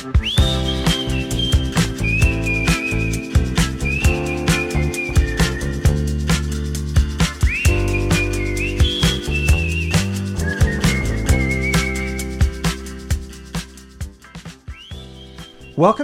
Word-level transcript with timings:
Welcome 0.00 0.14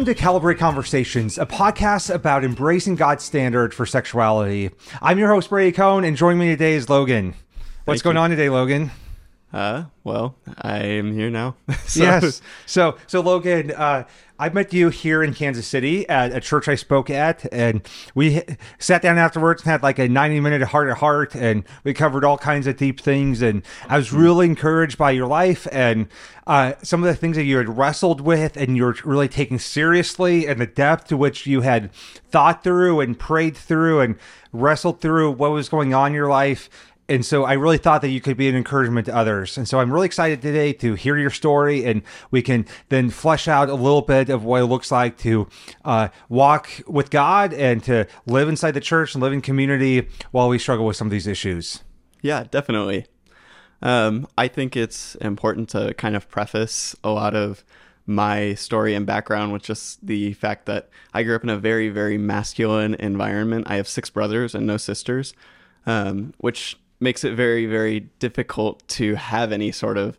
to 0.05 0.15
Calibrate 0.15 0.59
Conversations, 0.59 1.39
a 1.39 1.47
podcast 1.47 2.15
about 2.15 2.45
embracing 2.45 2.97
God's 2.97 3.25
standard 3.25 3.73
for 3.73 3.87
sexuality. 3.87 4.73
I'm 5.01 5.19
your 5.19 5.31
host, 5.31 5.49
Brady 5.49 5.73
Cone, 5.73 6.05
and 6.05 6.19
joining 6.19 6.41
me 6.41 6.49
today 6.49 6.75
is 6.75 6.91
Logan. 6.91 7.35
What's 7.87 8.03
Thank 8.03 8.05
going 8.05 8.17
you. 8.17 8.23
on 8.23 8.31
today, 8.31 8.51
Logan? 8.51 8.91
Uh, 9.53 9.85
well, 10.03 10.37
I 10.61 10.79
am 10.79 11.13
here 11.13 11.31
now. 11.31 11.57
so, 11.87 12.03
yes. 12.03 12.43
So, 12.67 12.99
so 13.07 13.21
Logan, 13.21 13.71
uh, 13.71 14.05
I 14.39 14.51
met 14.51 14.73
you 14.73 14.91
here 14.91 15.23
in 15.23 15.33
Kansas 15.33 15.67
City 15.67 16.07
at 16.09 16.33
a 16.33 16.41
church 16.41 16.69
I 16.69 16.75
spoke 16.75 17.09
at, 17.09 17.51
and 17.53 17.81
we 18.15 18.43
sat 18.79 19.01
down 19.01 19.17
afterwards 19.17 19.63
and 19.63 19.71
had 19.71 19.83
like 19.83 19.99
a 19.99 20.09
90 20.09 20.41
minute 20.41 20.63
heart 20.63 20.89
to 20.89 20.95
heart, 20.95 21.35
and 21.35 21.65
we 21.85 21.95
covered 21.95 22.25
all 22.25 22.37
kinds 22.37 22.67
of 22.67 22.77
deep 22.77 23.01
things. 23.01 23.41
And 23.41 23.63
I 23.89 23.97
was 23.97 24.13
really 24.13 24.47
encouraged 24.47 24.99
by 24.99 25.13
your 25.13 25.27
life 25.27 25.67
and 25.73 26.09
uh, 26.47 26.75
some 26.83 27.03
of 27.03 27.07
the 27.07 27.17
things 27.17 27.37
that 27.37 27.45
you 27.45 27.57
had 27.57 27.79
wrestled 27.79 28.21
with, 28.21 28.57
and 28.57 28.77
you're 28.77 28.97
really 29.05 29.29
taking 29.29 29.59
seriously, 29.59 30.47
and 30.47 30.61
the 30.61 30.67
depth 30.67 31.07
to 31.09 31.17
which 31.17 31.47
you 31.47 31.63
had 31.63 31.93
thought 32.31 32.63
through 32.63 33.01
and 33.01 33.19
prayed 33.19 33.57
through 33.57 34.01
and 34.01 34.17
wrestled 34.53 35.01
through 35.01 35.31
what 35.31 35.53
was 35.53 35.69
going 35.69 35.95
on 35.95 36.09
in 36.09 36.15
your 36.15 36.29
life. 36.29 36.69
And 37.09 37.25
so 37.25 37.45
I 37.45 37.53
really 37.53 37.79
thought 37.79 38.03
that 38.03 38.09
you 38.09 38.21
could 38.21 38.37
be 38.37 38.49
an 38.49 38.57
encouragement 38.57 39.07
to 39.07 39.15
others. 39.15 39.57
And 39.57 39.69
so 39.69 39.79
I'm 39.79 39.93
really 39.93 40.07
excited 40.07 40.43
today 40.43 40.73
to 40.75 40.95
hear 40.95 41.17
your 41.17 41.31
story 41.31 41.85
and 41.85 42.03
we 42.31 42.43
can 42.43 42.67
then 42.89 43.11
flesh 43.11 43.47
out 43.47 43.69
a 43.69 43.75
little 43.75 44.03
bit 44.03 44.29
of 44.29 44.45
what 44.45 44.63
it 44.63 44.67
looks 44.67 44.91
like 44.91 45.17
to 45.19 45.49
uh, 45.85 46.09
walk 46.29 46.69
with 46.87 47.11
God 47.11 47.53
and 47.55 47.83
to 47.85 48.07
live 48.27 48.49
inside 48.49 48.73
the 48.73 48.81
church 48.81 49.15
and 49.15 49.23
live 49.23 49.33
in 49.33 49.41
community 49.41 50.09
while 50.33 50.49
we 50.49 50.59
struggle 50.59 50.85
with 50.85 50.97
some 50.97 51.07
of 51.07 51.13
these 51.13 51.29
issues. 51.29 51.85
Yeah, 52.23 52.45
definitely. 52.51 53.07
Um, 53.83 54.27
I 54.37 54.49
think 54.49 54.77
it's 54.77 55.15
important 55.17 55.69
to 55.71 55.95
kind 55.95 56.17
of 56.17 56.29
preface 56.29 56.97
a 57.05 57.11
lot 57.11 57.37
of 57.37 57.65
my 58.07 58.55
story 58.55 58.95
and 58.95 59.05
background 59.05 59.53
with 59.53 59.63
just 59.63 60.05
the 60.07 60.33
fact 60.35 60.67
that 60.67 60.89
I 61.13 61.23
grew 61.23 61.37
up 61.37 61.43
in 61.43 61.51
a 61.51 61.59
very, 61.59 61.89
very 61.89 62.19
masculine 62.19 62.95
environment. 62.95 63.67
I 63.69 63.77
have 63.77 63.89
six 63.89 64.11
brothers 64.11 64.55
and 64.55 64.67
no 64.67 64.77
sisters, 64.77 65.35
um, 65.87 66.33
which 66.39 66.77
makes 67.01 67.25
it 67.25 67.35
very, 67.35 67.67
very 67.67 68.01
difficult 68.19 68.87
to 68.89 69.15
have 69.17 69.53
any 69.53 69.71
sort 69.73 69.99
of 69.99 70.19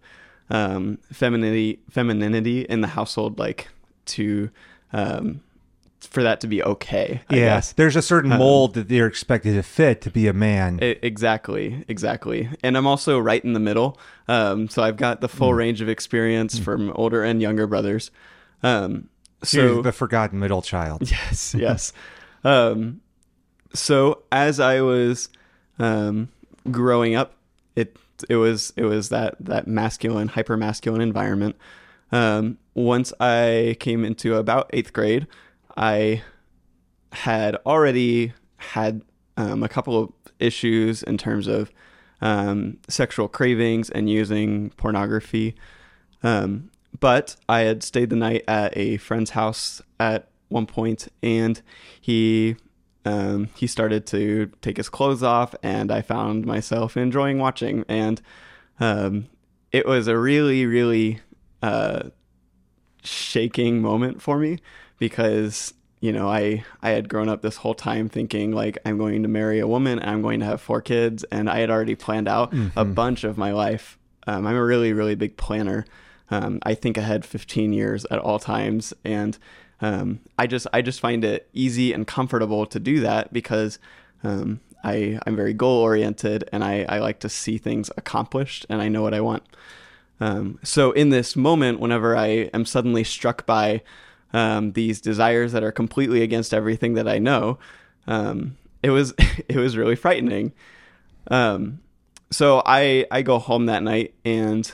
um, 0.50 0.97
femininity, 1.11 1.80
femininity 1.89 2.61
in 2.61 2.81
the 2.81 2.88
household, 2.88 3.39
like 3.39 3.67
to 4.06 4.50
um, 4.94 5.42
for 6.00 6.23
that 6.23 6.39
to 6.42 6.47
be 6.47 6.64
okay. 6.64 7.22
I 7.30 7.36
Yes. 7.36 7.67
guess. 7.67 7.72
There's 7.73 7.95
a 7.95 8.02
certain 8.02 8.30
mold 8.30 8.75
that 8.75 8.88
they're 8.88 9.08
expected 9.08 9.56
to 9.56 9.64
fit 9.64 10.00
to 10.02 10.11
be 10.11 10.28
a 10.28 10.34
man. 10.34 10.80
E- 10.81 10.95
exactly, 11.02 11.84
exactly. 11.88 12.47
And 12.64 12.78
I'm 12.78 12.88
also 12.88 13.19
right 13.19 13.44
in 13.44 13.53
the 13.53 13.59
middle. 13.59 14.00
Um, 14.28 14.69
so 14.69 14.84
I've 14.84 14.95
got 14.97 15.19
the 15.22 15.28
full 15.28 15.52
Mm. 15.52 15.58
range 15.58 15.81
of 15.81 15.89
experience 15.89 16.58
from 16.59 16.91
older 16.95 17.23
and 17.23 17.41
younger 17.41 17.67
brothers. 17.67 18.12
Um, 18.64 19.09
so 19.44 19.58
you're 19.62 19.84
the 19.84 19.91
forgotten 19.91 20.39
middle 20.39 20.62
child. 20.62 21.02
yes, 21.12 21.53
yes. 21.58 21.91
Um, 22.44 23.02
so 23.73 24.23
as 24.31 24.59
I 24.59 24.81
was 24.81 25.30
um, 25.80 26.30
growing 26.71 27.15
up, 27.15 27.33
it 27.75 27.97
it 28.29 28.35
was 28.35 28.73
it 28.75 28.85
was 28.85 29.09
that 29.09 29.35
that 29.39 29.67
masculine, 29.67 30.29
hyper 30.29 30.57
masculine 30.57 31.01
environment. 31.01 31.55
Um, 32.11 32.57
once 32.73 33.13
I 33.19 33.75
came 33.79 34.05
into 34.05 34.35
about 34.35 34.69
eighth 34.73 34.93
grade, 34.93 35.27
I 35.75 36.23
had 37.11 37.55
already 37.65 38.33
had 38.57 39.01
um, 39.35 39.63
a 39.63 39.69
couple 39.69 40.01
of 40.01 40.13
issues 40.39 41.03
in 41.03 41.17
terms 41.17 41.47
of 41.47 41.72
um, 42.22 42.77
sexual 42.88 43.27
cravings 43.27 43.89
and 43.89 44.09
using 44.09 44.72
pornography. 44.72 45.56
Um, 46.23 46.72
but 47.00 47.35
I 47.47 47.61
had 47.61 47.83
stayed 47.83 48.09
the 48.09 48.16
night 48.16 48.44
at 48.47 48.75
a 48.75 48.97
friend's 48.97 49.31
house 49.31 49.81
at 50.00 50.29
one 50.50 50.66
point, 50.66 51.07
and 51.22 51.61
he 52.00 52.56
um, 53.07 53.50
he 53.56 53.68
started 53.68 54.06
to 54.07 54.51
take 54.62 54.75
his 54.75 54.90
clothes 54.90 55.23
off, 55.23 55.56
and 55.63 55.94
I 55.94 56.01
found 56.01 56.45
myself 56.45 56.97
enjoying 56.97 57.40
watching, 57.40 57.85
and 57.88 58.22
um, 58.81 59.28
it 59.72 59.85
was 59.85 60.09
a 60.09 60.18
really, 60.18 60.66
really 60.66 61.22
uh, 61.62 62.09
shaking 63.03 63.81
moment 63.81 64.22
for 64.22 64.38
me 64.38 64.59
because 65.00 65.73
you 66.01 66.12
know 66.12 66.28
I 66.28 66.66
I 66.81 66.90
had 66.90 67.07
grown 67.07 67.29
up 67.29 67.41
this 67.41 67.56
whole 67.57 67.73
time 67.73 68.09
thinking 68.09 68.51
like 68.51 68.78
I'm 68.85 68.97
going 68.97 69.24
to 69.24 69.29
marry 69.29 69.59
a 69.59 69.68
woman 69.68 70.00
and 70.00 70.09
I'm 70.09 70.22
going 70.22 70.41
to 70.41 70.45
have 70.45 70.59
four 70.59 70.81
kids 70.81 71.24
and 71.31 71.50
I 71.50 71.59
had 71.59 71.69
already 71.69 71.95
planned 71.95 72.28
out 72.28 72.53
a 72.75 72.84
bunch 72.84 73.24
of 73.24 73.38
my 73.38 73.53
life. 73.53 73.97
Um, 74.28 74.45
I'm 74.45 74.56
a 74.56 74.63
really 74.63 74.91
really 74.91 75.16
big 75.16 75.38
planner. 75.38 75.85
Um, 76.29 76.59
I 76.63 76.74
think 76.74 76.97
ahead 76.97 77.24
15 77.24 77.72
years 77.72 78.06
at 78.12 78.19
all 78.19 78.38
times 78.38 78.94
and 79.06 79.38
um, 79.81 80.19
I 80.38 80.47
just 80.47 80.67
I 80.73 80.81
just 80.81 80.99
find 80.99 81.23
it 81.23 81.49
easy 81.53 81.93
and 81.93 82.07
comfortable 82.07 82.65
to 82.65 82.79
do 82.79 82.99
that 83.01 83.31
because 83.31 83.79
um, 84.23 84.59
I 84.83 85.19
I'm 85.25 85.35
very 85.35 85.53
goal 85.53 85.81
oriented 85.81 86.47
and 86.51 86.63
I, 86.63 86.85
I 86.89 86.99
like 86.99 87.19
to 87.19 87.29
see 87.29 87.57
things 87.57 87.91
accomplished 87.97 88.65
and 88.69 88.81
I 88.81 88.88
know 88.88 89.01
what 89.01 89.13
I 89.13 89.21
want. 89.21 89.43
Um, 90.19 90.59
so 90.63 90.91
in 90.93 91.09
this 91.09 91.35
moment, 91.35 91.79
whenever 91.79 92.17
I 92.17 92.49
am 92.53 92.65
suddenly 92.65 93.03
struck 93.03 93.45
by 93.45 93.83
um, 94.33 94.71
these 94.71 94.99
desires 94.99 95.51
that 95.51 95.63
are 95.63 95.71
completely 95.71 96.23
against 96.23 96.53
everything 96.53 96.95
that 96.95 97.07
I 97.07 97.19
know, 97.19 97.59
um, 98.07 98.57
it 98.81 98.89
was 98.89 99.13
it 99.47 99.57
was 99.57 99.77
really 99.77 99.95
frightening. 99.95 100.53
Um, 101.29 101.81
so 102.31 102.63
I 102.65 103.05
I 103.11 103.21
go 103.21 103.38
home 103.38 103.67
that 103.67 103.83
night 103.83 104.15
and 104.25 104.71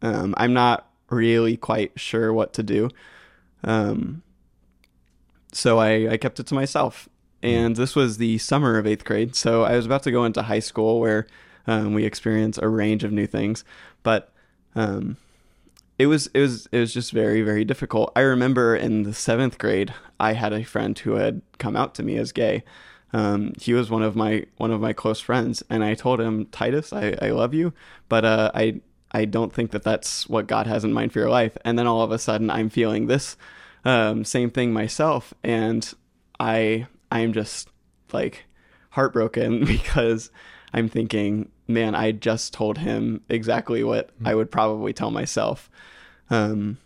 I'm 0.00 0.52
not 0.52 0.88
really 1.10 1.56
quite 1.56 1.98
sure 1.98 2.32
what 2.32 2.52
to 2.54 2.62
do. 2.62 2.90
Um, 3.64 4.22
so 5.52 5.78
I, 5.78 6.12
I 6.12 6.16
kept 6.16 6.40
it 6.40 6.46
to 6.46 6.54
myself. 6.54 7.08
And 7.42 7.76
this 7.76 7.94
was 7.94 8.18
the 8.18 8.38
summer 8.38 8.78
of 8.78 8.86
eighth 8.86 9.04
grade. 9.04 9.36
So 9.36 9.62
I 9.62 9.76
was 9.76 9.86
about 9.86 10.02
to 10.02 10.10
go 10.10 10.24
into 10.24 10.42
high 10.42 10.58
school 10.58 10.98
where 10.98 11.26
um, 11.68 11.94
we 11.94 12.04
experience 12.04 12.58
a 12.58 12.68
range 12.68 13.04
of 13.04 13.12
new 13.12 13.26
things. 13.26 13.64
But 14.02 14.32
um, 14.74 15.16
it 15.98 16.06
was 16.06 16.28
it 16.28 16.40
was 16.40 16.66
it 16.72 16.78
was 16.78 16.94
just 16.94 17.12
very 17.12 17.42
very 17.42 17.64
difficult. 17.64 18.12
I 18.16 18.20
remember 18.20 18.74
in 18.74 19.02
the 19.02 19.14
seventh 19.14 19.58
grade, 19.58 19.92
I 20.18 20.32
had 20.32 20.52
a 20.52 20.64
friend 20.64 20.98
who 20.98 21.12
had 21.12 21.42
come 21.58 21.76
out 21.76 21.94
to 21.96 22.02
me 22.02 22.16
as 22.16 22.32
gay. 22.32 22.64
Um, 23.12 23.52
he 23.60 23.72
was 23.72 23.90
one 23.90 24.02
of 24.02 24.14
my 24.14 24.46
one 24.56 24.70
of 24.70 24.80
my 24.80 24.92
close 24.92 25.20
friends, 25.20 25.62
and 25.70 25.82
I 25.82 25.94
told 25.94 26.20
him, 26.20 26.46
Titus, 26.46 26.92
I, 26.92 27.16
I 27.22 27.30
love 27.30 27.54
you, 27.54 27.72
but 28.08 28.24
uh, 28.24 28.50
I 28.54 28.80
I 29.12 29.24
don't 29.24 29.52
think 29.52 29.70
that 29.70 29.82
that's 29.82 30.28
what 30.28 30.46
God 30.46 30.66
has 30.66 30.84
in 30.84 30.92
mind 30.92 31.12
for 31.12 31.18
your 31.18 31.30
life. 31.30 31.56
And 31.64 31.78
then 31.78 31.86
all 31.86 32.02
of 32.02 32.10
a 32.10 32.18
sudden, 32.18 32.50
I'm 32.50 32.68
feeling 32.68 33.06
this 33.06 33.36
um, 33.84 34.24
same 34.24 34.50
thing 34.50 34.72
myself, 34.72 35.32
and 35.42 35.92
I 36.38 36.86
I'm 37.10 37.32
just 37.32 37.70
like 38.12 38.44
heartbroken 38.90 39.64
because 39.64 40.30
I'm 40.72 40.88
thinking, 40.88 41.50
man, 41.66 41.94
I 41.94 42.12
just 42.12 42.52
told 42.52 42.78
him 42.78 43.22
exactly 43.28 43.82
what 43.82 44.10
I 44.24 44.34
would 44.34 44.50
probably 44.50 44.92
tell 44.92 45.10
myself. 45.10 45.70
Um, 46.30 46.78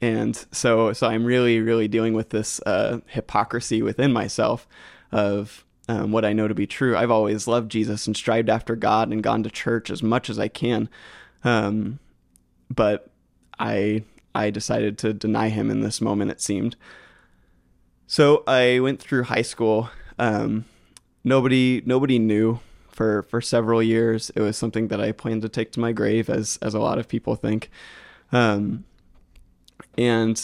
and 0.00 0.36
so, 0.52 0.92
so 0.92 1.06
I'm 1.06 1.24
really, 1.24 1.60
really 1.60 1.88
dealing 1.88 2.14
with 2.14 2.30
this 2.30 2.60
uh, 2.64 3.00
hypocrisy 3.06 3.82
within 3.82 4.12
myself 4.12 4.66
of 5.12 5.64
um, 5.88 6.12
what 6.12 6.24
I 6.24 6.32
know 6.32 6.48
to 6.48 6.54
be 6.54 6.66
true. 6.66 6.96
I've 6.96 7.10
always 7.10 7.46
loved 7.46 7.70
Jesus 7.70 8.06
and 8.06 8.16
strived 8.16 8.48
after 8.48 8.76
God 8.76 9.12
and 9.12 9.22
gone 9.22 9.42
to 9.42 9.50
church 9.50 9.90
as 9.90 10.02
much 10.02 10.30
as 10.30 10.38
I 10.38 10.48
can, 10.48 10.88
um, 11.44 11.98
but 12.68 13.10
I 13.58 14.04
I 14.34 14.50
decided 14.50 14.98
to 14.98 15.12
deny 15.12 15.48
him 15.48 15.70
in 15.70 15.80
this 15.80 16.00
moment. 16.00 16.30
It 16.30 16.40
seemed. 16.40 16.76
So 18.06 18.42
I 18.46 18.80
went 18.80 19.00
through 19.00 19.24
high 19.24 19.42
school. 19.42 19.90
Um, 20.18 20.64
nobody 21.24 21.82
nobody 21.84 22.18
knew 22.18 22.60
for 22.88 23.22
for 23.24 23.40
several 23.40 23.82
years. 23.82 24.30
It 24.34 24.40
was 24.40 24.56
something 24.56 24.88
that 24.88 25.00
I 25.00 25.12
planned 25.12 25.42
to 25.42 25.48
take 25.48 25.72
to 25.72 25.80
my 25.80 25.92
grave, 25.92 26.28
as 26.28 26.58
as 26.62 26.74
a 26.74 26.80
lot 26.80 26.98
of 26.98 27.08
people 27.08 27.36
think. 27.36 27.70
Um, 28.32 28.84
and 29.96 30.40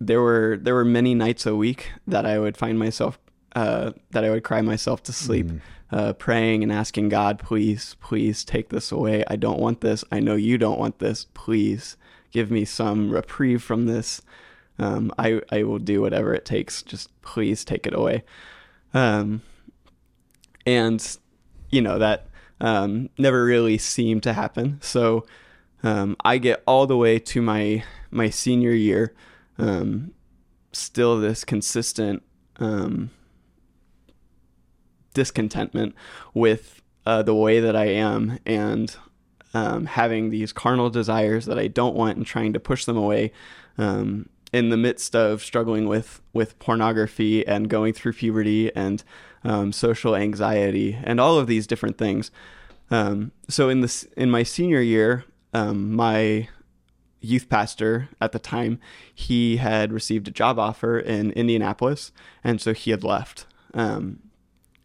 there 0.00 0.20
were 0.20 0.58
there 0.60 0.74
were 0.74 0.84
many 0.84 1.14
nights 1.14 1.46
a 1.46 1.54
week 1.54 1.92
that 2.06 2.26
I 2.26 2.38
would 2.38 2.56
find 2.56 2.78
myself 2.78 3.18
uh, 3.54 3.92
that 4.10 4.24
I 4.24 4.30
would 4.30 4.44
cry 4.44 4.62
myself 4.62 5.02
to 5.04 5.12
sleep, 5.12 5.50
uh, 5.90 6.14
praying 6.14 6.62
and 6.62 6.72
asking 6.72 7.10
God, 7.10 7.38
please, 7.38 7.96
please 8.00 8.44
take 8.44 8.70
this 8.70 8.90
away. 8.90 9.24
I 9.28 9.36
don't 9.36 9.60
want 9.60 9.80
this. 9.80 10.04
I 10.10 10.20
know 10.20 10.34
you 10.34 10.58
don't 10.58 10.78
want 10.78 10.98
this. 10.98 11.26
Please 11.34 11.96
give 12.30 12.50
me 12.50 12.64
some 12.64 13.10
reprieve 13.10 13.62
from 13.62 13.86
this. 13.86 14.22
Um, 14.78 15.12
I 15.18 15.42
I 15.50 15.64
will 15.64 15.78
do 15.78 16.00
whatever 16.00 16.34
it 16.34 16.44
takes. 16.44 16.82
Just 16.82 17.10
please 17.20 17.64
take 17.64 17.86
it 17.86 17.94
away. 17.94 18.24
Um, 18.94 19.42
and 20.64 21.16
you 21.70 21.82
know 21.82 21.98
that 21.98 22.28
um, 22.60 23.10
never 23.18 23.44
really 23.44 23.76
seemed 23.78 24.22
to 24.22 24.32
happen. 24.32 24.78
So 24.80 25.26
um, 25.82 26.16
I 26.24 26.38
get 26.38 26.62
all 26.66 26.86
the 26.86 26.96
way 26.96 27.18
to 27.18 27.42
my 27.42 27.84
my 28.10 28.30
senior 28.30 28.72
year, 28.72 29.14
um, 29.58 30.12
still 30.72 31.20
this 31.20 31.44
consistent 31.44 32.22
um, 32.56 33.10
discontentment 35.14 35.94
with 36.34 36.82
uh, 37.06 37.22
the 37.22 37.34
way 37.34 37.60
that 37.60 37.76
I 37.76 37.86
am 37.86 38.38
and 38.46 38.94
um, 39.54 39.86
having 39.86 40.30
these 40.30 40.52
carnal 40.52 40.90
desires 40.90 41.46
that 41.46 41.58
I 41.58 41.68
don't 41.68 41.94
want 41.94 42.16
and 42.16 42.26
trying 42.26 42.52
to 42.52 42.60
push 42.60 42.84
them 42.84 42.96
away 42.96 43.32
um, 43.78 44.28
in 44.52 44.70
the 44.70 44.76
midst 44.76 45.16
of 45.16 45.42
struggling 45.42 45.86
with 45.86 46.20
with 46.32 46.58
pornography 46.58 47.46
and 47.46 47.68
going 47.68 47.92
through 47.92 48.12
puberty 48.12 48.74
and 48.76 49.02
um, 49.44 49.72
social 49.72 50.14
anxiety 50.14 50.98
and 51.02 51.20
all 51.20 51.38
of 51.38 51.46
these 51.46 51.66
different 51.66 51.98
things. 51.98 52.30
Um, 52.90 53.32
so 53.48 53.68
in 53.68 53.80
this 53.80 54.04
in 54.16 54.30
my 54.30 54.42
senior 54.42 54.80
year, 54.80 55.24
um, 55.52 55.94
my 55.94 56.48
youth 57.20 57.48
pastor 57.48 58.08
at 58.20 58.32
the 58.32 58.38
time 58.38 58.80
he 59.14 59.56
had 59.56 59.92
received 59.92 60.28
a 60.28 60.30
job 60.30 60.58
offer 60.58 60.98
in 60.98 61.32
Indianapolis, 61.32 62.12
and 62.44 62.60
so 62.60 62.72
he 62.72 62.90
had 62.90 63.04
left. 63.04 63.46
Um, 63.74 64.20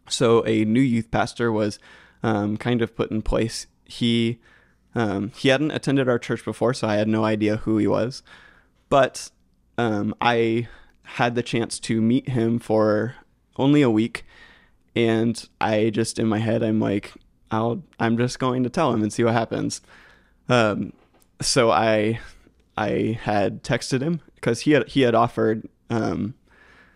so 0.08 0.44
a 0.46 0.64
new 0.64 0.80
youth 0.80 1.10
pastor 1.10 1.50
was 1.52 1.78
um, 2.22 2.56
kind 2.56 2.82
of 2.82 2.96
put 2.96 3.10
in 3.10 3.22
place. 3.22 3.66
He 3.84 4.38
um, 4.94 5.32
he 5.36 5.48
hadn't 5.48 5.70
attended 5.70 6.08
our 6.08 6.18
church 6.18 6.44
before, 6.44 6.74
so 6.74 6.88
I 6.88 6.96
had 6.96 7.08
no 7.08 7.24
idea 7.24 7.58
who 7.58 7.78
he 7.78 7.86
was. 7.86 8.22
But 8.88 9.30
um, 9.76 10.14
I 10.20 10.68
had 11.02 11.34
the 11.34 11.42
chance 11.42 11.78
to 11.80 12.00
meet 12.00 12.30
him 12.30 12.58
for 12.58 13.14
only 13.56 13.82
a 13.82 13.90
week, 13.90 14.24
and 14.96 15.48
I 15.60 15.90
just 15.90 16.18
in 16.18 16.26
my 16.26 16.38
head 16.38 16.62
I'm 16.62 16.80
like, 16.80 17.12
I'll 17.50 17.82
I'm 18.00 18.16
just 18.16 18.38
going 18.38 18.64
to 18.64 18.70
tell 18.70 18.92
him 18.92 19.02
and 19.02 19.12
see 19.12 19.24
what 19.24 19.34
happens. 19.34 19.80
Um, 20.48 20.92
so 21.40 21.70
I 21.70 22.20
I 22.76 23.18
had 23.22 23.62
texted 23.62 24.00
him 24.00 24.20
because 24.34 24.60
he 24.60 24.72
had 24.72 24.88
he 24.88 25.02
had 25.02 25.14
offered. 25.14 25.68
Um, 25.90 26.34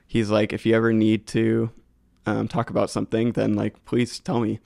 he's 0.06 0.31
like, 0.31 0.53
if 0.53 0.67
you 0.67 0.75
ever 0.75 0.93
need 0.93 1.26
to 1.29 1.70
um, 2.26 2.48
talk 2.48 2.70
about 2.70 2.90
something, 2.90 3.32
then 3.32 3.54
like 3.54 3.84
please 3.84 4.19
tell 4.19 4.40
me. 4.40 4.60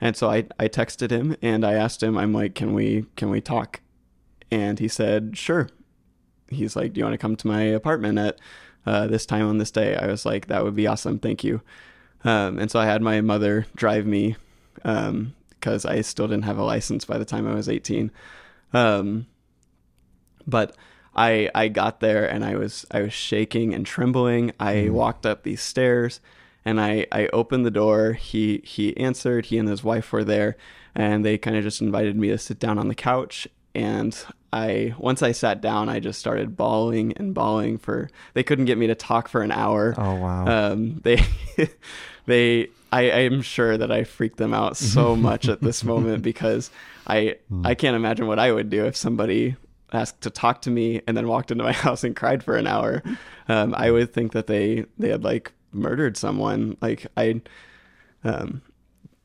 And 0.00 0.16
so 0.16 0.30
I, 0.30 0.46
I 0.58 0.68
texted 0.68 1.10
him 1.10 1.36
and 1.42 1.64
I 1.64 1.74
asked 1.74 2.02
him, 2.02 2.18
I'm 2.18 2.32
like, 2.32 2.54
can 2.54 2.74
we 2.74 3.06
can 3.16 3.30
we 3.30 3.40
talk? 3.40 3.80
And 4.50 4.78
he 4.78 4.88
said, 4.88 5.36
sure. 5.36 5.68
He's 6.48 6.76
like, 6.76 6.92
do 6.92 6.98
you 6.98 7.04
want 7.04 7.14
to 7.14 7.18
come 7.18 7.36
to 7.36 7.46
my 7.46 7.62
apartment 7.62 8.18
at 8.18 8.38
uh, 8.84 9.06
this 9.06 9.24
time 9.24 9.46
on 9.46 9.58
this 9.58 9.70
day? 9.70 9.96
I 9.96 10.06
was 10.06 10.26
like, 10.26 10.48
that 10.48 10.64
would 10.64 10.74
be 10.74 10.86
awesome, 10.86 11.18
thank 11.18 11.42
you. 11.42 11.62
Um, 12.24 12.58
and 12.58 12.70
so 12.70 12.78
I 12.78 12.84
had 12.84 13.00
my 13.00 13.20
mother 13.20 13.66
drive 13.74 14.06
me 14.06 14.36
because 14.74 15.84
um, 15.84 15.90
I 15.90 16.02
still 16.02 16.28
didn't 16.28 16.44
have 16.44 16.58
a 16.58 16.64
license 16.64 17.04
by 17.04 17.16
the 17.16 17.24
time 17.24 17.46
I 17.46 17.54
was 17.54 17.68
18. 17.68 18.10
Um, 18.72 19.26
but 20.46 20.76
I 21.14 21.50
I 21.54 21.68
got 21.68 22.00
there 22.00 22.26
and 22.26 22.44
I 22.44 22.56
was 22.56 22.86
I 22.90 23.02
was 23.02 23.12
shaking 23.12 23.74
and 23.74 23.84
trembling. 23.84 24.52
I 24.58 24.74
mm. 24.74 24.90
walked 24.90 25.26
up 25.26 25.42
these 25.42 25.62
stairs 25.62 26.20
and 26.64 26.80
I, 26.80 27.06
I 27.10 27.28
opened 27.32 27.66
the 27.66 27.70
door. 27.70 28.12
He 28.12 28.62
he 28.64 28.96
answered. 28.96 29.46
He 29.46 29.58
and 29.58 29.68
his 29.68 29.82
wife 29.82 30.12
were 30.12 30.24
there, 30.24 30.56
and 30.94 31.24
they 31.24 31.38
kind 31.38 31.56
of 31.56 31.62
just 31.62 31.80
invited 31.80 32.16
me 32.16 32.28
to 32.28 32.38
sit 32.38 32.58
down 32.58 32.78
on 32.78 32.88
the 32.88 32.94
couch. 32.94 33.48
And 33.74 34.16
I 34.52 34.94
once 34.98 35.22
I 35.22 35.32
sat 35.32 35.60
down, 35.60 35.88
I 35.88 35.98
just 35.98 36.18
started 36.18 36.56
bawling 36.56 37.12
and 37.16 37.34
bawling 37.34 37.78
for. 37.78 38.10
They 38.34 38.42
couldn't 38.42 38.66
get 38.66 38.78
me 38.78 38.86
to 38.86 38.94
talk 38.94 39.28
for 39.28 39.42
an 39.42 39.52
hour. 39.52 39.94
Oh 39.96 40.14
wow. 40.16 40.72
Um, 40.72 41.00
they 41.02 41.24
they 42.26 42.68
I, 42.92 43.10
I 43.10 43.18
am 43.20 43.40
sure 43.40 43.78
that 43.78 43.90
I 43.90 44.04
freaked 44.04 44.36
them 44.36 44.52
out 44.52 44.76
so 44.76 45.16
much 45.28 45.48
at 45.48 45.62
this 45.62 45.82
moment 45.82 46.22
because 46.22 46.70
I 47.06 47.36
mm. 47.50 47.66
I 47.66 47.74
can't 47.74 47.96
imagine 47.96 48.26
what 48.26 48.38
I 48.38 48.52
would 48.52 48.70
do 48.70 48.84
if 48.84 48.96
somebody 48.96 49.56
asked 49.92 50.20
to 50.22 50.30
talk 50.30 50.62
to 50.62 50.70
me 50.70 51.02
and 51.06 51.16
then 51.16 51.26
walked 51.26 51.50
into 51.50 51.64
my 51.64 51.72
house 51.86 52.04
and 52.04 52.14
cried 52.14 52.42
for 52.44 52.56
an 52.56 52.66
hour. 52.66 53.02
Um, 53.48 53.74
I 53.76 53.90
would 53.90 54.12
think 54.12 54.32
that 54.32 54.46
they 54.46 54.84
they 54.98 55.08
had 55.08 55.24
like 55.24 55.52
murdered 55.72 56.16
someone. 56.16 56.76
Like 56.80 57.06
I, 57.16 57.40
um, 58.24 58.62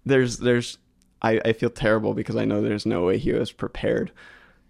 there's 0.06 0.38
there's 0.38 0.78
I, 1.22 1.42
I 1.44 1.54
feel 1.54 1.70
terrible 1.70 2.14
because 2.14 2.36
I 2.36 2.46
know 2.46 2.62
there's 2.62 2.86
no 2.86 3.06
way 3.06 3.18
he 3.18 3.34
was 3.34 3.52
prepared. 3.52 4.12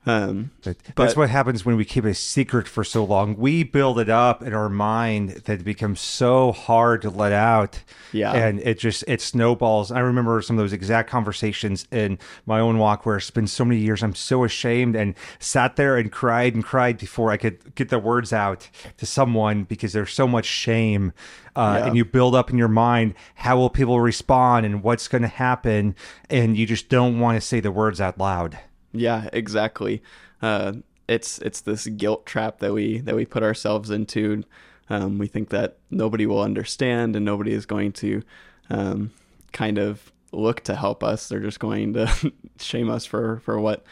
Um, 0.07 0.51
but, 0.63 0.77
that's 0.95 1.15
what 1.15 1.30
happens 1.30 1.65
when 1.65 1.75
we 1.75 1.83
keep 1.83 2.06
a 2.06 2.13
secret 2.13 2.68
for 2.68 2.83
so 2.83 3.04
long. 3.04 3.36
We 3.36 3.63
build 3.63 4.00
it 4.00 4.09
up 4.09 4.42
in 4.42 4.54
our 4.54 4.69
mind 4.69 5.31
that 5.31 5.59
it 5.59 5.63
becomes 5.63 6.00
so 6.00 6.51
hard 6.51 7.01
to 7.01 7.09
let 7.09 7.33
out. 7.33 7.83
Yeah. 8.13 8.33
And 8.33 8.59
it 8.62 8.80
just, 8.80 9.04
it 9.07 9.21
snowballs. 9.21 9.92
I 9.92 10.00
remember 10.00 10.42
some 10.42 10.57
of 10.57 10.63
those 10.63 10.74
exact 10.74 11.09
conversations 11.09 11.88
in 11.92 12.19
my 12.45 12.59
own 12.59 12.77
walk 12.77 13.06
where 13.06 13.18
it's 13.18 13.31
been 13.31 13.48
so 13.48 13.65
many 13.65 13.81
years. 13.81 14.01
I'm 14.01 14.15
so 14.15 14.44
ashamed 14.44 14.95
and 14.95 15.13
sat 15.39 15.75
there 15.75 15.98
and 15.98 16.12
cried 16.12 16.56
and 16.56 16.63
cried 16.63 16.98
before 16.98 17.31
I 17.31 17.38
could 17.38 17.75
get 17.75 17.89
the 17.89 18.00
words 18.00 18.31
out 18.31 18.69
to 18.98 19.06
someone 19.06 19.65
because 19.65 19.94
there's 19.94 20.13
so 20.13 20.27
much 20.27 20.45
shame. 20.45 21.12
Uh, 21.56 21.80
yeah. 21.80 21.88
And 21.88 21.98
you 21.98 22.06
build 22.06 22.36
up 22.36 22.50
in 22.50 22.57
your 22.57 22.68
mind, 22.68 23.15
how 23.36 23.57
will 23.57 23.69
people 23.69 24.00
respond 24.00 24.65
and 24.65 24.83
what's 24.83 25.07
going 25.07 25.24
to 25.24 25.27
happen? 25.27 25.95
And 26.30 26.56
you 26.56 26.65
just 26.65 26.88
don't 26.88 27.19
want 27.19 27.36
to 27.36 27.42
say 27.42 27.59
the 27.59 27.71
words 27.71 28.00
out 28.00 28.18
loud. 28.18 28.57
Yeah, 28.97 29.29
exactly. 29.33 30.01
Uh, 30.41 30.73
it's 31.07 31.39
it's 31.39 31.61
this 31.61 31.88
guilt 31.88 32.25
trap 32.25 32.59
that 32.59 32.73
we 32.73 32.99
that 32.99 33.15
we 33.15 33.25
put 33.25 33.44
ourselves 33.44 33.89
into. 33.89 34.44
Um, 34.89 35.17
we 35.17 35.27
think 35.27 35.49
that 35.49 35.77
nobody 35.91 36.25
will 36.25 36.41
understand 36.41 37.15
and 37.15 37.25
nobody 37.25 37.53
is 37.53 37.65
going 37.65 37.91
to 37.94 38.23
um, 38.69 39.11
kind 39.51 39.77
of 39.77 40.11
look 40.31 40.61
to 40.61 40.75
help 40.75 41.03
us. 41.03 41.27
They're 41.27 41.39
just 41.39 41.59
going 41.59 41.94
to 41.94 42.31
shame 42.59 42.89
us 42.89 43.05
for 43.05 43.39
for 43.39 43.59
what 43.59 43.83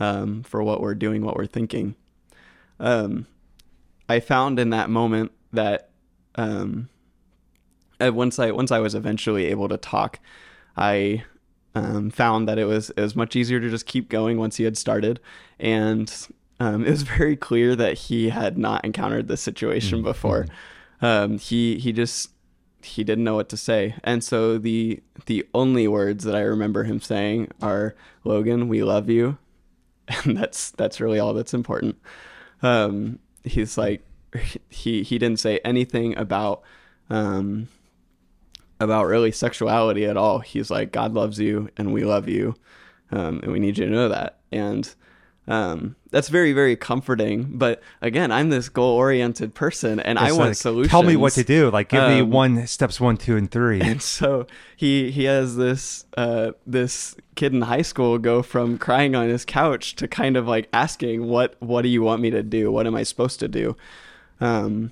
um, 0.00 0.42
for 0.42 0.62
what 0.62 0.80
we're 0.80 0.94
doing, 0.94 1.24
what 1.24 1.36
we're 1.36 1.46
thinking. 1.46 1.94
Um, 2.78 3.26
I 4.08 4.20
found 4.20 4.58
in 4.58 4.70
that 4.70 4.90
moment 4.90 5.32
that 5.52 5.90
um, 6.36 6.88
once 8.00 8.38
I 8.38 8.50
once 8.50 8.70
I 8.70 8.78
was 8.78 8.94
eventually 8.94 9.46
able 9.46 9.68
to 9.68 9.76
talk, 9.76 10.20
I 10.76 11.24
um, 11.76 12.08
found 12.08 12.48
that 12.48 12.58
it 12.58 12.64
was 12.64 12.90
it 12.90 13.00
was 13.00 13.14
much 13.14 13.36
easier 13.36 13.60
to 13.60 13.68
just 13.68 13.84
keep 13.84 14.08
going 14.08 14.38
once 14.38 14.56
he 14.56 14.64
had 14.64 14.78
started, 14.78 15.20
and 15.60 16.12
um, 16.58 16.84
it 16.84 16.90
was 16.90 17.02
very 17.02 17.36
clear 17.36 17.76
that 17.76 17.98
he 17.98 18.30
had 18.30 18.56
not 18.56 18.84
encountered 18.84 19.28
this 19.28 19.42
situation 19.42 19.98
mm-hmm. 19.98 20.06
before. 20.06 20.46
Um, 21.02 21.38
he 21.38 21.78
he 21.78 21.92
just 21.92 22.30
he 22.82 23.04
didn't 23.04 23.24
know 23.24 23.34
what 23.34 23.50
to 23.50 23.58
say, 23.58 23.94
and 24.02 24.24
so 24.24 24.56
the 24.56 25.02
the 25.26 25.46
only 25.52 25.86
words 25.86 26.24
that 26.24 26.34
I 26.34 26.40
remember 26.40 26.84
him 26.84 27.00
saying 27.00 27.48
are 27.60 27.94
"Logan, 28.24 28.68
we 28.68 28.82
love 28.82 29.10
you," 29.10 29.36
and 30.24 30.34
that's 30.34 30.70
that's 30.70 30.98
really 30.98 31.18
all 31.18 31.34
that's 31.34 31.52
important. 31.52 31.96
Um, 32.62 33.18
he's 33.44 33.76
like 33.76 34.02
he 34.70 35.02
he 35.02 35.18
didn't 35.18 35.40
say 35.40 35.60
anything 35.62 36.16
about 36.16 36.62
um, 37.10 37.68
about 38.80 39.06
really 39.06 39.32
sexuality 39.32 40.04
at 40.04 40.16
all. 40.16 40.40
He's 40.40 40.70
like, 40.70 40.92
God 40.92 41.14
loves 41.14 41.38
you 41.38 41.70
and 41.76 41.92
we 41.92 42.04
love 42.04 42.28
you. 42.28 42.54
Um, 43.10 43.40
and 43.42 43.52
we 43.52 43.58
need 43.58 43.78
you 43.78 43.86
to 43.86 43.90
know 43.90 44.08
that. 44.08 44.38
And 44.50 44.92
um, 45.48 45.94
that's 46.10 46.28
very, 46.28 46.52
very 46.52 46.74
comforting. 46.76 47.56
But 47.56 47.80
again, 48.02 48.32
I'm 48.32 48.50
this 48.50 48.68
goal 48.68 48.96
oriented 48.96 49.54
person 49.54 50.00
and 50.00 50.18
it's 50.18 50.28
I 50.28 50.32
want 50.32 50.56
solutions. 50.56 50.90
Tell 50.90 51.02
me 51.02 51.16
what 51.16 51.34
to 51.34 51.44
do. 51.44 51.70
Like 51.70 51.88
give 51.88 52.02
um, 52.02 52.12
me 52.12 52.22
one 52.22 52.66
steps 52.66 53.00
one, 53.00 53.16
two, 53.16 53.36
and 53.36 53.50
three. 53.50 53.80
And 53.86 54.02
so 54.02 54.46
he 54.76 55.10
he 55.10 55.24
has 55.24 55.56
this 55.56 56.04
uh, 56.16 56.52
this 56.66 57.14
kid 57.36 57.54
in 57.54 57.62
high 57.62 57.82
school 57.82 58.18
go 58.18 58.42
from 58.42 58.78
crying 58.78 59.14
on 59.14 59.28
his 59.28 59.44
couch 59.44 59.94
to 59.96 60.08
kind 60.08 60.36
of 60.36 60.48
like 60.48 60.68
asking 60.72 61.28
what 61.28 61.54
what 61.60 61.82
do 61.82 61.88
you 61.88 62.02
want 62.02 62.20
me 62.20 62.30
to 62.30 62.42
do? 62.42 62.72
What 62.72 62.86
am 62.86 62.96
I 62.96 63.04
supposed 63.04 63.38
to 63.40 63.48
do? 63.48 63.76
Um, 64.40 64.90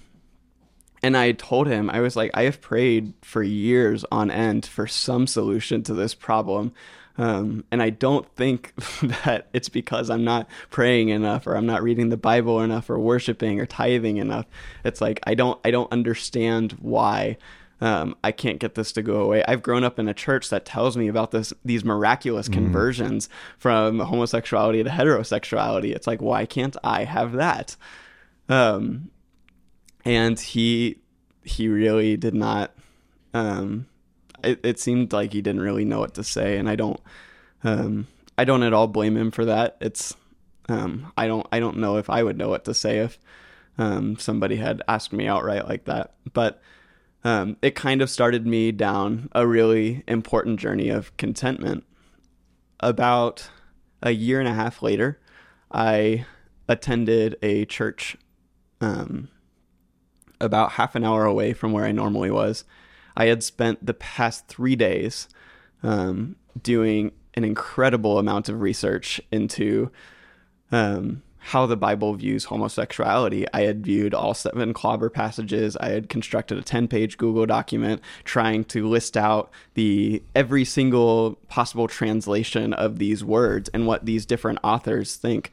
and 1.05 1.19
I 1.19 1.33
told 1.33 1.67
him, 1.67 1.91
I 1.91 2.01
was 2.01 2.17
like, 2.17 2.31
I 2.33 2.45
have 2.45 2.63
prayed 2.63 3.13
for 3.21 3.43
years 3.43 4.07
on 4.11 4.31
end 4.31 4.65
for 4.65 4.87
some 4.87 5.27
solution 5.27 5.83
to 5.83 5.93
this 5.93 6.15
problem. 6.15 6.73
Um, 7.19 7.63
and 7.71 7.83
I 7.83 7.91
don't 7.91 8.27
think 8.37 8.73
that 9.03 9.49
it's 9.53 9.69
because 9.69 10.09
I'm 10.09 10.25
not 10.25 10.49
praying 10.71 11.11
enough 11.11 11.47
or 11.47 11.57
I'm 11.57 11.67
not 11.67 11.83
reading 11.83 12.09
the 12.09 12.17
Bible 12.17 12.63
enough 12.63 12.89
or 12.89 12.99
worshiping 12.99 13.61
or 13.61 13.67
tithing 13.67 14.17
enough. 14.17 14.47
It's 14.83 15.03
like 15.03 15.21
I 15.27 15.35
don't 15.35 15.61
I 15.63 15.71
don't 15.71 15.93
understand 15.93 16.73
why 16.81 17.37
um, 17.83 18.17
I 18.25 18.33
can't 18.33 18.59
get 18.59 18.75
this 18.75 18.91
to 18.93 19.03
go 19.03 19.21
away. 19.21 19.45
I've 19.47 19.63
grown 19.63 19.85
up 19.85 19.99
in 19.99 20.09
a 20.09 20.15
church 20.15 20.49
that 20.49 20.65
tells 20.65 20.97
me 20.97 21.09
about 21.09 21.33
this 21.33 21.53
these 21.67 21.85
miraculous 21.85 22.49
mm. 22.49 22.55
conversions 22.55 23.29
from 23.59 23.99
homosexuality 23.99 24.83
to 24.83 24.89
heterosexuality. 24.89 25.95
It's 25.95 26.07
like 26.07 26.23
why 26.23 26.47
can't 26.47 26.79
I 26.83 27.05
have 27.05 27.33
that? 27.33 27.77
Um, 28.49 29.11
and 30.05 30.39
he 30.39 30.99
he 31.43 31.69
really 31.69 32.17
did 32.17 32.35
not. 32.35 32.75
Um, 33.33 33.87
it, 34.43 34.61
it 34.63 34.79
seemed 34.79 35.13
like 35.13 35.33
he 35.33 35.43
didn't 35.43 35.63
really 35.63 35.85
know 35.85 36.01
what 36.01 36.15
to 36.15 36.25
say, 36.25 36.57
and 36.59 36.69
I 36.69 36.77
don't. 36.77 37.01
Um, 37.63 38.07
I 38.37 38.45
don't 38.45 38.63
at 38.63 38.73
all 38.73 38.89
blame 38.89 39.17
him 39.17 39.31
for 39.31 39.45
that. 39.45 39.77
It's 39.81 40.15
um, 40.69 41.13
I 41.17 41.27
don't 41.27 41.47
I 41.53 41.61
don't 41.61 41.79
know 41.79 41.97
if 41.97 42.11
I 42.11 42.23
would 42.23 42.39
know 42.39 42.49
what 42.49 42.65
to 42.65 42.75
say 42.75 42.99
if 42.99 43.19
um, 43.79 44.17
somebody 44.19 44.57
had 44.57 44.83
asked 44.89 45.13
me 45.13 45.27
outright 45.27 45.69
like 45.69 45.85
that. 45.85 46.15
But 46.33 46.61
um, 47.23 47.57
it 47.63 47.75
kind 47.75 48.03
of 48.03 48.11
started 48.11 48.47
me 48.47 48.71
down 48.73 49.29
a 49.33 49.47
really 49.47 50.05
important 50.07 50.61
journey 50.61 50.91
of 50.91 51.17
contentment. 51.17 51.85
About 52.81 53.49
a 54.03 54.11
year 54.11 54.41
and 54.41 54.49
a 54.49 54.55
half 54.55 54.83
later, 54.83 55.19
I 55.73 56.27
attended 56.69 57.37
a 57.41 57.65
church 57.65 58.17
um, 58.81 59.29
about 60.45 60.73
half 60.73 60.95
an 60.95 61.05
hour 61.05 61.25
away 61.25 61.53
from 61.53 61.73
where 61.73 61.85
I 61.85 61.93
normally 61.93 62.31
was. 62.31 62.65
I 63.17 63.27
had 63.27 63.43
spent 63.43 63.85
the 63.85 63.95
past 63.95 64.47
three 64.49 64.77
days 64.77 65.29
um, 65.83 66.37
doing 66.63 67.13
an 67.35 67.45
incredible 67.45 68.19
amount 68.19 68.49
of 68.49 68.61
research 68.61 69.21
into 69.31 69.91
um, 70.71 71.23
how 71.39 71.67
the 71.67 71.77
Bible 71.77 72.15
views 72.15 72.45
homosexuality. 72.45 73.47
I 73.53 73.63
had 73.63 73.85
viewed 73.85 74.15
all 74.15 74.33
seven 74.33 74.73
clobber 74.73 75.11
passages. 75.11 75.77
I 75.77 75.91
had 75.91 76.09
constructed 76.09 76.57
a 76.57 76.63
10 76.63 76.89
page 76.89 77.19
Google 77.19 77.45
document 77.45 78.01
trying 78.25 78.65
to 78.67 78.89
list 78.89 79.17
out 79.17 79.51
the 79.75 80.23
every 80.35 80.65
single 80.65 81.39
possible 81.49 81.87
translation 81.87 82.73
of 82.73 82.99
these 82.99 83.23
words 83.23 83.69
and 83.75 83.87
what 83.87 84.07
these 84.07 84.25
different 84.25 84.59
authors 84.65 85.17
think. 85.17 85.53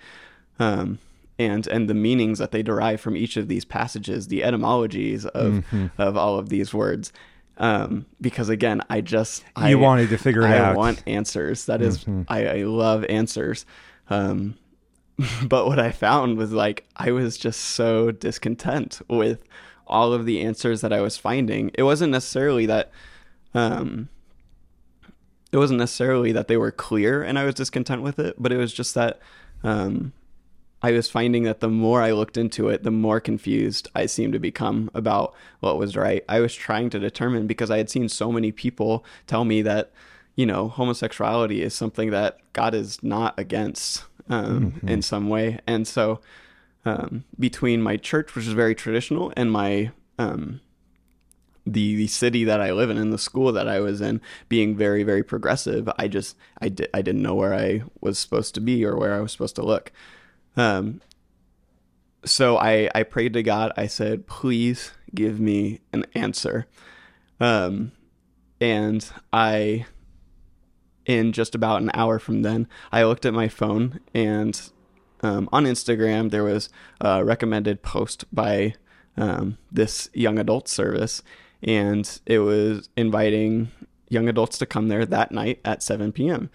Um, 0.60 1.00
and, 1.46 1.68
and 1.68 1.90
the 1.90 1.94
meanings 1.94 2.40
that 2.40 2.52
they 2.52 2.64
derive 2.64 3.02
from 3.02 3.16
each 3.16 3.38
of 3.38 3.48
these 3.48 3.66
passages, 3.66 4.28
the 4.28 4.44
etymologies 4.44 5.26
of, 5.26 5.54
mm-hmm. 5.54 5.88
of 5.98 6.18
all 6.18 6.38
of 6.38 6.50
these 6.50 6.74
words. 6.74 7.12
Um, 7.58 8.06
because 8.20 8.50
again, 8.50 8.82
I 8.90 9.02
just 9.02 9.44
you 9.58 9.64
I, 9.64 9.76
wanted 9.76 10.10
to 10.10 10.18
figure 10.18 10.42
it 10.42 10.52
I 10.52 10.58
out. 10.58 10.74
I 10.74 10.78
want 10.78 11.04
answers. 11.06 11.66
That 11.66 11.82
is, 11.82 12.00
mm-hmm. 12.00 12.24
I, 12.28 12.48
I 12.48 12.64
love 12.64 13.06
answers. 13.06 13.66
Um, 14.10 14.58
but 15.44 15.68
what 15.68 15.80
I 15.80 15.92
found 15.92 16.38
was 16.38 16.52
like 16.52 16.88
I 16.96 17.12
was 17.12 17.38
just 17.38 17.60
so 17.60 18.12
discontent 18.12 19.02
with 19.08 19.44
all 19.88 20.14
of 20.14 20.26
the 20.26 20.42
answers 20.42 20.82
that 20.82 20.94
I 20.94 21.02
was 21.02 21.18
finding. 21.18 21.72
It 21.74 21.84
wasn't 21.84 22.12
necessarily 22.12 22.66
that 22.68 22.92
um 23.54 24.10
it 25.52 25.58
wasn't 25.58 25.80
necessarily 25.80 26.32
that 26.32 26.48
they 26.48 26.56
were 26.58 26.72
clear 26.72 27.22
and 27.22 27.38
I 27.38 27.44
was 27.44 27.56
discontent 27.56 28.02
with 28.02 28.20
it, 28.20 28.36
but 28.40 28.52
it 28.52 28.58
was 28.58 28.74
just 28.74 28.96
that 28.96 29.20
um 29.64 30.14
I 30.84 30.92
was 30.92 31.10
finding 31.10 31.44
that 31.44 31.60
the 31.60 31.70
more 31.70 32.02
I 32.02 32.12
looked 32.12 32.38
into 32.38 32.70
it, 32.70 32.84
the 32.84 32.92
more 32.92 33.20
confused 33.20 33.88
I 33.94 34.08
seemed 34.08 34.34
to 34.34 34.40
become 34.40 34.90
about 34.94 35.34
what 35.60 35.78
was 35.78 35.96
right. 35.96 36.24
I 36.28 36.40
was 36.40 36.56
trying 36.56 36.90
to 36.92 37.00
determine 37.00 37.48
because 37.48 37.70
I 37.70 37.78
had 37.78 37.90
seen 37.90 38.10
so 38.10 38.32
many 38.32 38.52
people 38.52 39.06
tell 39.28 39.46
me 39.46 39.62
that, 39.62 39.92
you 40.36 40.46
know, 40.46 40.70
homosexuality 40.70 41.62
is 41.62 41.76
something 41.76 42.10
that 42.12 42.40
God 42.54 42.74
is 42.74 43.04
not 43.04 43.38
against 43.38 44.06
um, 44.30 44.72
mm-hmm. 44.72 44.88
in 44.88 45.02
some 45.02 45.30
way. 45.30 45.60
And 45.68 45.88
so, 45.88 46.20
um, 46.84 47.26
between 47.40 47.82
my 47.82 47.98
church, 47.98 48.34
which 48.34 48.48
is 48.48 48.54
very 48.54 48.74
traditional, 48.74 49.32
and 49.38 49.52
my 49.52 49.92
um, 50.18 50.62
the 51.66 51.96
the 51.96 52.08
city 52.08 52.44
that 52.44 52.60
I 52.60 52.72
live 52.72 52.90
in 52.90 52.98
and 52.98 53.14
the 53.14 53.20
school 53.20 53.52
that 53.52 53.68
I 53.68 53.80
was 53.80 54.02
in 54.02 54.20
being 54.50 54.76
very 54.76 55.04
very 55.04 55.24
progressive, 55.24 55.88
I 55.98 56.08
just 56.08 56.36
I 56.60 56.70
did 56.70 56.90
I 56.94 57.02
didn't 57.04 57.22
know 57.22 57.36
where 57.36 57.54
I 57.54 57.84
was 58.00 58.18
supposed 58.18 58.56
to 58.56 58.62
be 58.62 58.84
or 58.84 58.98
where 58.98 59.14
I 59.14 59.20
was 59.20 59.32
supposed 59.32 59.56
to 59.58 59.66
look. 59.66 59.92
Um, 60.58 61.02
so 62.26 62.58
I 62.58 62.90
I 62.94 63.04
prayed 63.04 63.34
to 63.34 63.44
God. 63.44 63.72
I 63.78 63.88
said, 63.88 64.28
please 64.28 64.92
give 65.14 65.40
me 65.40 65.82
an 65.92 66.06
answer. 66.14 66.68
Um, 67.40 67.92
and 68.60 69.10
I 69.34 69.86
in 71.06 71.32
just 71.32 71.56
about 71.56 71.82
an 71.82 71.90
hour 71.94 72.20
from 72.20 72.44
then, 72.44 72.68
I 72.92 73.04
looked 73.04 73.26
at 73.26 73.34
my 73.34 73.48
phone 73.48 74.00
and 74.14 74.62
um, 75.24 75.50
on 75.52 75.66
Instagram 75.66 76.32
there 76.32 76.44
was 76.44 76.70
a 77.00 77.24
recommended 77.24 77.82
post 77.82 78.26
by 78.34 78.76
um, 79.18 79.58
this 79.72 80.10
young 80.14 80.40
adult 80.40 80.68
service, 80.68 81.22
and 81.62 82.20
it 82.26 82.40
was 82.40 82.90
inviting 82.96 83.72
young 84.10 84.28
adults 84.28 84.58
to 84.58 84.66
come 84.66 84.88
there 84.88 85.06
that 85.06 85.32
night 85.32 85.60
at 85.64 85.84
7 85.84 86.12
p.m. 86.12 86.50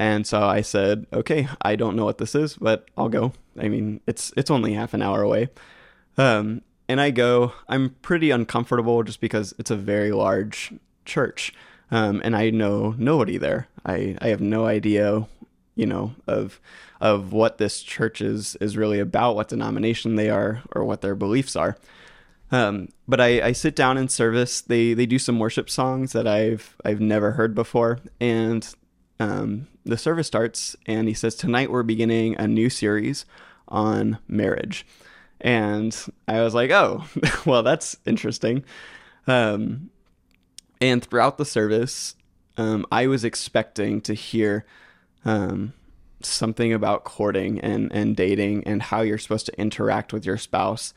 And 0.00 0.26
so 0.26 0.42
I 0.42 0.62
said, 0.62 1.06
okay, 1.12 1.46
I 1.62 1.76
don't 1.76 1.94
know 1.94 2.04
what 2.06 2.18
this 2.18 2.34
is, 2.34 2.56
but 2.56 2.88
I'll 2.96 3.08
go. 3.10 3.32
I 3.58 3.68
mean, 3.68 4.00
it's 4.06 4.32
it's 4.36 4.50
only 4.50 4.72
half 4.72 4.94
an 4.94 5.02
hour 5.02 5.22
away. 5.22 5.50
Um, 6.16 6.62
and 6.88 7.00
I 7.00 7.10
go. 7.10 7.52
I'm 7.68 7.96
pretty 8.02 8.30
uncomfortable 8.30 9.02
just 9.02 9.20
because 9.20 9.54
it's 9.58 9.70
a 9.70 9.76
very 9.76 10.10
large 10.10 10.72
church 11.04 11.52
um, 11.90 12.20
and 12.24 12.36
I 12.36 12.50
know 12.50 12.94
nobody 12.98 13.36
there. 13.36 13.68
I, 13.84 14.16
I 14.20 14.28
have 14.28 14.40
no 14.40 14.66
idea, 14.66 15.26
you 15.74 15.86
know, 15.86 16.14
of 16.26 16.60
of 17.00 17.32
what 17.32 17.58
this 17.58 17.82
church 17.82 18.20
is 18.20 18.56
is 18.56 18.76
really 18.76 19.00
about, 19.00 19.34
what 19.34 19.48
denomination 19.48 20.16
they 20.16 20.30
are, 20.30 20.62
or 20.74 20.84
what 20.84 21.00
their 21.00 21.14
beliefs 21.14 21.56
are. 21.56 21.76
Um, 22.52 22.88
but 23.06 23.20
I, 23.20 23.48
I 23.48 23.52
sit 23.52 23.76
down 23.76 23.98
in 23.98 24.08
service. 24.08 24.60
They 24.60 24.94
they 24.94 25.06
do 25.06 25.18
some 25.18 25.38
worship 25.38 25.68
songs 25.68 26.12
that 26.12 26.26
I've 26.26 26.76
I've 26.84 27.00
never 27.00 27.32
heard 27.32 27.54
before, 27.54 27.98
and 28.20 28.68
um, 29.18 29.66
the 29.84 29.98
service 29.98 30.26
starts, 30.26 30.76
and 30.86 31.08
he 31.08 31.14
says, 31.14 31.34
"Tonight 31.34 31.70
we're 31.70 31.82
beginning 31.82 32.36
a 32.36 32.46
new 32.46 32.70
series 32.70 33.24
on 33.68 34.18
marriage." 34.28 34.86
And 35.40 35.96
I 36.28 36.42
was 36.42 36.54
like, 36.54 36.70
"Oh, 36.70 37.04
well, 37.46 37.62
that's 37.62 37.96
interesting." 38.06 38.64
Um, 39.26 39.90
and 40.80 41.04
throughout 41.04 41.38
the 41.38 41.44
service, 41.44 42.14
um, 42.56 42.86
I 42.90 43.06
was 43.06 43.24
expecting 43.24 44.00
to 44.02 44.14
hear 44.14 44.64
um, 45.24 45.72
something 46.22 46.72
about 46.72 47.04
courting 47.04 47.60
and, 47.60 47.92
and 47.92 48.16
dating 48.16 48.64
and 48.64 48.82
how 48.82 49.02
you're 49.02 49.18
supposed 49.18 49.46
to 49.46 49.60
interact 49.60 50.12
with 50.12 50.24
your 50.24 50.38
spouse, 50.38 50.94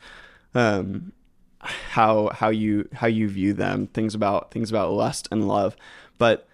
um, 0.54 1.12
how 1.60 2.28
how 2.34 2.50
you 2.50 2.88
how 2.92 3.06
you 3.06 3.28
view 3.28 3.54
them, 3.54 3.86
things 3.86 4.14
about 4.14 4.50
things 4.50 4.70
about 4.70 4.92
lust 4.92 5.28
and 5.30 5.48
love. 5.48 5.76
But 6.18 6.46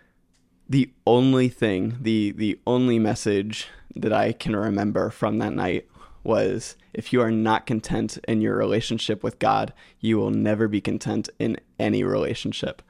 the 0.70 0.88
only 1.04 1.48
thing, 1.48 1.98
the 2.00 2.30
the 2.30 2.58
only 2.64 2.98
message 2.98 3.68
that 3.96 4.12
I 4.12 4.32
can 4.32 4.54
remember 4.54 5.10
from 5.10 5.38
that 5.38 5.52
night 5.52 5.88
was 6.22 6.76
if 6.94 7.12
you 7.12 7.20
are 7.20 7.30
not 7.32 7.66
content 7.66 8.18
in 8.28 8.40
your 8.40 8.56
relationship 8.56 9.24
with 9.24 9.40
God, 9.40 9.72
you 9.98 10.16
will 10.16 10.30
never 10.30 10.68
be 10.68 10.80
content 10.80 11.28
in 11.40 11.58
any 11.80 12.04
relationship. 12.04 12.82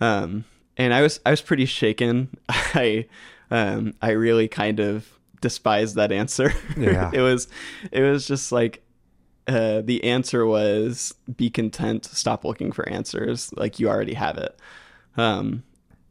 Um, 0.00 0.46
and 0.78 0.94
I 0.94 1.02
was 1.02 1.20
I 1.26 1.30
was 1.30 1.42
pretty 1.42 1.66
shaken. 1.66 2.36
I 2.48 3.06
um, 3.50 3.92
I 4.00 4.12
really 4.12 4.48
kind 4.48 4.80
of 4.80 5.06
despised 5.42 5.96
that 5.96 6.10
answer. 6.10 6.54
Yeah. 6.76 7.10
it 7.12 7.20
was 7.20 7.48
it 7.92 8.00
was 8.00 8.26
just 8.26 8.50
like 8.50 8.82
uh, 9.46 9.82
the 9.82 10.02
answer 10.04 10.46
was 10.46 11.14
be 11.36 11.50
content, 11.50 12.06
stop 12.06 12.46
looking 12.46 12.72
for 12.72 12.88
answers, 12.88 13.52
like 13.58 13.78
you 13.78 13.90
already 13.90 14.14
have 14.14 14.38
it. 14.38 14.58
Um, 15.18 15.64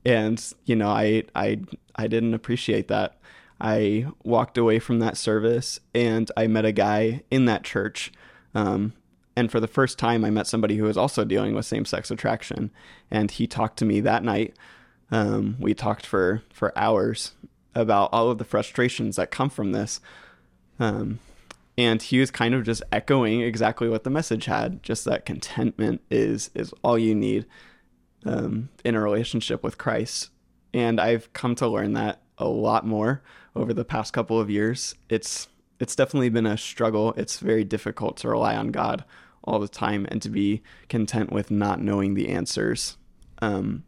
and 0.05 0.43
you 0.65 0.75
know, 0.75 0.89
I 0.89 1.23
I 1.35 1.59
I 1.95 2.07
didn't 2.07 2.33
appreciate 2.33 2.87
that. 2.89 3.17
I 3.61 4.07
walked 4.23 4.57
away 4.57 4.79
from 4.79 4.99
that 4.99 5.15
service 5.15 5.79
and 5.95 6.29
I 6.35 6.47
met 6.47 6.65
a 6.65 6.71
guy 6.71 7.23
in 7.31 7.45
that 7.45 7.63
church 7.63 8.11
um, 8.55 8.93
and 9.35 9.51
for 9.51 9.59
the 9.59 9.67
first 9.67 9.97
time, 9.97 10.23
I 10.23 10.29
met 10.29 10.47
somebody 10.47 10.77
who 10.77 10.83
was 10.83 10.97
also 10.97 11.23
dealing 11.23 11.55
with 11.55 11.65
same 11.65 11.85
sex 11.85 12.11
attraction. 12.11 12.71
And 13.09 13.31
he 13.31 13.47
talked 13.47 13.77
to 13.79 13.85
me 13.85 13.99
that 14.01 14.23
night. 14.23 14.55
Um, 15.11 15.57
we 15.59 15.73
talked 15.73 16.05
for, 16.05 16.43
for 16.51 16.77
hours 16.77 17.33
about 17.75 18.09
all 18.11 18.29
of 18.29 18.37
the 18.37 18.45
frustrations 18.45 19.15
that 19.15 19.31
come 19.31 19.49
from 19.49 19.71
this. 19.71 19.99
Um, 20.79 21.19
and 21.77 22.01
he 22.01 22.19
was 22.19 22.29
kind 22.29 22.53
of 22.53 22.63
just 22.63 22.83
echoing 22.91 23.41
exactly 23.41 23.89
what 23.89 24.03
the 24.03 24.09
message 24.11 24.45
had 24.45 24.83
just 24.83 25.05
that 25.05 25.25
contentment 25.25 26.01
is 26.11 26.51
is 26.53 26.71
all 26.83 26.99
you 26.99 27.15
need 27.15 27.45
um, 28.25 28.69
in 28.83 28.95
a 28.95 29.01
relationship 29.01 29.63
with 29.63 29.77
christ 29.77 30.29
and 30.73 30.99
i've 30.99 31.31
come 31.33 31.55
to 31.55 31.67
learn 31.67 31.93
that 31.93 32.21
a 32.37 32.47
lot 32.47 32.85
more 32.85 33.21
over 33.55 33.73
the 33.73 33.85
past 33.85 34.13
couple 34.13 34.39
of 34.39 34.49
years 34.49 34.95
it's 35.09 35.47
it's 35.83 35.97
definitely 35.97 36.29
been 36.29 36.45
a 36.45 36.57
struggle. 36.57 37.13
It's 37.17 37.39
very 37.39 37.65
difficult 37.65 38.15
to 38.17 38.29
rely 38.29 38.55
on 38.55 38.71
God 38.71 39.03
all 39.43 39.59
the 39.59 39.67
time 39.67 40.07
and 40.09 40.21
to 40.21 40.29
be 40.29 40.63
content 40.87 41.31
with 41.31 41.51
not 41.51 41.81
knowing 41.81 42.13
the 42.13 42.29
answers. 42.29 42.97
Um, 43.41 43.83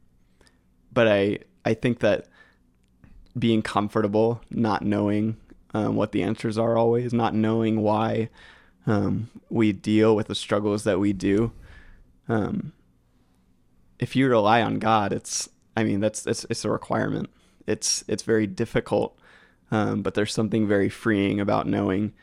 but 0.91 1.07
I 1.07 1.39
I 1.63 1.73
think 1.73 1.99
that 1.99 2.27
being 3.39 3.61
comfortable 3.61 4.41
not 4.49 4.83
knowing 4.83 5.37
um, 5.73 5.95
what 5.95 6.11
the 6.11 6.21
answers 6.21 6.57
are 6.57 6.77
always, 6.77 7.13
not 7.13 7.33
knowing 7.33 7.81
why 7.81 8.29
um, 8.85 9.29
we 9.49 9.71
deal 9.71 10.15
with 10.15 10.27
the 10.27 10.35
struggles 10.35 10.83
that 10.83 10.99
we 10.99 11.13
do. 11.13 11.53
If 13.99 14.15
you 14.15 14.27
rely 14.27 14.61
on 14.61 14.79
God, 14.79 15.13
it's 15.13 15.49
I 15.75 15.83
mean 15.83 15.99
that's 15.99 16.25
it's 16.25 16.45
it's 16.49 16.65
a 16.65 16.69
requirement. 16.69 17.29
It's 17.67 18.03
it's 18.07 18.23
very 18.23 18.47
difficult 18.47 19.17
um, 19.71 20.01
but 20.01 20.13
there's 20.13 20.33
something 20.33 20.67
very 20.67 20.89
freeing 20.89 21.39
about 21.39 21.67
knowing, 21.67 22.13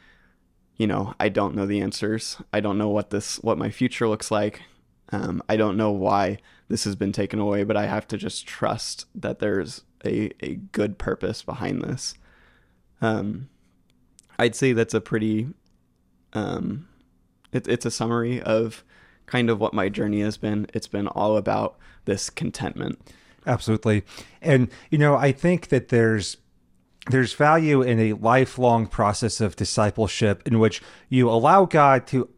you 0.76 0.86
know, 0.86 1.14
I 1.18 1.28
don't 1.28 1.54
know 1.54 1.66
the 1.66 1.80
answers. 1.80 2.36
I 2.52 2.60
don't 2.60 2.78
know 2.78 2.88
what 2.88 3.10
this, 3.10 3.36
what 3.36 3.58
my 3.58 3.70
future 3.70 4.08
looks 4.08 4.30
like. 4.30 4.62
Um, 5.10 5.42
I 5.48 5.56
don't 5.56 5.76
know 5.76 5.90
why 5.90 6.38
this 6.68 6.84
has 6.84 6.96
been 6.96 7.12
taken 7.12 7.38
away, 7.38 7.64
but 7.64 7.76
I 7.76 7.86
have 7.86 8.06
to 8.08 8.16
just 8.16 8.46
trust 8.46 9.06
that 9.14 9.40
there's 9.40 9.82
a, 10.04 10.30
a 10.40 10.54
good 10.54 10.98
purpose 10.98 11.42
behind 11.42 11.82
this. 11.82 12.14
Um, 13.00 13.48
I'd 14.38 14.54
say 14.54 14.72
that's 14.72 14.94
a 14.94 15.00
pretty, 15.00 15.48
um, 16.32 16.88
it, 17.52 17.68
it's 17.68 17.84
a 17.84 17.90
summary 17.90 18.40
of 18.40 18.84
kind 19.32 19.48
of 19.48 19.58
what 19.58 19.72
my 19.72 19.88
journey 19.88 20.20
has 20.20 20.36
been. 20.36 20.66
It's 20.74 20.86
been 20.86 21.08
all 21.08 21.38
about 21.38 21.78
this 22.04 22.28
contentment. 22.28 23.00
Absolutely. 23.46 24.04
And, 24.42 24.68
you 24.90 24.98
know, 24.98 25.16
I 25.16 25.32
think 25.32 25.68
that 25.68 25.88
there's 25.88 26.36
there's 27.10 27.32
value 27.32 27.82
in 27.82 27.98
a 27.98 28.12
lifelong 28.12 28.86
process 28.86 29.40
of 29.40 29.56
discipleship 29.56 30.46
in 30.46 30.60
which 30.60 30.80
you 31.08 31.28
allow 31.28 31.64
God 31.64 32.06
to 32.08 32.28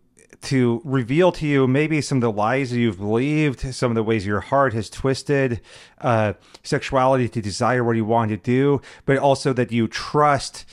to 0.42 0.80
reveal 0.84 1.32
to 1.32 1.46
you 1.46 1.66
maybe 1.66 2.00
some 2.00 2.18
of 2.18 2.22
the 2.22 2.32
lies 2.32 2.70
that 2.70 2.78
you've 2.78 2.98
believed, 2.98 3.74
some 3.74 3.90
of 3.90 3.94
the 3.94 4.02
ways 4.02 4.24
your 4.24 4.40
heart 4.40 4.72
has 4.72 4.88
twisted 4.88 5.60
uh, 6.00 6.34
sexuality 6.62 7.28
to 7.28 7.40
desire 7.42 7.82
what 7.82 7.96
you 7.96 8.04
want 8.04 8.30
to 8.30 8.36
do, 8.36 8.80
but 9.04 9.16
also 9.18 9.52
that 9.52 9.72
you 9.72 9.88
trust 9.88 10.64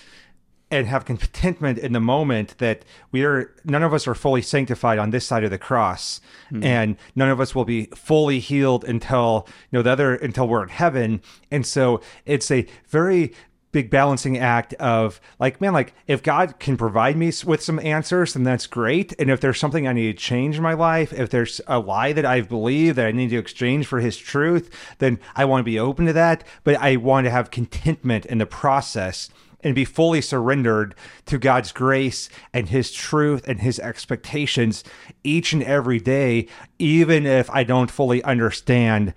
and 0.72 0.88
have 0.88 1.04
contentment 1.06 1.78
in 1.78 1.92
the 1.92 2.00
moment 2.00 2.58
that 2.58 2.84
we 3.12 3.24
are 3.26 3.54
none 3.66 3.84
of 3.84 3.94
us 3.94 4.08
are 4.08 4.16
fully 4.16 4.42
sanctified 4.42 4.98
on 4.98 5.10
this 5.10 5.28
side 5.28 5.44
of 5.44 5.52
the 5.52 5.58
cross. 5.58 6.22
Hmm. 6.50 6.64
And 6.64 6.98
none 7.14 7.30
of 7.30 7.42
us 7.42 7.54
will 7.54 7.66
be 7.66 7.86
fully 7.88 8.40
healed 8.40 8.86
until 8.86 9.46
you 9.70 9.78
know 9.78 9.84
the 9.84 9.92
other 9.92 10.16
until 10.16 10.48
we're 10.48 10.64
in 10.64 10.70
heaven. 10.70 11.22
And 11.52 11.66
so 11.66 12.02
it's 12.26 12.50
a 12.50 12.66
very 12.88 13.34
big 13.74 13.90
balancing 13.90 14.38
act 14.38 14.74
of 14.74 15.22
like 15.40 15.62
man 15.62 15.72
like 15.72 15.94
if 16.06 16.22
god 16.22 16.60
can 16.60 16.76
provide 16.76 17.16
me 17.16 17.32
with 17.46 17.62
some 17.62 17.80
answers 17.80 18.34
then 18.34 18.44
that's 18.44 18.68
great. 18.68 19.14
And 19.20 19.30
if 19.30 19.40
there's 19.40 19.60
something 19.60 19.88
i 19.88 19.94
need 19.94 20.12
to 20.12 20.22
change 20.22 20.58
in 20.58 20.64
my 20.64 20.74
life 20.74 21.14
if 21.14 21.30
there's 21.30 21.62
a 21.68 21.80
lie 21.80 22.12
that 22.12 22.26
i've 22.26 22.50
believed 22.50 22.98
that 22.98 23.08
i 23.08 23.12
need 23.12 23.30
to 23.30 23.38
exchange 23.38 23.88
for 23.88 24.02
his 24.02 24.18
truth 24.18 24.70
then 25.00 25.20
i 25.38 25.46
want 25.46 25.62
to 25.62 25.64
be 25.64 25.80
open 25.80 26.06
to 26.06 26.14
that. 26.14 26.44
But 26.66 26.76
i 26.82 26.98
want 26.98 27.26
to 27.26 27.32
have 27.32 27.50
contentment 27.50 28.26
in 28.26 28.40
the 28.40 28.46
process 28.46 29.30
and 29.64 29.76
be 29.76 29.86
fully 29.86 30.22
surrendered 30.22 30.96
to 31.26 31.38
God's 31.38 31.72
grace 31.72 32.30
and 32.54 32.70
His 32.70 32.92
truth 32.92 33.48
and 33.48 33.62
His 33.62 33.80
expectations 33.80 34.84
each 35.24 35.54
and 35.54 35.64
every 35.64 36.00
day, 36.00 36.48
even 36.80 37.26
if 37.26 37.50
I 37.50 37.64
don't 37.64 37.92
fully 37.92 38.24
understand 38.24 39.14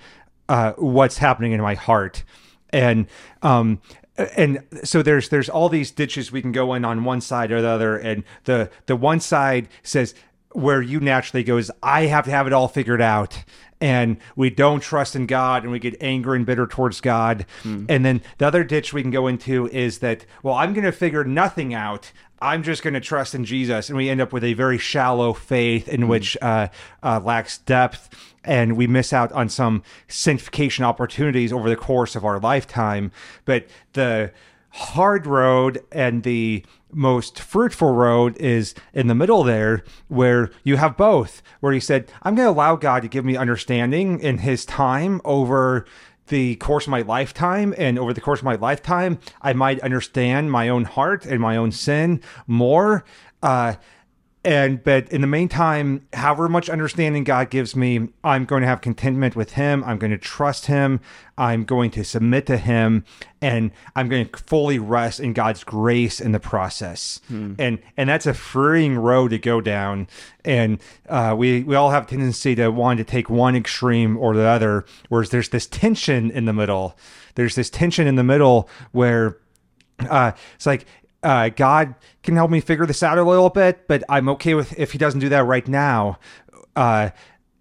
uh, 0.49 0.73
what's 0.73 1.19
happening 1.19 1.53
in 1.53 1.61
my 1.61 1.75
heart. 1.75 2.25
And 2.71 3.07
um, 3.43 3.81
and 4.17 4.63
so 4.85 5.03
there's 5.03 5.29
there's 5.29 5.49
all 5.49 5.69
these 5.69 5.91
ditches 5.91 6.31
we 6.31 6.41
can 6.41 6.53
go 6.53 6.75
in 6.75 6.85
on 6.85 7.05
one 7.05 7.21
side 7.21 7.51
or 7.51 7.61
the 7.61 7.69
other, 7.69 7.97
and 7.97 8.25
the 8.45 8.71
the 8.87 8.97
one 8.97 9.21
side 9.21 9.69
says 9.83 10.15
where 10.55 10.81
you 10.81 11.01
naturally 11.01 11.43
go 11.43 11.59
is 11.59 11.71
I 11.83 12.07
have 12.07 12.25
to 12.25 12.31
have 12.31 12.47
it 12.47 12.53
all 12.53 12.69
figured 12.69 13.03
out. 13.03 13.45
And 13.81 14.17
we 14.37 14.49
don't 14.49 14.81
trust 14.81 15.15
in 15.15 15.27
God 15.27 15.65
and 15.65 15.73
we 15.73 15.79
get 15.79 15.97
angry 16.01 16.39
and 16.39 16.47
bitter 16.47 16.67
towards 16.67 17.01
God. 17.01 17.45
And 17.91 18.05
then 18.05 18.23
the 18.39 18.47
other 18.47 18.65
ditch 18.65 18.95
we 18.95 19.03
can 19.03 19.11
go 19.11 19.27
into 19.27 19.69
is 19.69 19.99
that, 19.99 20.25
well, 20.43 20.55
I'm 20.55 20.73
going 20.73 20.85
to 20.85 20.93
figure 20.93 21.25
nothing 21.25 21.75
out. 21.75 22.13
I'm 22.41 22.63
just 22.63 22.83
going 22.83 22.95
to 22.95 23.01
trust 23.01 23.35
in 23.35 23.45
Jesus. 23.45 23.89
And 23.89 23.99
we 23.99 24.09
end 24.09 24.21
up 24.21 24.33
with 24.33 24.45
a 24.45 24.55
very 24.55 24.79
shallow 24.79 25.33
faith 25.33 25.89
in 25.89 26.09
which 26.09 26.37
uh, 26.41 26.69
uh, 27.03 27.21
lacks 27.23 27.59
depth. 27.59 28.09
And 28.45 28.77
we 28.77 28.87
miss 28.87 29.13
out 29.13 29.33
on 29.33 29.49
some 29.49 29.83
sanctification 30.09 30.85
opportunities 30.85 31.53
over 31.53 31.69
the 31.69 31.77
course 31.77 32.15
of 32.15 32.25
our 32.25 32.39
lifetime. 32.39 33.11
But 33.45 33.67
the 33.95 34.33
hard 34.71 35.27
road 35.27 35.85
and 35.93 36.23
the 36.23 36.65
most 36.95 37.41
fruitful 37.41 37.93
road 37.93 38.37
is 38.39 38.75
in 38.93 39.07
the 39.07 39.15
middle 39.15 39.43
there 39.43 39.83
where 40.09 40.51
you 40.63 40.77
have 40.77 40.97
both 40.97 41.43
where 41.61 41.73
he 41.73 41.81
said 41.81 42.11
i'm 42.23 42.35
going 42.35 42.47
to 42.47 42.51
allow 42.51 42.77
god 42.77 43.03
to 43.03 43.09
give 43.09 43.25
me 43.25 43.37
understanding 43.37 44.21
in 44.21 44.39
his 44.39 44.65
time 44.65 45.21
over 45.25 45.85
the 46.29 46.57
course 46.57 46.87
of 46.87 46.91
my 46.91 47.03
lifetime 47.03 47.75
and 47.77 47.99
over 47.99 48.13
the 48.13 48.21
course 48.21 48.41
of 48.41 48.45
my 48.45 48.55
lifetime 48.55 49.19
i 49.43 49.53
might 49.53 49.81
understand 49.81 50.51
my 50.51 50.69
own 50.69 50.85
heart 50.85 51.27
and 51.27 51.41
my 51.41 51.57
own 51.57 51.73
sin 51.73 52.21
more. 52.47 53.05
Uh, 53.43 53.75
and 54.45 54.85
but 54.85 55.11
in 55.11 55.21
the 55.21 55.27
meantime 55.27 56.07
however 56.13 56.49
much 56.49 56.69
understanding 56.69 57.25
god 57.25 57.49
gives 57.51 57.75
me 57.75 58.09
i'm 58.23 58.45
going 58.45 58.61
to 58.61 58.67
have 58.67 58.81
contentment 58.81 59.35
with 59.35 59.53
him. 59.53 59.83
I'm 59.85 59.99
going 59.99 60.11
to 60.11 60.19
trust 60.19 60.67
him. 60.67 61.01
I'm 61.39 61.65
going 61.65 61.91
to 61.93 62.05
submit 62.05 62.47
to 62.47 62.57
him. 62.57 63.05
And 63.41 63.71
i'm 63.97 64.09
going 64.09 64.29
to 64.29 64.39
fully 64.39 64.79
rest 64.79 65.21
in 65.21 65.33
god's 65.33 65.65
grace 65.65 66.21
in 66.21 66.33
the 66.33 66.41
process. 66.41 67.21
And 67.59 67.79
and 67.97 68.09
that's 68.09 68.27
a 68.27 68.35
freeing 68.35 68.97
road 68.97 69.31
to 69.31 69.39
go 69.39 69.61
down. 69.61 70.09
And 70.45 70.81
uh, 71.09 71.35
we 71.37 71.63
we 71.63 71.75
all 71.75 71.91
have 71.91 72.05
a 72.05 72.07
tendency 72.07 72.55
to 72.57 72.69
want 72.69 72.99
to 72.99 73.05
take 73.05 73.31
one 73.31 73.57
extreme 73.57 74.17
or 74.17 74.35
the 74.35 74.43
other 74.43 74.85
whereas 75.09 75.31
there's 75.31 75.49
this 75.49 75.67
tension 75.67 76.31
in 76.31 76.45
the 76.45 76.53
middle. 76.53 76.97
There's 77.35 77.55
this 77.55 77.71
tension 77.71 78.07
in 78.07 78.17
the 78.17 78.25
middle 78.25 78.69
where 78.93 79.39
uh, 80.11 80.33
it's 80.55 80.67
like 80.67 80.87
uh, 81.25 81.49
God 81.49 81.95
can 82.23 82.37
help 82.37 82.51
me 82.51 82.61
figure 82.61 82.87
this 82.87 83.03
out 83.03 83.19
a 83.19 83.25
little 83.25 83.51
bit, 83.51 83.89
but 83.89 84.05
I'm 84.09 84.29
okay 84.31 84.55
with 84.55 84.79
if 84.79 84.93
He 84.93 84.99
doesn't 84.99 85.21
do 85.21 85.29
that 85.31 85.45
right 85.45 85.67
now. 85.67 86.19
Uh, 86.77 87.11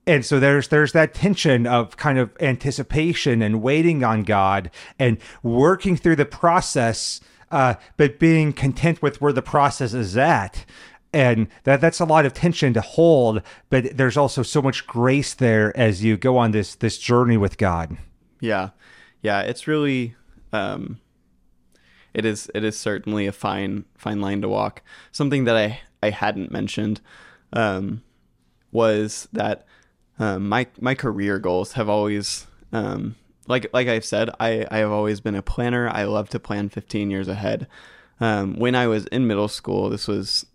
and 0.06 0.26
so 0.26 0.40
there's 0.40 0.68
there's 0.68 0.92
that 0.92 1.14
tension 1.14 1.66
of 1.66 1.96
kind 1.98 2.20
of 2.20 2.32
anticipation 2.42 3.42
and 3.42 3.62
waiting 3.62 4.04
on 4.04 4.24
God 4.24 4.70
and 5.00 5.18
working 5.42 5.96
through 5.96 6.18
the 6.18 6.26
process, 6.26 7.22
uh, 7.52 7.76
but 7.96 8.20
being 8.20 8.54
content 8.54 9.02
with 9.02 9.22
where 9.22 9.34
the 9.34 9.42
process 9.42 9.94
is 9.94 10.18
at. 10.18 10.66
And 11.14 11.48
that 11.64 11.80
that's 11.80 12.00
a 12.00 12.06
lot 12.06 12.26
of 12.26 12.34
tension 12.34 12.74
to 12.74 12.82
hold, 12.82 13.44
but 13.70 13.96
there's 13.98 14.18
also 14.18 14.44
so 14.44 14.62
much 14.62 14.88
grace 14.88 15.34
there 15.34 15.76
as 15.78 16.04
you 16.04 16.18
go 16.18 16.38
on 16.38 16.52
this 16.52 16.76
this 16.76 16.98
journey 16.98 17.38
with 17.38 17.58
God. 17.58 17.98
Yeah, 18.40 18.72
yeah, 19.22 19.42
it's 19.42 19.68
really, 19.68 20.16
um, 20.52 21.00
it 22.14 22.26
is 22.26 22.50
it 22.54 22.64
is 22.64 22.78
certainly 22.78 23.28
a 23.28 23.32
fine 23.32 23.86
fine 23.98 24.22
line 24.22 24.42
to 24.42 24.50
walk. 24.50 24.82
Something 25.12 25.46
that 25.46 25.56
I 25.56 25.82
I 26.02 26.10
hadn't 26.10 26.52
mentioned 26.52 27.02
um, 27.54 28.04
was 28.72 29.28
that 29.34 29.66
um, 30.20 30.48
my 30.48 30.68
my 30.80 30.96
career 30.96 31.40
goals 31.40 31.74
have 31.74 31.90
always 31.90 32.48
um, 32.72 33.16
like 33.48 33.68
like 33.74 33.88
I've 33.88 34.06
said 34.06 34.30
I 34.40 34.66
I 34.70 34.78
have 34.78 34.92
always 34.92 35.20
been 35.20 35.36
a 35.36 35.42
planner. 35.42 35.90
I 35.90 36.04
love 36.04 36.30
to 36.30 36.40
plan 36.40 36.70
15 36.70 37.10
years 37.10 37.28
ahead. 37.28 37.68
Um, 38.20 38.56
when 38.58 38.76
I 38.76 38.88
was 38.88 39.06
in 39.08 39.28
middle 39.28 39.48
school, 39.48 39.90
this 39.90 40.08
was 40.08 40.46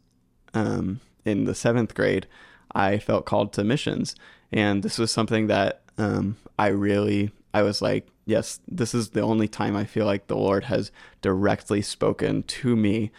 um, 0.54 1.00
in 1.24 1.44
the 1.44 1.54
seventh 1.54 1.94
grade. 1.94 2.26
I 2.74 2.98
felt 2.98 3.26
called 3.26 3.52
to 3.54 3.64
missions, 3.64 4.14
and 4.52 4.82
this 4.82 4.98
was 4.98 5.10
something 5.10 5.48
that 5.48 5.82
um, 5.96 6.36
I 6.58 6.68
really 6.68 7.32
I 7.52 7.62
was 7.62 7.82
like, 7.82 8.06
yes, 8.28 8.60
this 8.68 8.94
is 8.94 9.10
the 9.10 9.22
only 9.22 9.48
time 9.48 9.74
I 9.74 9.84
feel 9.84 10.04
like 10.04 10.26
the 10.26 10.36
Lord 10.36 10.64
has 10.64 10.92
directly 11.22 11.80
spoken 11.80 12.42
to 12.42 12.76
me, 12.76 13.10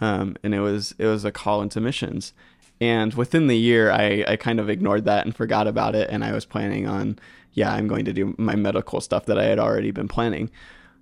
um, 0.00 0.36
and 0.44 0.54
it 0.54 0.60
was 0.60 0.94
it 0.98 1.06
was 1.06 1.24
a 1.24 1.32
call 1.32 1.62
into 1.62 1.80
missions. 1.80 2.32
And 2.80 3.12
within 3.14 3.48
the 3.48 3.58
year, 3.58 3.90
I, 3.90 4.24
I 4.26 4.36
kind 4.36 4.60
of 4.60 4.70
ignored 4.70 5.04
that 5.04 5.26
and 5.26 5.34
forgot 5.34 5.66
about 5.66 5.96
it, 5.96 6.08
and 6.10 6.24
I 6.24 6.32
was 6.32 6.44
planning 6.44 6.86
on, 6.86 7.18
yeah, 7.52 7.72
I'm 7.72 7.88
going 7.88 8.04
to 8.04 8.12
do 8.12 8.34
my 8.38 8.54
medical 8.54 9.00
stuff 9.00 9.26
that 9.26 9.38
I 9.38 9.44
had 9.44 9.58
already 9.58 9.90
been 9.90 10.08
planning. 10.08 10.50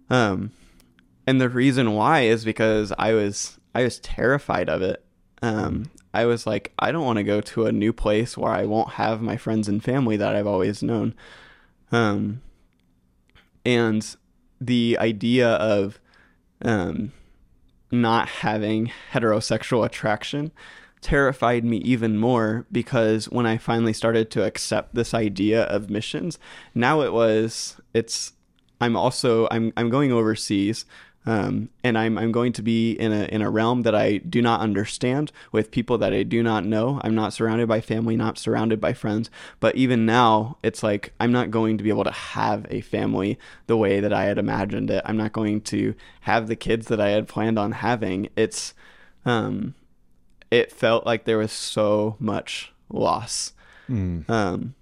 Um, 0.09 0.53
and 1.27 1.39
the 1.41 1.49
reason 1.49 1.93
why 1.93 2.23
is 2.23 2.45
because 2.45 2.93
I 2.99 3.13
was 3.13 3.59
I 3.75 3.83
was 3.83 3.99
terrified 3.99 4.71
of 4.71 4.81
it. 4.81 5.05
Um, 5.43 5.91
I 6.15 6.25
was 6.25 6.47
like, 6.47 6.73
I 6.79 6.93
don't 6.93 7.05
want 7.05 7.19
to 7.19 7.25
go 7.25 7.43
to 7.43 7.67
a 7.67 7.73
new 7.73 7.93
place 7.93 8.39
where 8.39 8.53
I 8.53 8.65
won't 8.65 8.93
have 8.93 9.21
my 9.21 9.37
friends 9.37 9.69
and 9.69 9.85
family 9.85 10.17
that 10.17 10.35
I've 10.35 10.47
always 10.47 10.83
known. 10.83 11.15
Um, 11.93 12.41
and 13.65 14.17
the 14.61 14.97
idea 15.01 15.49
of 15.49 16.01
um, 16.63 17.13
not 17.91 18.29
having 18.29 18.93
heterosexual 19.13 19.85
attraction 19.85 20.53
terrified 21.01 21.65
me 21.65 21.79
even 21.79 22.19
more 22.19 22.67
because 22.71 23.27
when 23.31 23.47
I 23.47 23.57
finally 23.57 23.93
started 23.93 24.31
to 24.33 24.45
accept 24.45 24.95
this 24.95 25.15
idea 25.15 25.63
of 25.65 25.91
missions, 25.91 26.39
now 26.75 27.01
it 27.01 27.13
was 27.13 27.81
it's 27.95 28.33
I'm 28.81 28.97
also 28.97 29.49
I'm 29.51 29.73
I'm 29.77 29.91
going 29.91 30.13
overseas. 30.13 30.85
Um, 31.27 31.69
and 31.85 31.99
I'm 31.99 32.17
I'm 32.17 32.33
going 32.33 32.53
to 32.55 32.63
be 32.63 32.93
in 32.93 33.13
a 33.13 33.25
in 33.25 33.43
a 33.43 33.51
realm 33.51 33.83
that 33.83 33.95
I 33.95 34.17
do 34.19 34.41
not 34.41 34.61
understand 34.61 35.33
with 35.53 35.71
people 35.71 35.99
that 35.99 36.15
I 36.15 36.23
do 36.23 36.43
not 36.43 36.65
know. 36.65 36.99
I'm 37.05 37.15
not 37.15 37.35
surrounded 37.35 37.69
by 37.69 37.83
family, 37.83 38.17
not 38.17 38.39
surrounded 38.39 38.81
by 38.81 38.95
friends. 38.95 39.31
But 39.61 39.77
even 39.77 40.07
now, 40.07 40.57
it's 40.63 40.83
like 40.83 41.13
I'm 41.21 41.31
not 41.31 41.51
going 41.51 41.77
to 41.77 41.85
be 41.85 41.91
able 41.91 42.05
to 42.05 42.11
have 42.11 42.67
a 42.71 42.81
family 42.81 43.39
the 43.67 43.77
way 43.77 44.01
that 44.01 44.15
I 44.15 44.25
had 44.25 44.39
imagined 44.39 44.91
it. 44.91 45.03
I'm 45.05 45.19
not 45.19 45.33
going 45.35 45.61
to 45.63 45.95
have 46.23 46.49
the 46.49 46.57
kids 46.57 46.87
that 46.89 47.01
I 47.01 47.11
had 47.11 47.29
planned 47.29 47.59
on 47.59 47.73
having. 47.73 48.31
It's 48.35 48.73
um, 49.27 49.75
it 50.51 50.73
felt 50.73 51.05
like 51.05 51.25
there 51.25 51.39
was 51.39 51.53
so 51.53 52.17
much 52.19 52.73
loss. 52.89 53.53
Um, 54.29 54.75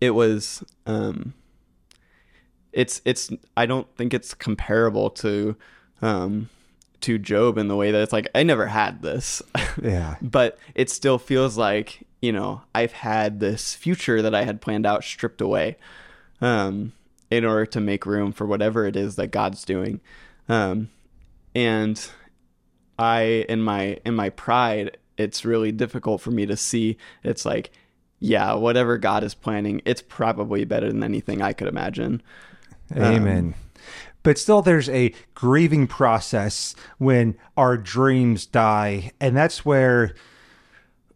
it 0.00 0.10
was 0.10 0.62
um, 0.86 1.32
it's 2.74 3.00
it's 3.04 3.30
I 3.56 3.66
don't 3.66 3.86
think 3.96 4.12
it's 4.12 4.34
comparable 4.34 5.10
to 5.10 5.56
um, 6.02 6.48
to 7.02 7.18
Job 7.18 7.56
in 7.58 7.68
the 7.68 7.76
way 7.76 7.90
that 7.90 8.02
it's 8.02 8.12
like 8.12 8.28
I 8.34 8.42
never 8.42 8.66
had 8.66 9.02
this, 9.02 9.42
Yeah. 9.82 10.16
but 10.20 10.58
it 10.74 10.90
still 10.90 11.18
feels 11.18 11.56
like 11.56 12.06
you 12.20 12.32
know 12.32 12.62
I've 12.74 12.92
had 12.92 13.40
this 13.40 13.74
future 13.74 14.20
that 14.22 14.34
I 14.34 14.44
had 14.44 14.60
planned 14.60 14.86
out 14.86 15.04
stripped 15.04 15.40
away, 15.40 15.76
um, 16.40 16.92
in 17.30 17.44
order 17.44 17.66
to 17.66 17.80
make 17.80 18.06
room 18.06 18.32
for 18.32 18.46
whatever 18.46 18.86
it 18.86 18.96
is 18.96 19.16
that 19.16 19.28
God's 19.28 19.64
doing, 19.64 20.00
um, 20.48 20.90
and 21.54 22.04
I 22.98 23.44
in 23.48 23.62
my 23.62 23.98
in 24.04 24.14
my 24.14 24.30
pride, 24.30 24.96
it's 25.16 25.44
really 25.44 25.72
difficult 25.72 26.20
for 26.20 26.30
me 26.30 26.46
to 26.46 26.56
see. 26.56 26.96
It's 27.22 27.44
like, 27.44 27.70
yeah, 28.20 28.54
whatever 28.54 28.98
God 28.98 29.22
is 29.24 29.34
planning, 29.34 29.82
it's 29.84 30.02
probably 30.02 30.64
better 30.64 30.88
than 30.88 31.02
anything 31.02 31.42
I 31.42 31.52
could 31.52 31.68
imagine. 31.68 32.22
Amen. 32.96 33.54
but 34.22 34.38
still, 34.38 34.62
there's 34.62 34.88
a 34.88 35.14
grieving 35.34 35.86
process 35.86 36.74
when 36.98 37.36
our 37.56 37.76
dreams 37.76 38.46
die. 38.46 39.12
And 39.20 39.36
that's 39.36 39.64
where 39.64 40.14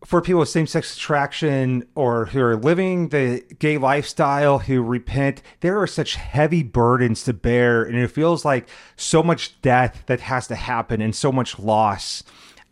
for 0.04 0.22
people 0.22 0.40
with 0.40 0.48
same-sex 0.48 0.96
attraction 0.96 1.84
or 1.94 2.26
who 2.26 2.40
are 2.40 2.56
living 2.56 3.08
the 3.08 3.42
gay 3.58 3.78
lifestyle 3.78 4.60
who 4.60 4.80
repent 4.82 5.42
there 5.60 5.80
are 5.80 5.86
such 5.86 6.14
heavy 6.14 6.62
burdens 6.62 7.24
to 7.24 7.32
bear 7.32 7.82
and 7.82 7.96
it 7.96 8.08
feels 8.08 8.44
like 8.44 8.68
so 8.96 9.22
much 9.22 9.60
death 9.60 10.04
that 10.06 10.20
has 10.20 10.46
to 10.46 10.54
happen 10.54 11.00
and 11.00 11.16
so 11.16 11.32
much 11.32 11.58
loss 11.58 12.22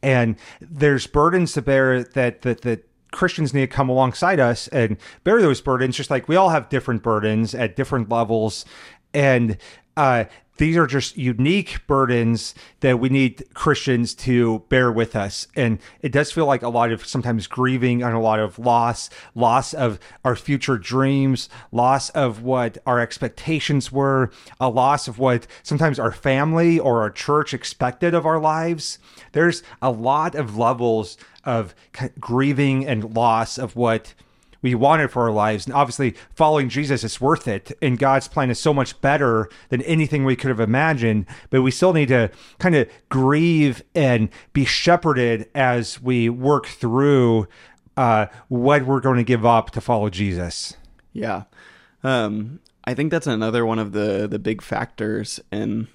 and 0.02 0.36
there's 0.60 1.06
burdens 1.06 1.52
to 1.52 1.62
bear 1.62 2.04
that 2.04 2.42
that 2.42 2.60
that 2.62 2.88
Christians 3.12 3.54
need 3.54 3.60
to 3.60 3.66
come 3.68 3.88
alongside 3.88 4.38
us 4.40 4.68
and 4.68 4.96
bear 5.24 5.40
those 5.40 5.60
burdens 5.60 5.96
just 5.96 6.10
like 6.10 6.28
we 6.28 6.36
all 6.36 6.50
have 6.50 6.68
different 6.68 7.02
burdens 7.02 7.54
at 7.54 7.74
different 7.74 8.08
levels 8.08 8.64
and 9.16 9.56
uh, 9.96 10.24
these 10.58 10.76
are 10.76 10.86
just 10.86 11.16
unique 11.16 11.86
burdens 11.86 12.54
that 12.80 13.00
we 13.00 13.08
need 13.08 13.44
Christians 13.54 14.14
to 14.14 14.62
bear 14.68 14.92
with 14.92 15.16
us. 15.16 15.48
And 15.56 15.78
it 16.02 16.12
does 16.12 16.30
feel 16.30 16.44
like 16.44 16.62
a 16.62 16.68
lot 16.68 16.92
of 16.92 17.06
sometimes 17.06 17.46
grieving 17.46 18.02
and 18.02 18.14
a 18.14 18.18
lot 18.18 18.40
of 18.40 18.58
loss, 18.58 19.08
loss 19.34 19.72
of 19.72 19.98
our 20.22 20.36
future 20.36 20.76
dreams, 20.76 21.48
loss 21.72 22.10
of 22.10 22.42
what 22.42 22.76
our 22.84 23.00
expectations 23.00 23.90
were, 23.90 24.30
a 24.60 24.68
loss 24.68 25.08
of 25.08 25.18
what 25.18 25.46
sometimes 25.62 25.98
our 25.98 26.12
family 26.12 26.78
or 26.78 27.00
our 27.00 27.10
church 27.10 27.54
expected 27.54 28.12
of 28.12 28.26
our 28.26 28.38
lives. 28.38 28.98
There's 29.32 29.62
a 29.80 29.90
lot 29.90 30.34
of 30.34 30.58
levels 30.58 31.16
of 31.42 31.74
grieving 32.20 32.86
and 32.86 33.16
loss 33.16 33.56
of 33.56 33.76
what 33.76 34.12
we 34.66 34.74
wanted 34.74 35.12
for 35.12 35.22
our 35.22 35.30
lives. 35.30 35.64
And 35.64 35.74
obviously, 35.74 36.14
following 36.34 36.68
Jesus 36.68 37.04
is 37.04 37.20
worth 37.20 37.46
it. 37.46 37.70
And 37.80 37.98
God's 37.98 38.26
plan 38.26 38.50
is 38.50 38.58
so 38.58 38.74
much 38.74 39.00
better 39.00 39.48
than 39.68 39.80
anything 39.82 40.24
we 40.24 40.34
could 40.34 40.48
have 40.48 40.58
imagined. 40.58 41.26
But 41.50 41.62
we 41.62 41.70
still 41.70 41.92
need 41.92 42.08
to 42.08 42.32
kind 42.58 42.74
of 42.74 42.88
grieve 43.08 43.82
and 43.94 44.28
be 44.52 44.64
shepherded 44.64 45.48
as 45.54 46.02
we 46.02 46.28
work 46.28 46.66
through 46.66 47.46
uh, 47.96 48.26
what 48.48 48.84
we're 48.84 49.00
going 49.00 49.18
to 49.18 49.24
give 49.24 49.46
up 49.46 49.70
to 49.70 49.80
follow 49.80 50.10
Jesus. 50.10 50.76
Yeah. 51.12 51.44
Um, 52.02 52.58
I 52.84 52.94
think 52.94 53.12
that's 53.12 53.28
another 53.28 53.64
one 53.64 53.78
of 53.78 53.92
the, 53.92 54.26
the 54.28 54.40
big 54.40 54.62
factors 54.62 55.38
in 55.52 55.86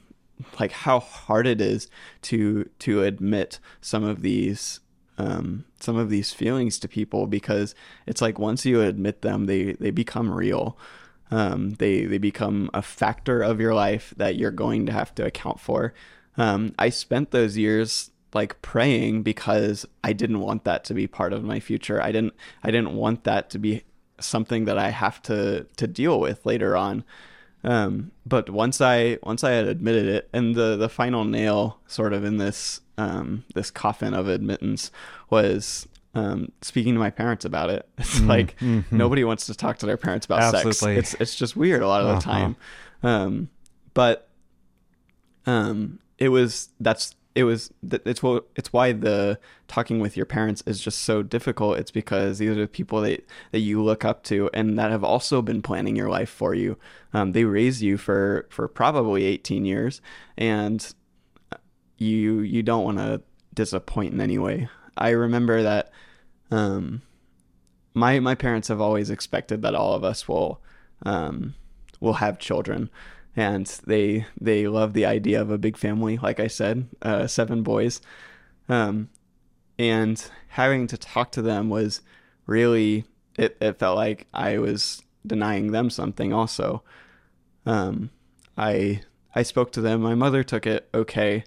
like 0.60 0.71
how 0.71 0.99
hard 0.99 1.45
it 1.45 1.62
is 1.62 1.88
to 2.21 2.67
to 2.79 3.03
admit 3.03 3.60
some 3.79 4.03
of 4.03 4.23
these 4.23 4.79
um, 5.21 5.65
some 5.79 5.97
of 5.97 6.10
these 6.10 6.34
feelings 6.34 6.79
to 6.79 6.88
people 6.88 7.27
because 7.27 7.75
it's 8.07 8.21
like 8.21 8.39
once 8.39 8.65
you 8.65 8.81
admit 8.81 9.21
them, 9.21 9.45
they 9.45 9.73
they 9.73 9.91
become 9.91 10.31
real. 10.31 10.77
Um, 11.29 11.73
they 11.73 12.05
they 12.05 12.17
become 12.17 12.69
a 12.73 12.81
factor 12.81 13.41
of 13.41 13.60
your 13.60 13.73
life 13.73 14.13
that 14.17 14.36
you're 14.36 14.51
going 14.51 14.86
to 14.88 14.91
have 14.91 15.13
to 15.15 15.25
account 15.25 15.60
for. 15.60 15.93
Um, 16.38 16.73
I 16.79 16.89
spent 16.89 17.31
those 17.31 17.57
years 17.57 18.10
like 18.34 18.62
praying 18.62 19.23
because 19.23 19.86
I 20.03 20.13
didn't 20.13 20.39
want 20.39 20.63
that 20.63 20.84
to 20.86 20.93
be 20.93 21.05
part 21.05 21.34
of 21.34 21.43
my 21.43 21.60
future. 21.60 22.01
I 22.01 22.12
didn't 22.12 22.34
I 22.63 22.71
didn't 22.71 22.95
want 22.95 23.23
that 23.25 23.49
to 23.51 23.60
be 23.60 23.84
something 24.19 24.65
that 24.65 24.77
I 24.77 24.89
have 24.89 25.21
to 25.23 25.67
to 25.77 25.88
deal 25.88 26.19
with 26.19 26.45
later 26.45 26.75
on. 26.75 27.03
Um, 27.63 28.12
but 28.26 28.50
once 28.50 28.82
I 28.82 29.19
once 29.24 29.43
I 29.43 29.52
had 29.52 29.67
admitted 29.67 30.08
it, 30.08 30.30
and 30.34 30.56
the 30.56 30.76
the 30.76 30.89
final 30.89 31.26
nail 31.26 31.80
sort 31.88 32.13
of 32.13 32.24
in 32.24 32.38
this 32.38 32.82
um, 32.97 33.45
this 33.54 33.69
coffin 33.69 34.13
of 34.13 34.28
admittance 34.28 34.91
was 35.30 35.88
um, 36.13 36.52
speaking 36.62 36.93
to 36.93 37.00
my 37.00 37.10
parents 37.10 37.45
about 37.45 37.69
it. 37.69 37.88
It's 37.97 38.19
mm, 38.19 38.28
like 38.28 38.58
mm-hmm. 38.60 38.95
nobody 38.95 39.24
wants 39.24 39.45
to 39.45 39.54
talk 39.54 39.78
to 39.80 39.86
their 39.86 39.97
parents 39.97 40.26
about 40.26 40.41
Absolutely. 40.41 40.95
sex. 40.95 41.13
It's 41.13 41.21
it's 41.21 41.36
just 41.36 41.56
weird 41.56 41.82
a 41.82 41.88
lot 41.88 42.02
of 42.02 42.08
the 42.08 42.13
uh-huh. 42.13 42.32
time. 42.32 42.56
Um, 43.04 43.50
but 43.93 44.30
um, 45.45 46.00
it 46.17 46.30
was 46.30 46.69
that's 46.80 47.15
it 47.34 47.44
was 47.46 47.72
it's 47.84 48.22
what 48.22 48.48
it's 48.56 48.74
why 48.74 48.91
the 48.91 49.39
talking 49.67 50.00
with 50.00 50.17
your 50.17 50.26
parents 50.26 50.62
is 50.65 50.82
just 50.82 51.00
so 51.00 51.24
difficult. 51.24 51.78
It's 51.78 51.91
because 51.91 52.39
these 52.39 52.50
are 52.50 52.56
the 52.56 52.67
people 52.67 53.02
that 53.02 53.26
that 53.52 53.60
you 53.60 53.82
look 53.82 54.04
up 54.04 54.24
to 54.26 54.50
and 54.54 54.78
that 54.78 54.91
have 54.91 55.04
also 55.04 55.41
been 55.41 55.62
planning 55.62 55.96
your 55.96 56.10
life 56.10 56.30
for 56.30 56.54
you. 56.54 56.78
Um, 57.13 57.32
they 57.32 57.46
raised 57.46 57.82
you 57.82 57.98
for 57.98 58.48
for 58.50 58.67
probably 58.67 59.24
18 59.24 59.65
years 59.65 60.02
and 60.38 60.94
you 61.98 62.41
you 62.41 62.63
don't 62.63 62.84
want 62.84 62.98
to 62.98 63.22
disappoint 63.54 64.13
in 64.13 64.20
any 64.20 64.38
way. 64.38 64.67
I 64.98 65.10
remember 65.12 65.63
that 65.63 65.91
um, 66.50 67.02
my 67.94 68.20
my 68.20 68.36
parents 68.36 68.67
have 68.67 68.82
always 68.82 69.10
expected 69.10 69.62
that 69.62 69.76
all 69.76 69.94
of 69.94 70.04
us 70.04 70.28
will 70.28 70.62
um, 71.06 71.56
will 72.02 72.13
have 72.13 72.39
children 72.39 72.89
and 73.36 73.65
they 73.86 74.26
they 74.39 74.67
love 74.67 74.94
the 74.94 75.06
idea 75.06 75.41
of 75.41 75.52
a 75.52 75.58
big 75.58 75.78
family. 75.78 76.17
Like 76.17 76.39
I 76.39 76.48
said, 76.48 76.88
uh, 77.02 77.28
seven 77.28 77.63
boys, 77.63 78.02
um, 78.70 79.10
and 79.80 80.24
having 80.50 80.88
to 80.88 80.98
talk 80.98 81.32
to 81.34 81.41
them 81.41 81.70
was 81.70 82.02
really 82.46 83.06
it. 83.38 83.58
It 83.62 83.80
felt 83.80 83.96
like 83.96 84.28
I 84.34 84.58
was 84.58 85.02
denying 85.26 85.72
them 85.72 85.89
something. 85.89 86.34
Also, 86.34 86.84
um, 87.65 88.10
I 88.58 89.02
I 89.34 89.44
spoke 89.44 89.72
to 89.74 89.82
them. 89.82 90.02
My 90.02 90.15
mother 90.15 90.44
took 90.44 90.67
it 90.67 90.89
okay. 90.94 91.44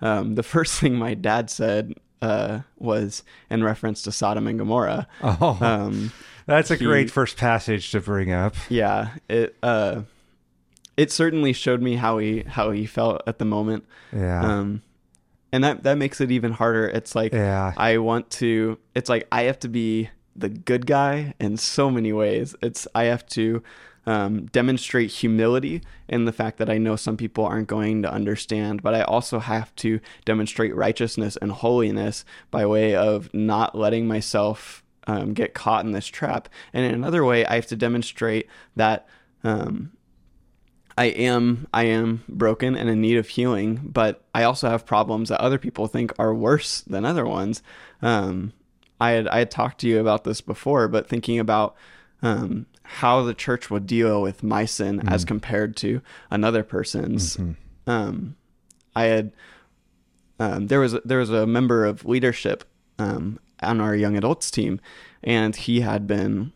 Um, 0.00 0.34
the 0.36 0.42
first 0.54 0.78
thing 0.80 0.94
my 0.94 1.14
dad 1.14 1.50
said 1.50 1.94
uh, 2.22 2.60
was 2.78 3.22
in 3.50 3.62
reference 3.64 4.02
to 4.02 4.12
Sodom 4.12 4.46
and 4.46 4.58
Gomorrah. 4.58 5.06
Oh, 5.22 5.58
um, 5.60 6.12
that's 6.46 6.70
a 6.70 6.76
he, 6.76 6.84
great 6.84 7.10
first 7.10 7.36
passage 7.36 7.90
to 7.90 8.00
bring 8.00 8.32
up. 8.32 8.54
Yeah, 8.68 9.10
it. 9.28 9.56
Uh, 9.62 10.02
it 10.96 11.10
certainly 11.10 11.52
showed 11.52 11.82
me 11.82 11.96
how 11.96 12.18
he 12.18 12.42
how 12.42 12.70
he 12.70 12.86
felt 12.86 13.22
at 13.26 13.38
the 13.38 13.44
moment. 13.44 13.84
Yeah. 14.12 14.42
Um, 14.42 14.82
and 15.52 15.62
that 15.62 15.82
that 15.84 15.98
makes 15.98 16.20
it 16.20 16.30
even 16.30 16.52
harder. 16.52 16.88
It's 16.88 17.14
like 17.14 17.32
yeah. 17.32 17.72
I 17.76 17.98
want 17.98 18.30
to. 18.32 18.78
It's 18.94 19.08
like 19.08 19.26
I 19.30 19.42
have 19.42 19.58
to 19.60 19.68
be 19.68 20.10
the 20.36 20.48
good 20.48 20.86
guy 20.86 21.34
in 21.38 21.56
so 21.56 21.90
many 21.90 22.12
ways. 22.12 22.56
It's 22.62 22.88
I 22.94 23.04
have 23.04 23.26
to 23.28 23.62
um, 24.06 24.46
demonstrate 24.46 25.10
humility 25.10 25.82
in 26.08 26.24
the 26.24 26.32
fact 26.32 26.58
that 26.58 26.68
I 26.68 26.78
know 26.78 26.96
some 26.96 27.16
people 27.16 27.44
aren't 27.44 27.68
going 27.68 28.02
to 28.02 28.12
understand, 28.12 28.82
but 28.82 28.94
I 28.94 29.02
also 29.02 29.38
have 29.38 29.74
to 29.76 30.00
demonstrate 30.24 30.74
righteousness 30.74 31.38
and 31.40 31.50
holiness 31.50 32.24
by 32.50 32.66
way 32.66 32.94
of 32.94 33.32
not 33.32 33.76
letting 33.76 34.06
myself 34.06 34.82
um, 35.06 35.32
get 35.32 35.54
caught 35.54 35.84
in 35.84 35.92
this 35.92 36.06
trap. 36.06 36.48
And 36.72 36.84
in 36.84 36.94
another 36.94 37.24
way, 37.24 37.46
I 37.46 37.54
have 37.54 37.66
to 37.68 37.76
demonstrate 37.76 38.48
that 38.76 39.06
um, 39.42 39.92
I 40.96 41.06
am 41.06 41.66
I 41.72 41.84
am 41.84 42.22
broken 42.28 42.76
and 42.76 42.88
in 42.88 43.00
need 43.00 43.16
of 43.16 43.28
healing, 43.28 43.80
but 43.84 44.22
I 44.34 44.44
also 44.44 44.68
have 44.68 44.86
problems 44.86 45.28
that 45.28 45.40
other 45.40 45.58
people 45.58 45.86
think 45.86 46.12
are 46.18 46.34
worse 46.34 46.82
than 46.82 47.04
other 47.04 47.26
ones. 47.26 47.62
Um, 48.00 48.52
I 49.00 49.10
had 49.10 49.28
I 49.28 49.38
had 49.38 49.50
talked 49.50 49.80
to 49.80 49.88
you 49.88 49.98
about 49.98 50.24
this 50.24 50.40
before, 50.40 50.86
but 50.88 51.08
thinking 51.08 51.38
about 51.38 51.74
um, 52.22 52.66
how 52.84 53.22
the 53.22 53.34
church 53.34 53.70
would 53.70 53.86
deal 53.86 54.22
with 54.22 54.42
my 54.42 54.64
sin 54.64 55.00
mm 55.00 55.10
as 55.10 55.24
compared 55.24 55.76
to 55.76 56.00
another 56.30 56.62
person's. 56.62 57.36
Mm-hmm. 57.36 57.90
Um, 57.90 58.36
I 58.94 59.04
had 59.04 59.32
um, 60.38 60.68
there 60.68 60.80
was 60.80 60.96
there 61.04 61.18
was 61.18 61.30
a 61.30 61.46
member 61.46 61.84
of 61.84 62.04
leadership 62.04 62.64
um, 62.98 63.40
on 63.62 63.80
our 63.80 63.96
young 63.96 64.16
adults 64.16 64.50
team, 64.50 64.80
and 65.22 65.56
he 65.56 65.80
had 65.80 66.06
been 66.06 66.52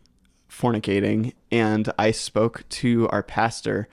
fornicating, 0.49 1.33
and 1.51 1.91
I 1.99 2.11
spoke 2.11 2.63
to 2.69 3.07
our 3.09 3.23
pastor 3.23 3.87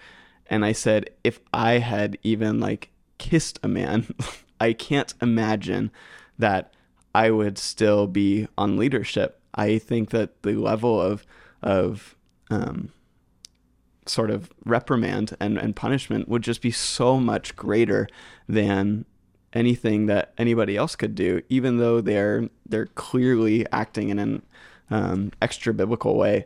and 0.49 0.65
I 0.65 0.73
said, 0.73 1.11
if 1.25 1.41
I 1.53 1.79
had 1.79 2.19
even 2.23 2.61
like 2.61 2.91
kissed 3.19 3.59
a 3.63 3.69
man, 3.69 4.07
I 4.61 4.73
can't 4.73 5.13
imagine 5.21 5.91
that 6.39 6.73
I 7.15 7.31
would 7.31 7.59
still 7.59 8.07
be 8.07 8.49
on 8.57 8.77
leadership. 8.77 9.41
I 9.55 9.79
think 9.79 10.11
that 10.11 10.43
the 10.43 10.55
level 10.55 11.01
of 11.01 11.25
of 11.63 12.15
um, 12.51 12.91
sort 14.07 14.31
of 14.31 14.51
reprimand 14.65 15.37
and, 15.41 15.59
and 15.59 15.75
punishment 15.75 16.29
would 16.29 16.43
just 16.43 16.63
be 16.63 16.71
so 16.71 17.19
much 17.19 17.57
greater 17.57 18.07
than 18.49 19.05
anything 19.53 20.07
that 20.07 20.33
anybody 20.39 20.77
else 20.77 20.95
could 20.95 21.15
do, 21.15 21.43
even 21.49 21.79
though 21.79 22.01
they're 22.01 22.49
they're 22.69 22.87
clearly 22.87 23.67
acting 23.73 24.11
in 24.11 24.19
an 24.19 24.43
um, 24.91 25.33
extra 25.41 25.73
biblical 25.73 26.17
way. 26.17 26.45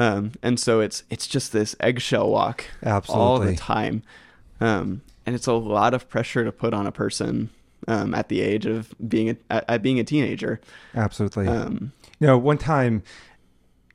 Um, 0.00 0.32
and 0.42 0.58
so 0.58 0.80
it's 0.80 1.04
it's 1.10 1.26
just 1.26 1.52
this 1.52 1.76
eggshell 1.78 2.30
walk 2.30 2.64
Absolutely. 2.82 3.22
all 3.22 3.38
the 3.38 3.54
time. 3.54 4.02
Um, 4.58 5.02
and 5.26 5.36
it's 5.36 5.46
a 5.46 5.52
lot 5.52 5.92
of 5.92 6.08
pressure 6.08 6.42
to 6.42 6.50
put 6.50 6.72
on 6.72 6.86
a 6.86 6.92
person 6.92 7.50
um, 7.86 8.14
at 8.14 8.30
the 8.30 8.40
age 8.40 8.64
of 8.64 8.94
being 9.06 9.36
a, 9.50 9.70
at, 9.70 9.82
being 9.82 10.00
a 10.00 10.04
teenager. 10.04 10.58
Absolutely. 10.94 11.48
Um, 11.48 11.92
you 12.18 12.26
know, 12.26 12.38
one 12.38 12.56
time 12.56 13.02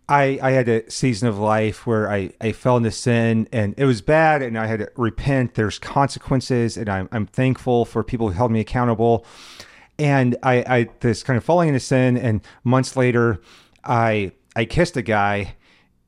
I 0.07 0.37
I 0.43 0.51
had 0.51 0.69
a 0.69 0.87
season 0.91 1.27
of 1.27 1.39
life 1.39 1.87
where 1.87 2.07
I, 2.07 2.29
I 2.39 2.51
fell 2.51 2.77
into 2.77 2.91
sin 2.91 3.49
and 3.51 3.73
it 3.75 3.85
was 3.85 4.03
bad 4.03 4.43
and 4.43 4.59
I 4.59 4.67
had 4.67 4.81
to 4.81 4.91
repent. 4.95 5.55
There's 5.55 5.79
consequences 5.79 6.77
and 6.77 6.87
I'm 6.87 7.09
I'm 7.11 7.25
thankful 7.25 7.83
for 7.83 8.03
people 8.03 8.27
who 8.27 8.33
held 8.33 8.51
me 8.51 8.59
accountable. 8.59 9.25
And 9.97 10.37
I 10.43 10.57
I 10.67 10.89
this 10.99 11.23
kind 11.23 11.35
of 11.35 11.43
falling 11.43 11.69
into 11.69 11.79
sin 11.79 12.15
and 12.15 12.41
months 12.63 12.95
later 12.95 13.41
I 13.83 14.33
I 14.55 14.65
kissed 14.65 14.97
a 14.97 15.01
guy 15.01 15.55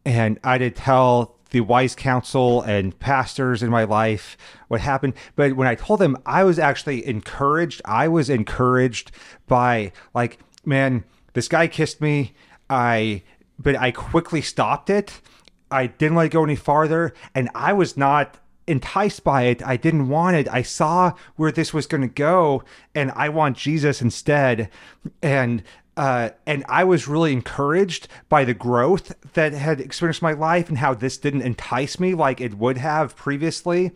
and 0.08 0.39
I 0.41 0.58
did 0.58 0.78
tell 0.78 1.36
the 1.50 1.60
wise 1.60 1.93
counsel 1.93 2.62
and 2.62 2.98
pastors 2.98 3.62
in 3.62 3.70
my 3.70 3.84
life 3.84 4.38
what 4.70 4.80
happened. 4.80 5.13
But 5.36 5.58
when 5.58 5.67
I 5.67 5.76
told 5.76 6.00
them, 6.00 6.15
I 6.26 6.46
was 6.46 6.58
actually 6.58 7.06
encouraged. 7.06 7.82
I 7.84 8.08
was 8.08 8.30
encouraged 8.30 9.12
by 9.48 9.91
like, 10.13 10.39
man, 10.65 11.04
this 11.34 11.50
guy 11.50 11.67
kissed 11.67 12.00
me. 12.00 12.34
I 12.70 13.24
but 13.60 13.76
I 13.76 13.91
quickly 13.91 14.41
stopped 14.41 14.89
it. 14.89 15.20
I 15.70 15.88
didn't 15.88 16.15
let 16.15 16.28
it 16.28 16.32
go 16.32 16.43
any 16.43 16.56
farther, 16.56 17.13
and 17.36 17.50
I 17.54 17.74
was 17.74 17.98
not 17.98 18.38
enticed 18.65 19.26
by 19.26 19.43
it. 19.43 19.65
I 19.65 19.76
didn't 19.76 20.08
want 20.08 20.38
it. 20.38 20.48
I 20.50 20.62
saw 20.62 21.13
where 21.36 21.52
this 21.52 21.74
was 21.74 21.86
going 21.86 22.02
to 22.02 22.08
go, 22.08 22.63
and 22.96 23.12
I 23.12 23.28
want 23.28 23.58
Jesus 23.58 24.02
instead. 24.02 24.70
And 25.22 25.63
uh, 25.97 26.29
and 26.45 26.63
I 26.69 26.83
was 26.86 27.07
really 27.07 27.33
encouraged 27.33 28.07
by 28.29 28.45
the 28.45 28.53
growth 28.53 29.13
that 29.33 29.51
had 29.53 29.81
experienced 29.81 30.21
my 30.21 30.33
life 30.33 30.69
and 30.69 30.77
how 30.77 30.93
this 30.93 31.17
didn't 31.17 31.41
entice 31.41 31.99
me 31.99 32.13
like 32.13 32.39
it 32.39 32.53
would 32.57 32.77
have 32.77 33.15
previously. 33.15 33.91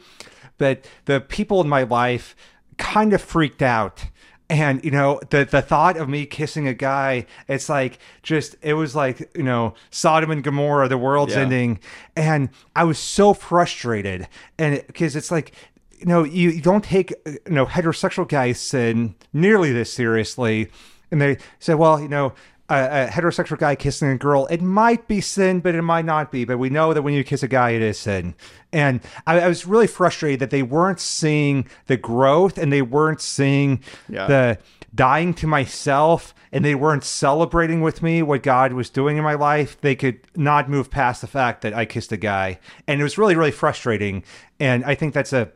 But 0.58 0.86
the 1.06 1.22
people 1.22 1.62
in 1.62 1.70
my 1.70 1.84
life 1.84 2.36
kind 2.78 3.14
of 3.14 3.22
freaked 3.22 3.62
out 3.62 4.06
and 4.50 4.84
you 4.84 4.92
know 4.92 5.20
the 5.30 5.46
the 5.46 5.62
thought 5.62 5.96
of 5.98 6.10
me 6.10 6.26
kissing 6.26 6.68
a 6.68 6.74
guy 6.74 7.26
it's 7.48 7.70
like 7.70 8.00
just 8.24 8.56
it 8.62 8.74
was 8.74 8.96
like 8.96 9.30
you 9.36 9.44
know 9.44 9.74
sodom 9.92 10.30
and 10.32 10.44
gomorrah 10.44 10.88
the 10.90 10.98
world's 10.98 11.34
Yeah. 11.36 11.42
ending 11.42 11.80
and 12.18 12.50
i 12.76 12.84
was 12.84 12.98
so 12.98 13.34
frustrated 13.34 14.28
and 14.58 14.84
because 14.88 15.16
it's 15.16 15.32
like 15.32 15.54
you 16.00 16.06
know 16.06 16.24
you, 16.24 16.50
you 16.50 16.62
don't 16.62 16.84
take 16.84 17.14
you 17.26 17.40
know 17.54 17.66
heterosexual 17.66 18.28
guys 18.28 18.60
sin 18.60 19.16
nearly 19.32 19.72
this 19.72 19.94
seriously 19.94 20.70
and 21.12 21.22
they 21.22 21.38
said 21.60 21.76
well 21.76 22.00
you 22.00 22.08
know 22.08 22.34
a, 22.70 23.06
a 23.06 23.08
heterosexual 23.12 23.58
guy 23.58 23.76
kissing 23.76 24.08
a 24.10 24.18
girl, 24.18 24.48
it 24.48 24.62
might 24.62 25.06
be 25.10 25.20
sin, 25.20 25.60
but 25.60 25.76
it 25.76 25.82
might 25.82 26.06
not 26.06 26.32
be. 26.32 26.46
But 26.46 26.58
we 26.58 26.70
know 26.70 26.94
that 26.94 27.02
when 27.02 27.14
you 27.14 27.22
kiss 27.22 27.44
a 27.44 27.48
guy, 27.50 27.72
it 27.72 27.82
is 27.82 28.00
sin. 28.00 28.34
And 28.72 29.02
I, 29.28 29.42
I 29.42 29.48
was 29.50 29.68
really 29.68 29.88
frustrated 29.88 30.40
that 30.40 30.52
they 30.52 30.64
weren't 30.64 31.02
seeing 31.02 31.68
the 31.88 31.98
growth 31.98 32.58
and 32.58 32.72
they 32.72 32.82
weren't 32.82 33.20
seeing 33.20 33.82
Yeah. 34.08 34.26
the 34.28 34.58
dying 34.96 35.34
to 35.34 35.48
myself 35.48 36.34
and 36.54 36.64
they 36.64 36.76
weren't 36.76 37.04
celebrating 37.04 37.82
with 37.82 38.02
me 38.02 38.22
what 38.24 38.42
God 38.42 38.72
was 38.72 38.90
doing 38.90 39.18
in 39.18 39.24
my 39.26 39.34
life. 39.36 39.76
They 39.82 39.96
could 39.96 40.22
not 40.38 40.70
move 40.70 40.90
past 40.90 41.20
the 41.20 41.28
fact 41.28 41.64
that 41.64 41.74
I 41.74 41.84
kissed 41.84 42.14
a 42.14 42.18
guy. 42.18 42.58
And 42.88 43.02
it 43.02 43.04
was 43.04 43.18
really, 43.18 43.36
really 43.36 43.52
frustrating. 43.52 44.24
And 44.62 44.86
I 44.86 44.96
think 44.96 45.14
that's 45.14 45.34
a 45.34 45.52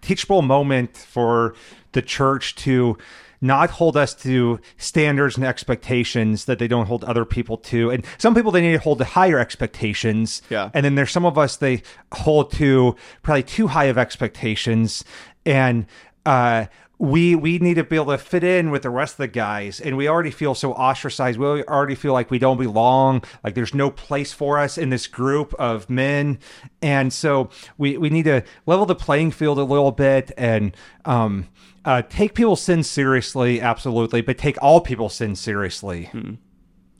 teachable 0.00 0.42
moment 0.42 0.96
for 0.96 1.54
the 1.92 2.02
church 2.02 2.54
to 2.56 2.98
not 3.40 3.70
hold 3.70 3.96
us 3.96 4.14
to 4.14 4.60
standards 4.76 5.36
and 5.36 5.44
expectations 5.44 6.46
that 6.46 6.58
they 6.58 6.68
don't 6.68 6.86
hold 6.86 7.04
other 7.04 7.24
people 7.24 7.56
to. 7.56 7.90
And 7.90 8.04
some 8.18 8.34
people 8.34 8.50
they 8.50 8.60
need 8.60 8.72
to 8.72 8.78
hold 8.78 8.98
to 8.98 9.04
higher 9.04 9.38
expectations. 9.38 10.42
Yeah. 10.50 10.70
And 10.74 10.84
then 10.84 10.94
there's 10.94 11.10
some 11.10 11.24
of 11.24 11.38
us 11.38 11.56
they 11.56 11.82
hold 12.12 12.52
to 12.52 12.96
probably 13.22 13.42
too 13.42 13.68
high 13.68 13.84
of 13.84 13.98
expectations. 13.98 15.04
And 15.46 15.86
uh 16.26 16.66
we 16.98 17.36
we 17.36 17.58
need 17.58 17.74
to 17.74 17.84
be 17.84 17.96
able 17.96 18.06
to 18.06 18.18
fit 18.18 18.42
in 18.42 18.70
with 18.70 18.82
the 18.82 18.90
rest 18.90 19.14
of 19.14 19.18
the 19.18 19.28
guys 19.28 19.80
and 19.80 19.96
we 19.96 20.08
already 20.08 20.30
feel 20.30 20.54
so 20.54 20.72
ostracized 20.72 21.38
we 21.38 21.46
already 21.64 21.94
feel 21.94 22.12
like 22.12 22.30
we 22.30 22.38
don't 22.38 22.58
belong 22.58 23.22
like 23.44 23.54
there's 23.54 23.74
no 23.74 23.90
place 23.90 24.32
for 24.32 24.58
us 24.58 24.76
in 24.76 24.90
this 24.90 25.06
group 25.06 25.54
of 25.54 25.88
men 25.88 26.38
and 26.82 27.12
so 27.12 27.48
we 27.78 27.96
we 27.96 28.10
need 28.10 28.24
to 28.24 28.42
level 28.66 28.84
the 28.84 28.96
playing 28.96 29.30
field 29.30 29.58
a 29.58 29.64
little 29.64 29.92
bit 29.92 30.32
and 30.36 30.76
um 31.04 31.46
uh, 31.88 32.02
take 32.02 32.34
people's 32.34 32.62
sin 32.62 32.82
seriously 32.82 33.60
absolutely 33.60 34.20
but 34.20 34.36
take 34.38 34.56
all 34.62 34.80
people's 34.80 35.14
sin 35.14 35.34
seriously 35.34 36.08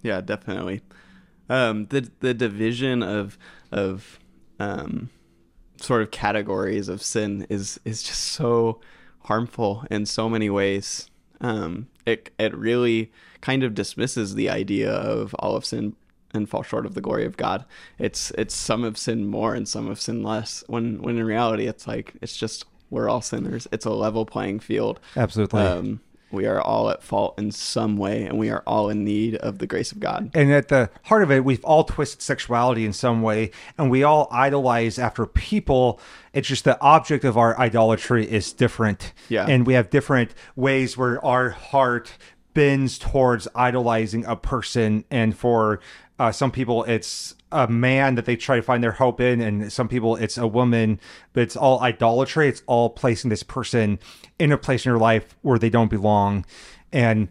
Yeah, 0.03 0.21
definitely. 0.21 0.83
Um, 1.49 1.87
the 1.87 2.11
the 2.21 2.35
division 2.35 3.03
of 3.03 3.39
of 3.73 4.19
um, 4.59 5.11
sort 5.81 6.03
of 6.03 6.11
categories 6.11 6.89
of 6.89 7.03
sin 7.03 7.47
is 7.49 7.81
is 7.85 8.03
just 8.03 8.23
so 8.23 8.81
harmful 9.25 9.85
in 9.91 10.07
so 10.07 10.29
many 10.29 10.51
ways. 10.51 11.11
Um, 11.41 11.89
it 12.07 12.31
it 12.39 12.57
really 12.57 13.13
kind 13.41 13.63
of 13.63 13.75
dismisses 13.75 14.35
the 14.35 14.51
idea 14.51 14.91
of 14.91 15.35
all 15.39 15.57
of 15.57 15.65
sin 15.65 15.97
and 16.35 16.49
fall 16.49 16.63
short 16.63 16.85
of 16.85 16.95
the 16.95 17.01
glory 17.01 17.25
of 17.25 17.37
God. 17.37 17.65
It's 17.99 18.31
it's 18.33 18.55
some 18.55 18.85
have 18.85 18.99
sinned 18.99 19.29
more 19.29 19.55
and 19.55 19.67
some 19.67 19.89
have 19.89 20.01
sinned 20.01 20.25
less. 20.25 20.63
When 20.69 21.03
when 21.03 21.19
in 21.19 21.25
reality, 21.25 21.67
it's 21.67 21.87
like 21.87 22.15
it's 22.21 22.37
just 22.37 22.65
we're 22.91 23.09
all 23.09 23.21
sinners. 23.21 23.67
It's 23.73 23.85
a 23.85 23.91
level 23.91 24.25
playing 24.25 24.61
field. 24.61 25.01
absolutely 25.17 25.63
Um, 25.63 26.01
we 26.31 26.47
are 26.47 26.61
all 26.61 26.91
at 26.91 27.03
fault 27.03 27.39
in 27.39 27.51
some 27.53 27.97
way, 27.97 28.25
and 28.25 28.39
we 28.39 28.51
are 28.51 28.63
all 28.67 28.91
in 28.91 29.05
need 29.05 29.37
of 29.37 29.59
the 29.59 29.67
grace 29.67 29.93
of 29.93 30.01
God. 30.01 30.31
and 30.35 30.53
at 30.53 30.69
the 30.69 30.91
heart 31.05 31.23
of 31.23 31.31
it, 31.31 31.45
we've 31.45 31.65
all 31.65 31.85
twisted 31.85 32.21
sexuality 32.21 32.85
in 32.85 32.93
some 32.93 33.23
way, 33.23 33.51
and 33.79 33.91
we 33.91 34.03
all 34.03 34.29
idolize 34.31 34.99
after 34.99 35.25
people. 35.25 36.01
It's 36.33 36.49
just 36.49 36.65
the 36.65 36.79
object 36.81 37.25
of 37.25 37.39
our 37.39 37.59
idolatry 37.59 38.31
is 38.31 38.53
different. 38.53 39.13
Yeah. 39.29 39.47
And 39.47 39.67
we 39.67 39.75
have 39.75 39.91
different 39.91 40.35
ways 40.55 40.97
where 40.97 41.25
our 41.25 41.51
heart 41.51 42.13
bends 42.53 42.99
towards 42.99 43.49
idolizing 43.55 44.25
a 44.27 44.37
person. 44.37 45.05
And 45.11 45.37
for 45.37 45.81
uh, 46.19 46.33
some 46.33 46.51
people, 46.51 46.85
it's 46.85 47.35
a 47.51 47.69
man 47.69 48.15
that 48.15 48.25
they 48.25 48.37
try 48.37 48.57
to 48.57 48.63
find 48.63 48.83
their 48.83 48.93
hope 48.93 49.21
in, 49.21 49.41
and 49.41 49.73
some 49.73 49.89
people, 49.89 50.17
it's 50.17 50.37
a 50.37 50.47
woman, 50.47 51.01
but 51.33 51.43
it's 51.43 51.57
all 51.57 51.81
idolatry. 51.81 52.49
It's 52.49 52.63
all 52.67 52.91
placing 52.91 53.31
this 53.31 53.43
person 53.43 53.99
in 54.39 54.53
a 54.53 54.59
place 54.59 54.85
in 54.85 54.91
your 54.91 54.99
life 54.99 55.37
where 55.43 55.59
they 55.59 55.71
don't 55.71 55.89
belong. 55.89 56.45
And 56.93 57.29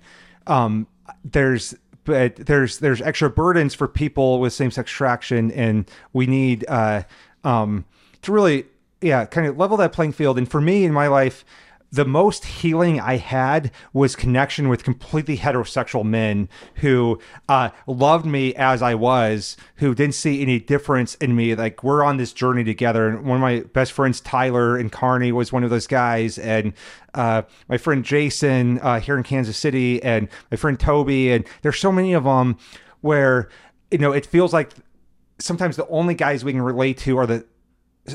um, 0.47 0.87
there's 1.23 1.75
but 2.03 2.37
there's 2.37 2.79
there's 2.79 3.01
extra 3.01 3.29
burdens 3.29 3.75
for 3.75 3.87
people 3.87 4.39
with 4.39 4.53
same 4.53 4.71
sex 4.71 4.89
attraction, 4.91 5.51
and 5.51 5.89
we 6.13 6.25
need 6.25 6.65
uh, 6.69 7.03
um, 7.43 7.85
to 8.21 8.31
really 8.31 8.65
yeah 9.01 9.25
kind 9.25 9.45
of 9.45 9.57
level 9.57 9.77
that 9.77 9.91
playing 9.91 10.13
field. 10.13 10.37
And 10.37 10.49
for 10.49 10.61
me 10.61 10.85
in 10.85 10.93
my 10.93 11.07
life, 11.07 11.43
the 11.91 12.05
most 12.05 12.45
healing 12.45 12.99
I 12.99 13.17
had 13.17 13.71
was 13.93 14.15
connection 14.15 14.67
with 14.67 14.83
completely 14.83 15.37
heterosexual 15.37 16.03
men 16.03 16.49
who 16.75 17.19
uh, 17.47 17.69
loved 17.85 18.25
me 18.25 18.53
as 18.55 18.81
I 18.81 18.95
was, 18.95 19.55
who 19.75 19.95
didn't 19.95 20.15
see 20.15 20.41
any 20.41 20.59
difference 20.59 21.15
in 21.15 21.35
me. 21.35 21.55
Like 21.55 21.83
we're 21.83 22.03
on 22.03 22.17
this 22.17 22.33
journey 22.33 22.63
together, 22.63 23.07
and 23.07 23.25
one 23.25 23.37
of 23.37 23.41
my 23.41 23.61
best 23.73 23.93
friends, 23.93 24.19
Tyler 24.19 24.77
and 24.77 24.91
Carney, 24.91 25.31
was 25.31 25.53
one 25.53 25.63
of 25.63 25.69
those 25.69 25.87
guys, 25.87 26.37
and 26.37 26.73
uh, 27.13 27.43
my 27.69 27.77
friend 27.77 28.03
Jason 28.03 28.79
uh, 28.79 28.99
here 28.99 29.17
in 29.17 29.23
Kansas 29.23 29.57
City, 29.57 30.03
and 30.03 30.27
my 30.51 30.57
friend 30.57 30.79
Toby, 30.79 31.31
and 31.31 31.45
there's 31.61 31.79
so 31.79 31.91
many 31.91 32.13
of 32.13 32.25
them 32.25 32.57
where 33.01 33.49
you 33.91 33.97
know 33.97 34.11
it 34.11 34.25
feels 34.25 34.53
like 34.53 34.71
sometimes 35.39 35.75
the 35.77 35.87
only 35.87 36.15
guys 36.15 36.43
we 36.43 36.51
can 36.51 36.61
relate 36.61 36.97
to 36.97 37.17
are 37.17 37.27
the 37.27 37.45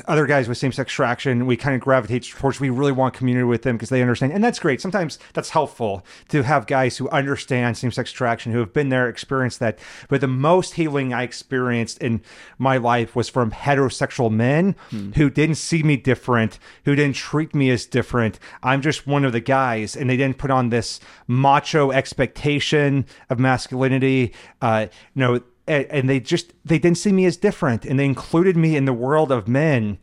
other 0.07 0.25
guys 0.25 0.47
with 0.47 0.57
same-sex 0.57 0.91
attraction 0.91 1.45
we 1.45 1.55
kind 1.55 1.75
of 1.75 1.81
gravitate 1.81 2.23
towards 2.23 2.59
we 2.59 2.69
really 2.69 2.91
want 2.91 3.13
community 3.13 3.43
with 3.43 3.61
them 3.61 3.75
because 3.75 3.89
they 3.89 4.01
understand 4.01 4.31
and 4.33 4.43
that's 4.43 4.59
great. 4.59 4.81
Sometimes 4.81 5.19
that's 5.33 5.49
helpful 5.49 6.05
to 6.29 6.43
have 6.43 6.65
guys 6.67 6.97
who 6.97 7.09
understand 7.09 7.77
same-sex 7.77 8.11
attraction 8.11 8.51
who 8.51 8.59
have 8.59 8.73
been 8.73 8.89
there 8.89 9.07
experienced 9.07 9.59
that. 9.59 9.79
But 10.09 10.21
the 10.21 10.27
most 10.27 10.75
healing 10.75 11.13
i 11.13 11.23
experienced 11.23 11.99
in 11.99 12.21
my 12.57 12.77
life 12.77 13.15
was 13.15 13.29
from 13.29 13.51
heterosexual 13.51 14.31
men 14.31 14.75
who 15.15 15.29
didn't 15.29 15.55
see 15.55 15.83
me 15.83 15.97
different 15.97 16.59
who 16.85 16.95
didn't 16.95 17.15
treat 17.15 17.53
me 17.53 17.69
as 17.69 17.85
different. 17.85 18.39
I'm 18.61 18.81
just 18.81 19.05
one 19.05 19.25
of 19.25 19.31
the 19.31 19.39
guys 19.39 19.95
and 19.95 20.09
they 20.09 20.17
didn't 20.17 20.37
put 20.37 20.51
on 20.51 20.69
this 20.69 20.99
macho 21.27 21.91
expectation 21.91 23.05
of 23.29 23.39
masculinity. 23.39 24.33
Uh 24.61 24.87
you 25.13 25.19
know 25.19 25.41
and, 25.67 25.85
and 25.85 26.09
they 26.09 26.19
just 26.19 26.53
they 26.65 26.79
didn't 26.79 26.97
see 26.97 27.11
me 27.11 27.25
as 27.25 27.37
different 27.37 27.85
and 27.85 27.99
they 27.99 28.05
included 28.05 28.57
me 28.57 28.75
in 28.75 28.85
the 28.85 28.93
world 28.93 29.31
of 29.31 29.47
men 29.47 29.97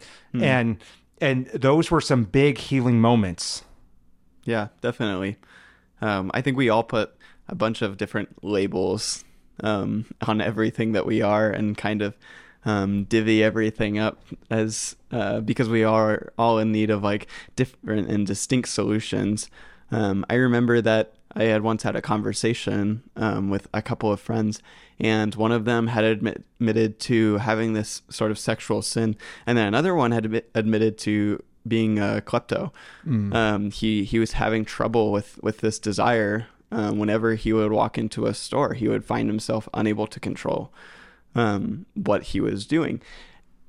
and 0.44 0.78
and 1.20 1.46
those 1.48 1.90
were 1.90 2.00
some 2.00 2.24
big 2.24 2.58
healing 2.58 3.00
moments 3.00 3.62
Yeah, 4.44 4.68
definitely. 4.80 5.36
Um, 6.00 6.30
I 6.34 6.40
think 6.40 6.56
we 6.56 6.68
all 6.68 6.82
put 6.82 7.14
a 7.48 7.54
bunch 7.54 7.82
of 7.82 7.96
different 7.96 8.42
labels 8.42 9.24
um, 9.62 10.06
on 10.26 10.40
everything 10.40 10.92
that 10.92 11.06
we 11.06 11.20
are, 11.22 11.50
and 11.50 11.76
kind 11.76 12.02
of 12.02 12.16
um, 12.64 13.04
divvy 13.04 13.42
everything 13.42 13.98
up 13.98 14.22
as 14.50 14.96
uh, 15.12 15.40
because 15.40 15.68
we 15.68 15.84
are 15.84 16.32
all 16.38 16.58
in 16.58 16.72
need 16.72 16.90
of 16.90 17.02
like 17.02 17.26
different 17.56 18.08
and 18.08 18.26
distinct 18.26 18.68
solutions. 18.68 19.50
Um, 19.90 20.24
I 20.30 20.34
remember 20.34 20.80
that 20.80 21.14
I 21.34 21.44
had 21.44 21.62
once 21.62 21.82
had 21.82 21.96
a 21.96 22.02
conversation 22.02 23.02
um, 23.16 23.50
with 23.50 23.68
a 23.72 23.82
couple 23.82 24.12
of 24.12 24.20
friends, 24.20 24.60
and 24.98 25.34
one 25.34 25.52
of 25.52 25.64
them 25.64 25.88
had 25.88 26.04
admit, 26.04 26.44
admitted 26.58 26.98
to 27.00 27.38
having 27.38 27.72
this 27.72 28.02
sort 28.10 28.30
of 28.30 28.38
sexual 28.38 28.82
sin, 28.82 29.16
and 29.46 29.56
then 29.56 29.66
another 29.66 29.94
one 29.94 30.12
had 30.12 30.24
admit, 30.24 30.50
admitted 30.54 30.98
to 30.98 31.42
being 31.66 31.98
a 31.98 32.22
klepto. 32.24 32.72
Um, 33.32 33.70
he 33.70 34.04
he 34.04 34.18
was 34.18 34.32
having 34.32 34.64
trouble 34.64 35.12
with 35.12 35.38
with 35.42 35.58
this 35.58 35.78
desire. 35.78 36.46
Um, 36.72 36.98
whenever 37.00 37.34
he 37.34 37.52
would 37.52 37.72
walk 37.72 37.98
into 37.98 38.26
a 38.26 38.34
store, 38.34 38.74
he 38.74 38.86
would 38.86 39.04
find 39.04 39.28
himself 39.28 39.68
unable 39.74 40.06
to 40.06 40.20
control 40.20 40.72
um, 41.34 41.86
what 41.94 42.22
he 42.24 42.40
was 42.40 42.64
doing. 42.64 43.00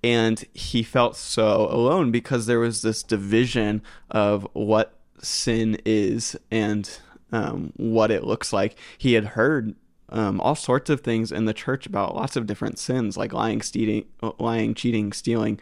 And 0.03 0.43
he 0.53 0.83
felt 0.83 1.15
so 1.15 1.67
alone 1.69 2.11
because 2.11 2.45
there 2.45 2.59
was 2.59 2.83
this 2.83 3.01
division 3.03 3.81
of 4.09 4.47
what 4.53 4.99
sin 5.19 5.79
is 5.83 6.35
and 6.49 6.99
um, 7.31 7.73
what 7.77 8.11
it 8.11 8.23
looks 8.23 8.51
like. 8.53 8.75
He 8.97 9.13
had 9.13 9.25
heard 9.25 9.75
um, 10.09 10.41
all 10.41 10.55
sorts 10.55 10.89
of 10.89 11.01
things 11.01 11.31
in 11.31 11.45
the 11.45 11.53
church 11.53 11.85
about 11.85 12.15
lots 12.15 12.35
of 12.35 12.45
different 12.45 12.77
sins, 12.79 13.17
like 13.17 13.33
lying, 13.33 13.61
stealing, 13.61 14.05
lying, 14.39 14.73
cheating, 14.73 15.13
stealing, 15.13 15.59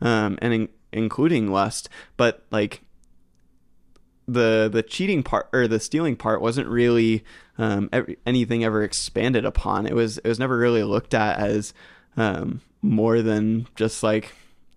um, 0.00 0.38
and 0.42 0.52
in, 0.52 0.68
including 0.92 1.50
lust. 1.50 1.88
But 2.16 2.44
like 2.50 2.82
the 4.28 4.68
the 4.72 4.82
cheating 4.82 5.22
part 5.22 5.48
or 5.52 5.68
the 5.68 5.80
stealing 5.80 6.16
part 6.16 6.40
wasn't 6.40 6.68
really 6.68 7.24
um, 7.58 7.88
ev- 7.92 8.16
anything 8.26 8.64
ever 8.64 8.82
expanded 8.82 9.44
upon. 9.44 9.86
It 9.86 9.94
was 9.94 10.18
it 10.18 10.28
was 10.28 10.38
never 10.38 10.58
really 10.58 10.82
looked 10.82 11.14
at 11.14 11.38
as 11.38 11.72
um, 12.16 12.60
more 12.82 13.22
than 13.22 13.66
just 13.76 14.02
like 14.02 14.34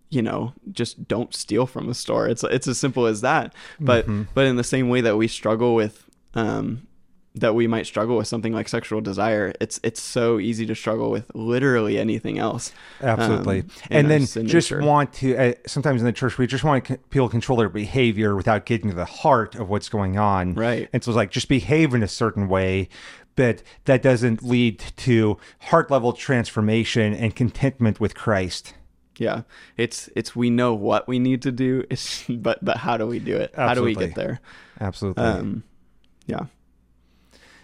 you 0.10 0.22
know 0.22 0.54
just 0.72 1.08
don't 1.08 1.34
steal 1.36 1.66
from 1.66 1.90
a 1.90 1.94
store. 1.94 2.28
It's 2.28 2.44
it's 2.44 2.68
as 2.68 2.78
simple 2.78 3.06
as 3.06 3.22
that. 3.22 3.54
But 3.80 4.08
but 4.34 4.46
in 4.46 4.56
the 4.56 4.64
same 4.64 4.88
way 4.90 5.02
that 5.02 5.18
we 5.18 5.28
struggle 5.28 5.76
with 5.76 6.06
um, 6.34 6.88
that 7.36 7.54
we 7.54 7.68
might 7.68 7.86
struggle 7.86 8.18
with 8.18 8.28
something 8.28 8.54
like 8.54 8.68
sexual 8.68 9.02
desire, 9.02 9.54
it's 9.62 9.80
it's 9.84 10.02
so 10.02 10.40
easy 10.40 10.66
to 10.66 10.76
struggle 10.76 11.12
with 11.12 11.30
literally 11.34 11.98
anything 11.98 12.40
else. 12.40 12.72
Absolutely. 13.02 13.62
um, 13.62 13.70
and 13.90 14.10
then 14.10 14.22
just 14.22 14.72
nature. 14.72 14.82
want 14.82 15.14
to, 15.14 15.38
uh, 15.38 15.54
sometimes 15.68 16.02
in 16.02 16.06
the 16.06 16.12
church, 16.12 16.38
we 16.38 16.48
just 16.48 16.64
want 16.64 16.86
to, 16.86 16.98
people 17.10 17.28
to 17.28 17.32
control 17.32 17.58
their 17.58 17.70
behavior 17.70 18.36
without 18.36 18.66
getting 18.66 18.90
to 18.90 18.96
the 18.96 19.06
heart 19.06 19.56
of 19.56 19.70
what's 19.70 19.90
going 19.90 20.18
on. 20.18 20.56
Right. 20.56 20.90
And 20.92 21.04
so 21.04 21.12
it's 21.12 21.16
like, 21.16 21.32
just 21.32 21.48
behave 21.48 21.94
in 21.94 22.04
a 22.04 22.08
certain 22.08 22.48
way, 22.48 22.90
but 23.36 23.64
that 23.86 24.02
doesn't 24.02 24.44
lead 24.44 24.80
to 24.98 25.38
heart 25.60 25.92
level 25.92 26.14
transformation 26.14 27.14
and 27.14 27.36
contentment 27.36 28.00
with 28.00 28.16
Christ. 28.16 28.74
Yeah, 29.18 29.42
it's 29.76 30.10
it's 30.16 30.34
we 30.34 30.50
know 30.50 30.74
what 30.74 31.06
we 31.06 31.20
need 31.20 31.42
to 31.42 31.52
do, 31.52 31.84
it's, 31.90 32.24
but 32.30 32.64
but 32.64 32.78
how 32.78 32.98
do 32.98 33.06
we 33.06 33.20
do 33.20 33.36
it? 33.36 33.54
How 33.56 33.74
do 33.74 33.84
we 33.84 33.94
get 33.94 34.16
there? 34.16 34.40
Absolutely. 34.80 35.24
Um, 35.24 35.64
yeah. 36.30 36.46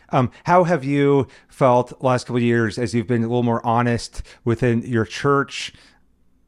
Um, 0.10 0.32
how 0.46 0.64
have 0.64 0.84
you 0.84 1.28
felt 1.48 2.02
last 2.02 2.26
couple 2.26 2.42
years 2.42 2.78
as 2.78 2.94
you've 2.94 3.08
been 3.08 3.24
a 3.24 3.28
little 3.28 3.44
more 3.44 3.66
honest 3.66 4.22
within 4.44 4.82
your 4.82 5.06
church 5.06 5.74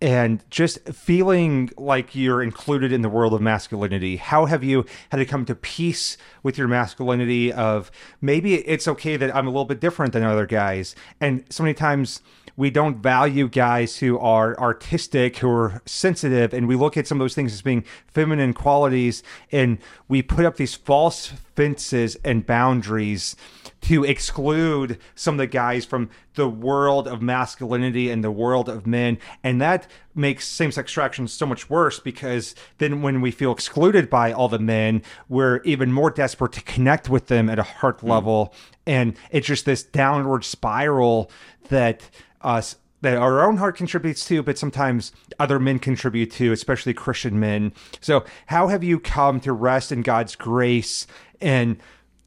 and 0.02 0.44
just 0.50 0.80
feeling 0.90 1.72
like 1.78 2.16
you're 2.16 2.44
included 2.44 2.92
in 2.92 3.02
the 3.02 3.10
world 3.10 3.34
of 3.34 3.42
masculinity? 3.42 4.18
How 4.18 4.46
have 4.46 4.64
you 4.64 4.86
had 5.10 5.18
to 5.18 5.26
come 5.26 5.46
to 5.46 5.56
peace 5.56 6.18
with 6.44 6.58
your 6.58 6.68
masculinity 6.68 7.52
of 7.52 7.92
maybe 8.22 8.56
it's 8.56 8.88
okay 8.88 9.18
that 9.18 9.36
I'm 9.36 9.48
a 9.48 9.50
little 9.50 9.66
bit 9.66 9.80
different 9.80 10.14
than 10.14 10.24
other 10.24 10.46
guys? 10.46 10.96
And 11.20 11.44
so 11.50 11.64
many 11.64 11.74
times 11.74 12.22
we 12.58 12.72
don't 12.72 12.98
value 12.98 13.48
guys 13.48 14.00
who 14.00 14.18
are 14.18 14.60
artistic, 14.60 15.38
who 15.38 15.50
are 15.50 15.82
sensitive, 15.86 16.54
and 16.54 16.68
we 16.68 16.76
look 16.76 16.98
at 16.98 17.08
some 17.08 17.22
of 17.22 17.24
those 17.24 17.36
things 17.36 17.54
as 17.54 17.62
being 17.62 17.86
feminine 18.08 18.54
qualities, 18.54 19.22
and 19.52 19.78
we 20.08 20.24
put 20.24 20.44
up 20.44 20.58
these 20.58 20.74
false 20.74 21.28
fences 21.56 22.18
and 22.26 22.48
boundaries 22.48 23.36
to 23.82 24.04
exclude 24.04 25.00
some 25.16 25.36
of 25.36 25.40
the 25.40 25.48
guys 25.48 25.86
from 25.86 26.10
the 26.36 26.50
world 26.50 27.08
of 27.08 27.22
masculinity 27.22 28.10
and 28.10 28.24
the 28.24 28.32
world 28.32 28.70
of 28.70 28.86
men. 28.86 29.18
And 29.44 29.62
that 29.62 29.88
makes 30.14 30.48
same 30.48 30.72
sex 30.72 30.92
attraction 30.92 31.28
so 31.28 31.46
much 31.46 31.70
worse 31.70 32.00
because 32.00 32.56
then 32.78 33.02
when 33.02 33.22
we 33.22 33.32
feel 33.32 33.52
excluded 33.52 34.10
by 34.10 34.32
all 34.32 34.50
the 34.50 34.60
men, 34.60 35.02
we're 35.30 35.62
even 35.64 35.92
more 35.92 36.12
desperate 36.12 36.54
to 36.54 36.62
connect 36.64 37.10
with 37.10 37.28
them 37.28 37.50
at 37.50 37.60
a 37.60 37.64
heart 37.64 38.02
hmm. 38.02 38.10
level. 38.10 38.54
And 38.86 39.16
it's 39.32 39.48
just 39.48 39.66
this 39.66 39.84
downward 39.84 40.44
spiral 40.44 41.32
that 41.70 42.10
us 42.42 42.78
that 43.02 43.18
our 43.18 43.46
own 43.46 43.58
heart 43.58 43.78
contributes 43.78 44.26
to, 44.28 44.42
but 44.42 44.58
sometimes 44.58 45.12
other 45.40 45.60
men 45.60 45.80
contribute 45.80 46.32
to, 46.32 46.52
especially 46.52 46.94
Christian 46.94 47.40
men. 47.40 47.74
So, 48.02 48.26
how 48.48 48.68
have 48.68 48.84
you 48.84 49.00
come 49.00 49.40
to 49.42 49.54
rest 49.54 49.92
in 49.92 50.02
God's 50.02 50.36
grace 50.36 51.06
and 51.40 51.78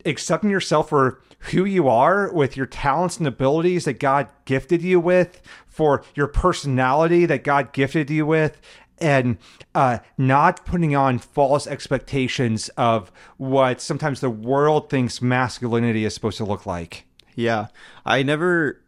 accepting 0.04 0.50
yourself 0.50 0.88
for 0.88 1.20
who 1.40 1.64
you 1.64 1.88
are 1.88 2.32
with 2.32 2.56
your 2.56 2.66
talents 2.66 3.18
and 3.18 3.26
abilities 3.26 3.84
that 3.86 3.98
God 3.98 4.28
gifted 4.44 4.82
you 4.82 5.00
with, 5.00 5.40
for 5.66 6.04
your 6.14 6.26
personality 6.26 7.26
that 7.26 7.44
God 7.44 7.72
gifted 7.72 8.10
you 8.10 8.26
with? 8.26 8.60
And 8.98 9.38
uh, 9.74 9.98
not 10.18 10.66
putting 10.66 10.94
on 10.94 11.18
false 11.18 11.66
expectations 11.66 12.68
of 12.70 13.10
what 13.38 13.80
sometimes 13.80 14.20
the 14.20 14.28
world 14.28 14.90
thinks 14.90 15.22
masculinity 15.22 16.04
is 16.04 16.12
supposed 16.12 16.36
to 16.36 16.44
look 16.44 16.66
like. 16.66 17.06
Yeah, 17.34 17.68
I 18.04 18.22
never. 18.22 18.82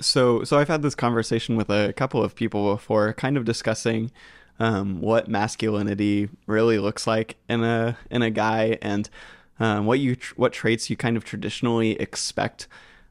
So 0.00 0.44
so 0.44 0.58
I've 0.58 0.68
had 0.68 0.82
this 0.82 0.94
conversation 0.94 1.56
with 1.56 1.70
a 1.70 1.94
couple 1.94 2.22
of 2.22 2.34
people 2.34 2.74
before, 2.74 3.14
kind 3.14 3.38
of 3.38 3.46
discussing 3.46 4.10
um, 4.58 5.00
what 5.00 5.28
masculinity 5.28 6.28
really 6.46 6.78
looks 6.78 7.06
like 7.06 7.36
in 7.48 7.64
a 7.64 7.96
in 8.10 8.22
a 8.22 8.30
guy 8.30 8.78
and 8.82 9.08
um, 9.60 9.86
what 9.86 9.98
you 9.98 10.16
tr- 10.16 10.34
what 10.36 10.52
traits 10.52 10.90
you 10.90 10.96
kind 10.96 11.16
of 11.16 11.24
traditionally 11.24 11.92
expect. 12.00 12.68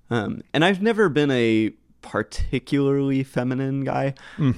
Um, 0.10 0.42
and 0.54 0.64
I've 0.64 0.82
never 0.82 1.10
been 1.10 1.32
a 1.32 1.72
particularly 2.02 3.24
feminine 3.24 3.84
guy. 3.84 4.14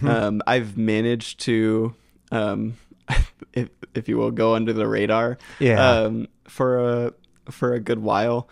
Um, 0.07 0.41
I've 0.45 0.77
managed 0.77 1.39
to, 1.41 1.95
um, 2.31 2.77
if 3.53 3.69
if 3.95 4.07
you 4.07 4.17
will, 4.17 4.31
go 4.31 4.53
under 4.55 4.73
the 4.73 4.87
radar. 4.87 5.37
Yeah. 5.59 5.83
Um, 5.83 6.27
for 6.47 6.77
a 6.79 7.13
for 7.51 7.73
a 7.73 7.79
good 7.79 7.99
while. 7.99 8.47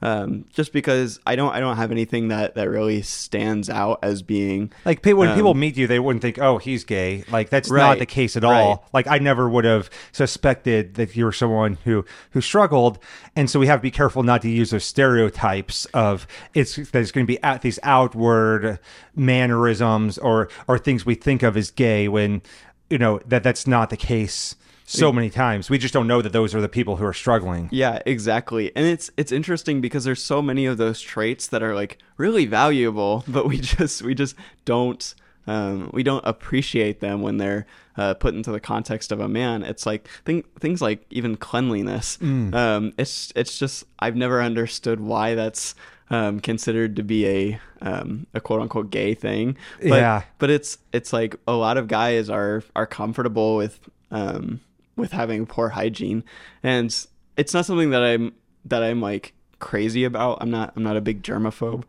Um, 0.00 0.44
just 0.52 0.72
because 0.72 1.18
I 1.26 1.34
don't 1.34 1.52
I 1.52 1.58
don't 1.58 1.76
have 1.76 1.90
anything 1.90 2.28
that 2.28 2.54
that 2.54 2.70
really 2.70 3.02
stands 3.02 3.68
out 3.68 3.98
as 4.02 4.22
being 4.22 4.72
Like 4.84 5.04
when 5.04 5.34
people 5.34 5.50
Um, 5.50 5.58
meet 5.58 5.76
you, 5.76 5.88
they 5.88 5.98
wouldn't 5.98 6.22
think, 6.22 6.38
"Oh, 6.38 6.58
he's 6.58 6.84
gay." 6.84 7.24
Like 7.32 7.50
that's 7.50 7.68
not 7.68 7.98
the 7.98 8.06
case 8.06 8.36
at 8.36 8.44
all. 8.44 8.86
Like 8.92 9.08
I 9.08 9.18
never 9.18 9.48
would 9.48 9.64
have 9.64 9.90
suspected 10.12 10.94
that 10.94 11.16
you 11.16 11.24
were 11.24 11.32
someone 11.32 11.78
who 11.84 12.04
who 12.30 12.40
struggled, 12.40 13.00
and 13.34 13.50
so 13.50 13.58
we 13.58 13.66
have 13.66 13.80
to 13.80 13.82
be 13.82 13.90
careful 13.90 14.22
not 14.22 14.40
to 14.42 14.48
use 14.48 14.70
those 14.70 14.84
stereotypes 14.84 15.84
of 15.86 16.28
it's 16.54 16.76
there's 16.92 17.10
going 17.10 17.26
to 17.26 17.32
be 17.32 17.42
at 17.42 17.62
these 17.62 17.80
outward 17.82 18.78
mannerisms 19.16 20.16
or 20.18 20.48
or 20.68 20.78
things 20.78 21.04
we 21.04 21.14
think 21.16 21.42
of 21.42 21.56
as 21.56 21.70
gay 21.72 22.06
when 22.08 22.40
you 22.88 22.98
know 22.98 23.18
that 23.26 23.42
that's 23.42 23.66
not 23.66 23.90
the 23.90 23.96
case. 23.96 24.54
So 24.90 25.12
many 25.12 25.30
times 25.30 25.68
we 25.70 25.78
just 25.78 25.92
don't 25.94 26.06
know 26.06 26.22
that 26.22 26.32
those 26.32 26.54
are 26.54 26.60
the 26.60 26.68
people 26.68 26.96
who 26.96 27.04
are 27.04 27.12
struggling. 27.12 27.68
Yeah, 27.70 28.00
exactly. 28.06 28.72
And 28.74 28.86
it's 28.86 29.10
it's 29.16 29.32
interesting 29.32 29.80
because 29.80 30.04
there's 30.04 30.22
so 30.22 30.40
many 30.42 30.66
of 30.66 30.78
those 30.78 31.00
traits 31.00 31.46
that 31.48 31.62
are 31.62 31.74
like 31.74 31.98
really 32.16 32.46
valuable, 32.46 33.24
but 33.28 33.46
we 33.46 33.58
just 33.58 34.02
we 34.02 34.14
just 34.14 34.34
don't 34.64 35.14
um, 35.46 35.90
we 35.94 36.02
don't 36.02 36.24
appreciate 36.26 37.00
them 37.00 37.22
when 37.22 37.38
they're 37.38 37.66
uh, 37.96 38.14
put 38.14 38.34
into 38.34 38.50
the 38.52 38.60
context 38.60 39.12
of 39.12 39.20
a 39.20 39.28
man. 39.28 39.62
It's 39.62 39.86
like 39.86 40.06
thing, 40.24 40.44
things 40.60 40.80
like 40.82 41.04
even 41.10 41.36
cleanliness. 41.36 42.18
Um, 42.20 42.92
it's 42.98 43.32
it's 43.34 43.58
just 43.58 43.84
I've 43.98 44.16
never 44.16 44.42
understood 44.42 45.00
why 45.00 45.34
that's 45.34 45.74
um, 46.10 46.40
considered 46.40 46.96
to 46.96 47.02
be 47.02 47.26
a 47.26 47.60
um, 47.82 48.26
a 48.34 48.40
quote 48.40 48.60
unquote 48.60 48.90
gay 48.90 49.14
thing. 49.14 49.56
But, 49.80 49.86
Yeah. 50.00 50.22
but 50.38 50.50
it's 50.50 50.78
it's 50.92 51.12
like 51.12 51.36
a 51.46 51.52
lot 51.54 51.76
of 51.76 51.88
guys 51.88 52.28
are 52.30 52.62
are 52.76 52.86
comfortable 52.86 53.56
with 53.56 53.80
um, 54.10 54.60
with 54.98 55.12
having 55.12 55.46
poor 55.46 55.70
hygiene, 55.70 56.24
and 56.62 56.94
it's 57.36 57.54
not 57.54 57.64
something 57.64 57.90
that 57.90 58.02
I'm 58.02 58.34
that 58.64 58.82
I'm 58.82 59.00
like 59.00 59.32
crazy 59.58 60.04
about. 60.04 60.38
I'm 60.40 60.50
not 60.50 60.74
I'm 60.76 60.82
not 60.82 60.96
a 60.96 61.00
big 61.00 61.22
germaphobe, 61.22 61.84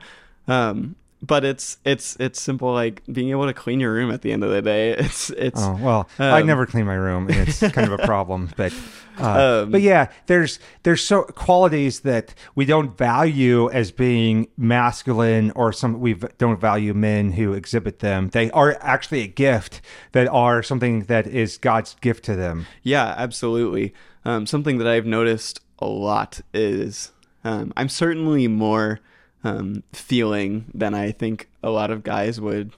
um, 0.48 0.95
but 1.21 1.43
it's 1.43 1.77
it's 1.84 2.15
it's 2.19 2.41
simple 2.41 2.73
like 2.73 3.03
being 3.12 3.29
able 3.32 3.45
to 3.45 3.53
clean 3.53 3.79
your 3.79 3.91
room 3.93 4.12
at 4.12 4.21
the 4.21 4.32
end 4.32 4.43
of 4.43 4.51
the 4.51 4.62
day. 4.62 4.91
It's 4.97 5.29
it's 5.32 5.62
Oh 5.62 5.77
well, 5.82 6.10
I 6.17 6.41
Um, 6.41 6.47
never 6.47 6.65
clean 6.65 6.86
my 6.86 6.95
room, 6.95 7.27
and 7.27 7.47
it's 7.47 7.60
kind 7.60 7.91
of 7.91 7.99
a 7.99 8.05
problem. 8.05 8.49
But 8.58 8.73
uh, 9.19 9.62
Um, 9.63 9.71
but 9.71 9.82
yeah, 9.82 10.08
there's 10.27 10.60
there's 10.84 11.03
so 11.03 11.23
qualities 11.23 12.01
that 12.01 12.34
we 12.55 12.63
don't 12.65 12.97
value 12.97 13.69
as 13.71 13.91
being 13.91 14.47
masculine, 14.58 15.51
or 15.55 15.73
some 15.73 15.99
we 15.99 16.13
don't 16.38 16.60
value 16.60 16.93
men 16.93 17.34
who 17.34 17.53
exhibit 17.53 17.99
them. 17.99 18.29
They 18.29 18.49
are 18.51 18.77
actually 18.79 19.21
a 19.21 19.27
gift 19.27 19.82
that 20.13 20.27
are 20.29 20.63
something 20.63 21.03
that 21.05 21.27
is 21.27 21.58
God's 21.58 21.95
gift 22.01 22.23
to 22.25 22.36
them. 22.36 22.65
Yeah, 22.82 23.13
absolutely. 23.17 23.93
Um, 24.25 24.45
something 24.45 24.77
that 24.77 24.88
I've 24.88 25.05
noticed 25.05 25.60
a 25.79 25.88
lot 25.88 26.39
is 26.53 27.12
um, 27.43 27.73
I'm 27.75 27.89
certainly 27.89 28.47
more 28.47 28.99
um, 29.43 29.84
feeling 29.93 30.65
than 30.73 30.93
I 30.93 31.12
think 31.12 31.49
a 31.63 31.69
lot 31.69 31.91
of 31.91 32.04
guys 32.04 32.39
would 32.41 32.73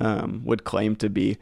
um, 0.00 0.42
would 0.44 0.64
claim 0.64 0.96
to 0.96 1.08
be. 1.08 1.38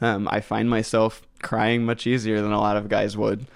Um, 0.00 0.28
I 0.30 0.40
find 0.40 0.68
myself 0.68 1.22
crying 1.42 1.84
much 1.84 2.06
easier 2.06 2.40
than 2.40 2.52
a 2.52 2.60
lot 2.60 2.76
of 2.76 2.88
guys 2.88 3.16
would, 3.16 3.46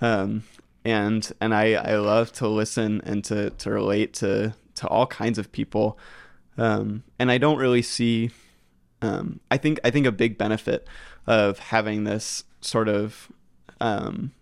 um, 0.00 0.44
and 0.84 1.30
and 1.40 1.54
I, 1.54 1.74
I 1.74 1.96
love 1.96 2.32
to 2.34 2.48
listen 2.48 3.02
and 3.04 3.24
to, 3.24 3.50
to 3.50 3.70
relate 3.70 4.14
to 4.14 4.54
to 4.76 4.88
all 4.88 5.06
kinds 5.06 5.38
of 5.38 5.52
people, 5.52 5.98
um, 6.56 7.02
and 7.18 7.30
I 7.30 7.38
don't 7.38 7.58
really 7.58 7.82
see 7.82 8.30
um, 9.02 9.40
I 9.50 9.56
think 9.56 9.80
I 9.84 9.90
think 9.90 10.06
a 10.06 10.12
big 10.12 10.38
benefit 10.38 10.86
of 11.26 11.58
having 11.58 12.04
this 12.04 12.44
sort 12.60 12.88
of 12.88 13.30
um, 13.80 14.32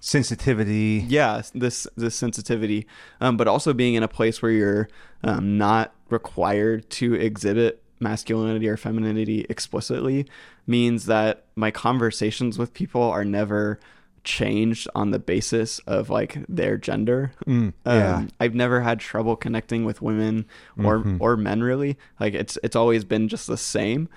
Sensitivity. 0.00 1.04
yeah 1.08 1.42
this 1.54 1.86
this 1.96 2.14
sensitivity, 2.14 2.86
um, 3.20 3.36
but 3.36 3.48
also 3.48 3.72
being 3.72 3.94
in 3.94 4.02
a 4.02 4.08
place 4.08 4.40
where 4.42 4.52
you're 4.52 4.88
um, 5.24 5.58
not 5.58 5.92
required 6.10 6.88
to 6.90 7.14
exhibit 7.14 7.82
masculinity 8.00 8.68
or 8.68 8.76
femininity 8.76 9.44
explicitly 9.50 10.26
means 10.66 11.06
that 11.06 11.44
my 11.56 11.70
conversations 11.70 12.58
with 12.58 12.72
people 12.72 13.02
are 13.02 13.24
never 13.24 13.80
changed 14.24 14.86
on 14.94 15.10
the 15.10 15.18
basis 15.18 15.78
of 15.80 16.10
like 16.10 16.38
their 16.48 16.76
gender. 16.76 17.32
Mm, 17.46 17.72
yeah. 17.86 18.16
Um, 18.16 18.28
I've 18.38 18.54
never 18.54 18.80
had 18.82 19.00
trouble 19.00 19.36
connecting 19.36 19.84
with 19.84 20.02
women 20.02 20.44
or 20.78 20.98
Mm-hmm. 20.98 21.16
or 21.20 21.36
men 21.36 21.62
really. 21.62 21.96
Like 22.20 22.34
it's 22.34 22.58
it's 22.62 22.76
always 22.76 23.04
been 23.04 23.28
just 23.28 23.46
the 23.46 23.56
same. 23.56 24.08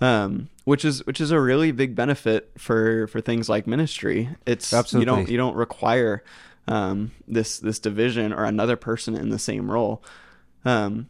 um, 0.00 0.48
which 0.68 0.84
is 0.84 1.04
which 1.06 1.18
is 1.18 1.30
a 1.30 1.40
really 1.40 1.72
big 1.72 1.94
benefit 1.94 2.50
for 2.58 3.06
for 3.06 3.22
things 3.22 3.48
like 3.48 3.66
ministry. 3.66 4.28
It's 4.46 4.74
Absolutely. 4.74 5.00
you 5.00 5.06
don't 5.06 5.30
you 5.30 5.36
don't 5.38 5.56
require 5.56 6.22
um, 6.66 7.12
this 7.26 7.58
this 7.58 7.78
division 7.78 8.34
or 8.34 8.44
another 8.44 8.76
person 8.76 9.16
in 9.16 9.30
the 9.30 9.38
same 9.38 9.70
role. 9.70 10.04
Um, 10.66 11.08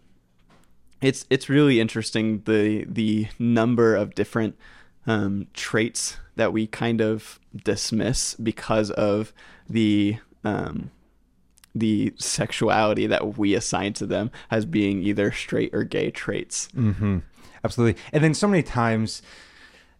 it's 1.01 1.27
it's 1.29 1.49
really 1.49 1.81
interesting 1.81 2.43
the 2.47 2.85
the 2.85 3.27
number 3.41 3.97
of 3.97 4.15
different 4.15 4.57
um, 5.09 5.49
traits 5.55 6.19
that 6.37 6.53
we 6.53 6.69
kind 6.69 7.01
of 7.01 7.41
dismiss 7.65 8.35
because 8.35 8.93
of 8.93 9.33
the 9.69 10.19
um, 10.45 10.93
the 11.75 12.15
sexuality 12.17 13.09
that 13.09 13.37
we 13.37 13.55
assign 13.55 13.93
to 13.95 14.07
them 14.07 14.31
as 14.53 14.65
being 14.65 15.03
either 15.03 15.33
straight 15.33 15.75
or 15.75 15.83
gay 15.83 16.13
traits. 16.13 16.69
Mm-hmm. 16.77 17.19
Absolutely. 17.65 18.01
And 18.13 18.23
then 18.23 18.35
so 18.35 18.47
many 18.47 18.63
times, 18.63 19.21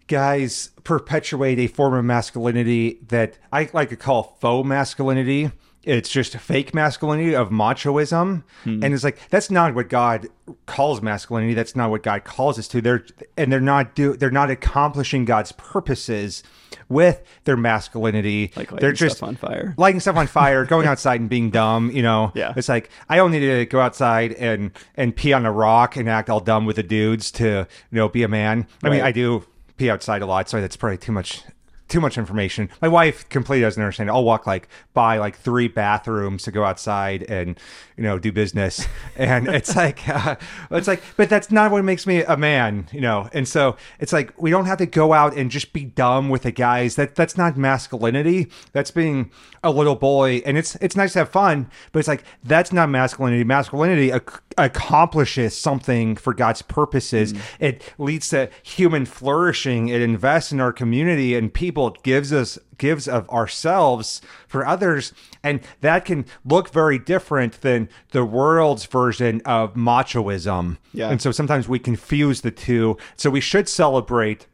guys 0.09 0.71
perpetuate 0.85 1.59
a 1.59 1.67
form 1.67 1.95
of 1.95 2.05
masculinity 2.05 2.99
that 3.09 3.39
I 3.53 3.69
like 3.73 3.91
to 3.91 3.97
call 3.97 4.37
faux 4.41 4.67
masculinity. 4.67 5.53
It's 5.85 6.09
just 6.09 6.37
fake 6.37 6.75
masculinity 6.75 7.35
of 7.35 7.51
machoism, 7.51 8.43
hmm. 8.65 8.83
and 8.83 8.93
it's 8.93 9.05
like 9.05 9.19
that's 9.31 9.51
not 9.51 9.75
what 9.75 9.89
God 9.89 10.29
calls 10.67 11.01
masculinity. 11.01 11.55
That's 11.55 11.77
not 11.77 11.91
what 11.91 12.03
God 12.03 12.25
calls 12.25 12.59
us 12.59 12.69
to. 12.69 12.81
They're 12.83 13.07
and 13.37 13.51
they're 13.51 13.61
not 13.61 13.95
do 13.95 14.15
they're 14.15 14.31
not 14.31 14.51
accomplishing 14.51 15.25
God's 15.25 15.53
purposes 15.53 16.43
with 16.89 17.23
their 17.45 17.57
masculinity. 17.57 18.53
Like 18.57 18.73
lighting 18.73 18.79
they're 18.81 18.93
just 18.93 19.19
stuff 19.19 19.29
on 19.29 19.37
fire. 19.37 19.75
lighting 19.79 20.01
stuff 20.01 20.17
on 20.17 20.27
fire, 20.27 20.65
going 20.67 20.87
outside 20.87 21.21
and 21.21 21.31
being 21.31 21.51
dumb. 21.51 21.91
You 21.91 22.03
know, 22.03 22.33
Yeah. 22.35 22.53
It's 22.57 22.69
like 22.69 22.91
I 23.09 23.17
don't 23.17 23.31
need 23.31 23.41
to 23.41 23.65
go 23.67 23.81
outside 23.81 24.33
and 24.33 24.73
and 24.97 25.15
pee 25.15 25.33
on 25.33 25.47
a 25.47 25.53
rock 25.53 25.97
and 25.97 26.09
act 26.09 26.29
all 26.29 26.41
dumb 26.41 26.67
with 26.67 26.77
the 26.77 26.83
dudes 26.83 27.31
to 27.33 27.45
you 27.45 27.97
know 27.97 28.09
be 28.09 28.25
a 28.25 28.29
man. 28.29 28.67
I 28.83 28.91
mean, 28.91 29.01
I 29.01 29.13
do 29.13 29.45
pee 29.79 29.91
outside 29.91 30.23
a 30.23 30.27
lot, 30.27 30.49
so 30.49 30.61
that's 30.61 30.77
probably 30.77 30.99
too 30.99 31.13
much 31.13 31.43
too 31.89 32.01
much 32.01 32.19
information. 32.19 32.69
My 32.83 32.89
wife 32.89 33.27
completely 33.31 33.63
doesn't 33.63 33.83
understand. 33.83 34.11
I'll 34.11 34.25
walk 34.25 34.47
like 34.47 34.69
by 34.93 35.17
like 35.17 35.39
three 35.39 35.69
bathrooms 35.69 36.43
to 36.43 36.51
go 36.51 36.65
outside 36.65 37.23
and 37.23 37.59
you 37.99 38.05
know 38.05 38.19
do 38.19 38.31
business, 38.31 38.87
and 39.17 39.49
it's 39.49 39.75
like 39.75 40.09
uh, 40.09 40.37
it's 40.71 40.87
like, 40.87 41.03
but 41.17 41.29
that's 41.29 41.51
not 41.51 41.73
what 41.73 41.85
makes 41.85 42.07
me 42.07 42.23
a 42.23 42.37
man, 42.37 42.89
you 42.93 43.01
know. 43.01 43.29
And 43.33 43.47
so 43.47 43.77
it's 43.99 44.13
like 44.13 44.41
we 44.41 44.51
don't 44.51 44.67
have 44.67 44.79
to 44.79 44.87
go 44.87 45.13
out 45.13 45.37
and 45.37 45.51
just 45.51 45.73
be 45.73 45.85
dumb 45.85 46.29
with 46.29 46.43
the 46.43 46.53
guys. 46.53 46.95
That 46.95 47.17
that's 47.17 47.37
not 47.37 47.57
masculinity. 47.57 48.51
That's 48.73 48.93
being 48.93 49.33
a 49.65 49.71
little 49.71 49.97
boy, 49.97 50.43
and 50.47 50.57
it's 50.57 50.77
it's 50.77 50.97
nice 50.97 51.13
to 51.15 51.21
have 51.21 51.31
fun, 51.31 51.69
but 51.93 51.99
it's 51.99 52.09
like 52.09 52.23
that's 52.45 52.73
not 52.73 52.89
masculinity. 52.89 53.43
Masculinity 53.43 54.13
ac- 54.13 54.39
accomplishes 54.57 55.59
something 55.59 56.15
for 56.15 56.33
God's 56.33 56.63
purposes. 56.63 57.35
It 57.59 57.83
leads 57.99 58.29
to 58.29 58.49
human 58.63 59.07
flourishing. 59.07 59.89
It 59.89 60.01
invests 60.01 60.53
in 60.53 60.61
our 60.61 60.73
community 60.73 61.35
and 61.35 61.53
people. 61.53 61.89
It 61.89 62.03
gives 62.05 62.33
us 62.33 62.59
gives 62.79 63.07
of 63.07 63.29
ourselves 63.29 64.21
for 64.47 64.67
others, 64.67 65.13
and 65.43 65.61
that 65.81 66.05
can 66.05 66.25
look 66.45 66.71
very 66.71 66.99
different 66.99 67.61
than 67.61 67.89
the 68.13 68.25
world's 68.25 68.87
version 68.87 69.43
of 69.45 69.75
machoism. 69.75 70.79
Yeah. 70.93 71.11
and 71.11 71.21
so 71.21 71.31
sometimes 71.31 71.69
we 71.69 71.79
confuse 71.79 72.41
the 72.41 72.51
two. 72.51 72.97
So 73.17 73.31
we 73.31 73.41
should 73.41 73.69
celebrate 73.69 74.47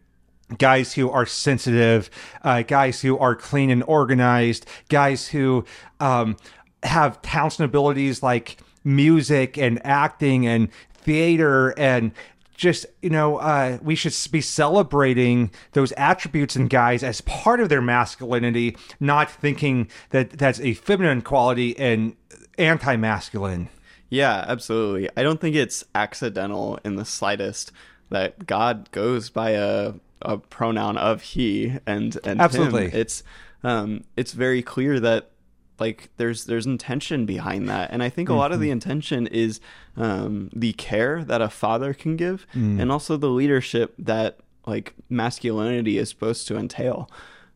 guys 0.59 0.95
who 0.95 1.11
are 1.11 1.27
sensitive, 1.27 2.11
uh, 2.43 2.62
guys 2.62 3.01
who 3.01 3.18
are 3.18 3.35
clean 3.35 3.70
and 3.70 3.83
organized, 3.87 4.66
guys 4.89 5.29
who 5.29 5.64
um, 6.01 6.37
have 6.83 7.20
talents 7.22 7.59
and 7.59 7.64
abilities 7.64 8.22
like 8.22 8.59
music 8.85 9.57
and 9.57 9.85
acting 9.85 10.47
and 10.47 10.68
theater 10.93 11.70
and 11.79 12.12
just 12.55 12.86
you 13.02 13.11
know 13.11 13.36
uh, 13.38 13.78
we 13.82 13.94
should 13.94 14.14
be 14.30 14.40
celebrating 14.40 15.50
those 15.72 15.92
attributes 15.92 16.57
in 16.57 16.68
guys 16.68 17.02
as 17.02 17.20
part 17.22 17.61
of 17.61 17.68
their 17.68 17.82
masculinity 17.82 18.76
not 19.00 19.30
thinking 19.30 19.88
that 20.11 20.30
that's 20.30 20.61
a 20.61 20.74
feminine 20.74 21.20
quality 21.22 21.76
and 21.78 22.16
anti-masculine 22.59 23.68
Yeah, 24.11 24.44
absolutely. 24.46 25.09
I 25.16 25.22
don't 25.22 25.40
think 25.40 25.57
it's 25.57 25.84
accidental 25.94 26.78
in 26.84 26.96
the 26.96 27.05
slightest 27.05 27.72
that 28.11 28.46
God 28.46 28.88
goes 28.92 29.30
by 29.30 29.50
a, 29.50 29.94
a 30.22 30.38
pronoun 30.38 30.96
of 30.96 31.22
he 31.22 31.78
and 31.86 32.16
and 32.24 32.40
Absolutely. 32.40 32.90
him. 32.90 33.00
It's 33.00 33.22
um 33.64 34.05
it's 34.16 34.32
very 34.32 34.62
clear 34.62 35.00
that 35.00 35.30
like 35.79 36.11
there's 36.16 36.45
there's 36.45 36.66
intention 36.66 37.27
behind 37.27 37.68
that. 37.68 37.91
And 37.91 38.03
i 38.03 38.09
think 38.09 38.29
a 38.29 38.35
lot 38.35 38.53
of 38.53 38.61
the 38.61 38.70
intention 38.70 39.27
is 39.27 39.61
um 39.97 40.51
the 40.55 40.72
care 40.75 41.25
that 41.25 41.43
a 41.43 41.49
father 41.49 41.93
can 41.95 42.16
give 42.16 42.47
and 42.53 42.91
also 42.93 43.16
the 43.16 43.29
leadership 43.31 43.95
that 43.99 44.39
like 44.66 44.95
masculinity 45.09 45.99
is 45.99 46.09
supposed 46.09 46.47
to 46.49 46.57
entail. 46.57 47.11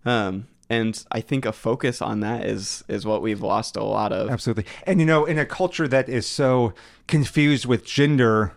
Um 0.05 0.49
and 0.71 1.03
i 1.11 1.21
think 1.23 1.47
a 1.47 1.53
focus 1.53 2.03
on 2.03 2.21
that 2.21 2.45
is 2.45 2.85
is 2.89 3.07
what 3.07 3.23
we've 3.23 3.41
lost 3.41 3.77
a 3.77 3.83
lot 3.85 4.13
of. 4.13 4.29
Absolutely. 4.31 4.67
And 4.85 5.01
you 5.01 5.07
know, 5.07 5.25
in 5.25 5.39
a 5.39 5.47
culture 5.47 5.89
that 5.89 6.09
is 6.09 6.27
so 6.27 6.75
confused 7.07 7.65
with 7.67 7.85
gender 7.87 8.53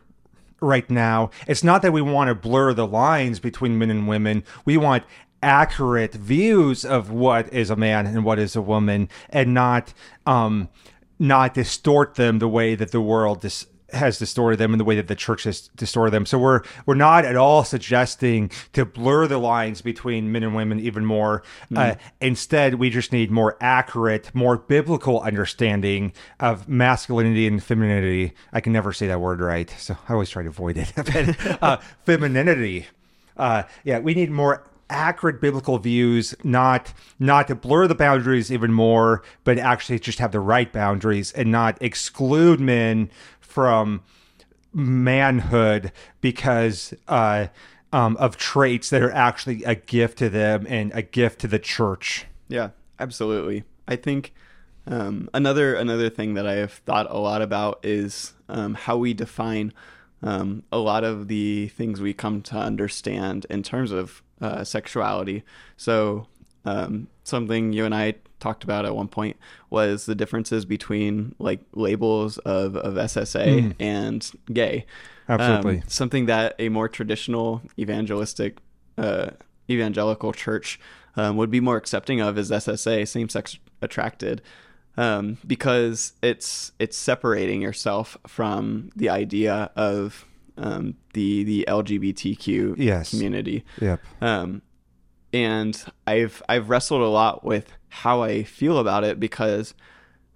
right 0.60 0.90
now, 0.90 1.30
it's 1.48 1.64
not 1.64 1.82
that 1.82 1.92
we 1.94 2.02
want 2.02 2.28
to 2.28 2.36
blur 2.36 2.74
the 2.74 2.86
lines 2.86 3.40
between 3.40 3.78
men 3.80 3.90
and 3.90 4.08
women. 4.08 4.44
We 4.66 4.78
want 4.78 5.04
accurate 5.42 6.14
views 6.14 6.86
of 6.86 7.12
what 7.12 7.52
is 7.54 7.70
a 7.70 7.76
man 7.76 8.06
and 8.06 8.24
what 8.24 8.40
is 8.40 8.56
a 8.56 8.62
woman 8.62 9.10
and 9.30 9.54
not 9.54 9.94
um 10.26 10.70
not 11.20 11.54
distort 11.54 12.16
them 12.16 12.40
the 12.40 12.48
way 12.48 12.74
that 12.74 12.92
the 12.92 13.02
world 13.02 13.42
dis- 13.42 13.68
has 13.94 14.18
distorted 14.18 14.58
them 14.58 14.74
and 14.74 14.80
the 14.80 14.84
way 14.86 14.96
that 14.96 15.08
the 15.08 15.16
church 15.16 15.44
has 15.44 15.70
distorted 15.76 16.12
them. 16.12 16.26
So 16.26 16.38
we're 16.40 16.62
we're 16.86 16.96
not 16.96 17.26
at 17.26 17.36
all 17.36 17.64
suggesting 17.64 18.50
to 18.74 18.86
blur 18.86 19.28
the 19.28 19.38
lines 19.38 19.82
between 19.82 20.32
men 20.32 20.44
and 20.44 20.56
women 20.56 20.80
even 20.80 21.06
more. 21.06 21.44
Uh, 21.76 21.96
instead, 22.20 22.76
we 22.76 22.90
just 22.90 23.12
need 23.12 23.32
more 23.32 23.58
accurate, 23.62 24.34
more 24.34 24.58
biblical 24.58 25.20
understanding 25.22 26.14
of 26.40 26.68
masculinity 26.68 27.48
and 27.48 27.64
femininity. 27.64 28.34
I 28.54 28.62
can 28.62 28.74
never 28.74 28.94
say 28.94 29.08
that 29.08 29.20
word 29.20 29.42
right, 29.42 29.70
so 29.78 29.98
I 30.08 30.14
always 30.14 30.30
try 30.30 30.44
to 30.44 30.50
avoid 30.50 30.78
it. 30.78 30.92
but, 30.96 31.64
uh, 31.64 31.78
femininity. 32.06 32.88
Uh, 33.38 33.64
yeah, 33.84 34.00
we 34.00 34.14
need 34.14 34.30
more 34.30 34.64
accurate 34.92 35.42
biblical 35.42 35.80
views 35.80 36.36
not 36.44 36.94
not 37.18 37.48
to 37.48 37.56
blur 37.56 37.88
the 37.88 37.96
boundaries 37.96 38.52
even 38.52 38.72
more 38.72 39.24
but 39.44 39.58
actually 39.58 39.98
just 39.98 40.20
have 40.20 40.32
the 40.32 40.40
right 40.40 40.72
boundaries 40.72 41.32
and 41.32 41.52
not 41.52 41.78
exclude 41.82 42.60
men 42.60 43.10
from 43.40 44.02
manhood 44.74 45.92
because 46.22 46.94
uh, 47.08 47.48
um, 47.94 48.16
of 48.18 48.38
traits 48.38 48.90
that 48.90 49.02
are 49.02 49.12
actually 49.12 49.64
a 49.64 49.76
gift 49.76 50.18
to 50.20 50.30
them 50.30 50.66
and 50.70 50.92
a 50.94 51.02
gift 51.02 51.40
to 51.42 51.48
the 51.48 51.60
church. 51.60 52.26
Yeah, 52.48 52.70
absolutely. 53.00 53.64
I 53.88 53.96
think 53.96 54.34
um, 54.88 55.30
another 55.34 55.76
another 55.76 56.10
thing 56.10 56.34
that 56.36 56.48
I 56.48 56.54
have 56.54 56.74
thought 56.74 57.08
a 57.10 57.18
lot 57.18 57.42
about 57.42 57.80
is 57.84 58.34
um, 58.50 58.74
how 58.74 58.98
we 58.98 59.14
define 59.14 59.74
um, 60.24 60.64
a 60.72 60.78
lot 60.78 61.04
of 61.04 61.28
the 61.28 61.68
things 61.70 62.00
we 62.00 62.14
come 62.14 62.42
to 62.44 62.56
understand 62.56 63.46
in 63.50 63.64
terms 63.64 63.92
of 63.92 64.24
uh, 64.42 64.64
sexuality. 64.64 65.44
So 65.78 66.28
um, 66.66 67.08
something 67.24 67.74
you 67.74 67.86
and 67.86 67.96
I 67.96 68.16
talked 68.40 68.64
about 68.64 68.86
at 68.86 68.96
one 68.96 69.08
point 69.08 69.38
was 69.70 70.06
the 70.06 70.16
differences 70.16 70.66
between 70.66 71.36
like 71.40 71.62
labels 71.74 72.38
of, 72.40 72.76
of 72.76 72.96
SSA 72.96 73.76
and 73.80 74.32
gay. 74.52 74.86
Absolutely. 75.30 75.78
Um, 75.78 75.84
something 75.88 76.26
that 76.26 76.56
a 76.60 76.70
more 76.70 76.90
traditional 76.90 77.62
evangelistic 77.80 78.58
uh, 78.98 79.32
evangelical 79.70 80.34
church 80.34 80.80
um, 81.16 81.38
would 81.38 81.52
be 81.52 81.60
more 81.60 81.78
accepting 81.78 82.20
of 82.22 82.38
is 82.38 82.52
SSA, 82.52 83.08
same 83.08 83.30
sex 83.30 83.58
attracted, 83.82 84.42
um, 84.98 85.38
because 85.46 86.14
it's 86.22 86.72
it's 86.80 86.98
separating 86.98 87.62
yourself 87.62 88.18
from 88.28 88.92
the 88.96 89.10
idea 89.10 89.72
of 89.76 90.26
um, 90.62 90.96
the 91.14 91.44
the 91.44 91.66
LGBTQ 91.68 92.76
Yes. 92.78 93.10
community. 93.10 93.66
Yep. 93.82 94.00
Um, 94.22 94.62
and 95.34 95.84
I've 96.08 96.42
I've 96.48 96.70
wrestled 96.70 97.02
a 97.02 97.08
lot 97.08 97.44
with 97.44 97.72
how 97.90 98.22
I 98.22 98.44
feel 98.44 98.78
about 98.78 99.04
it 99.04 99.20
because 99.20 99.74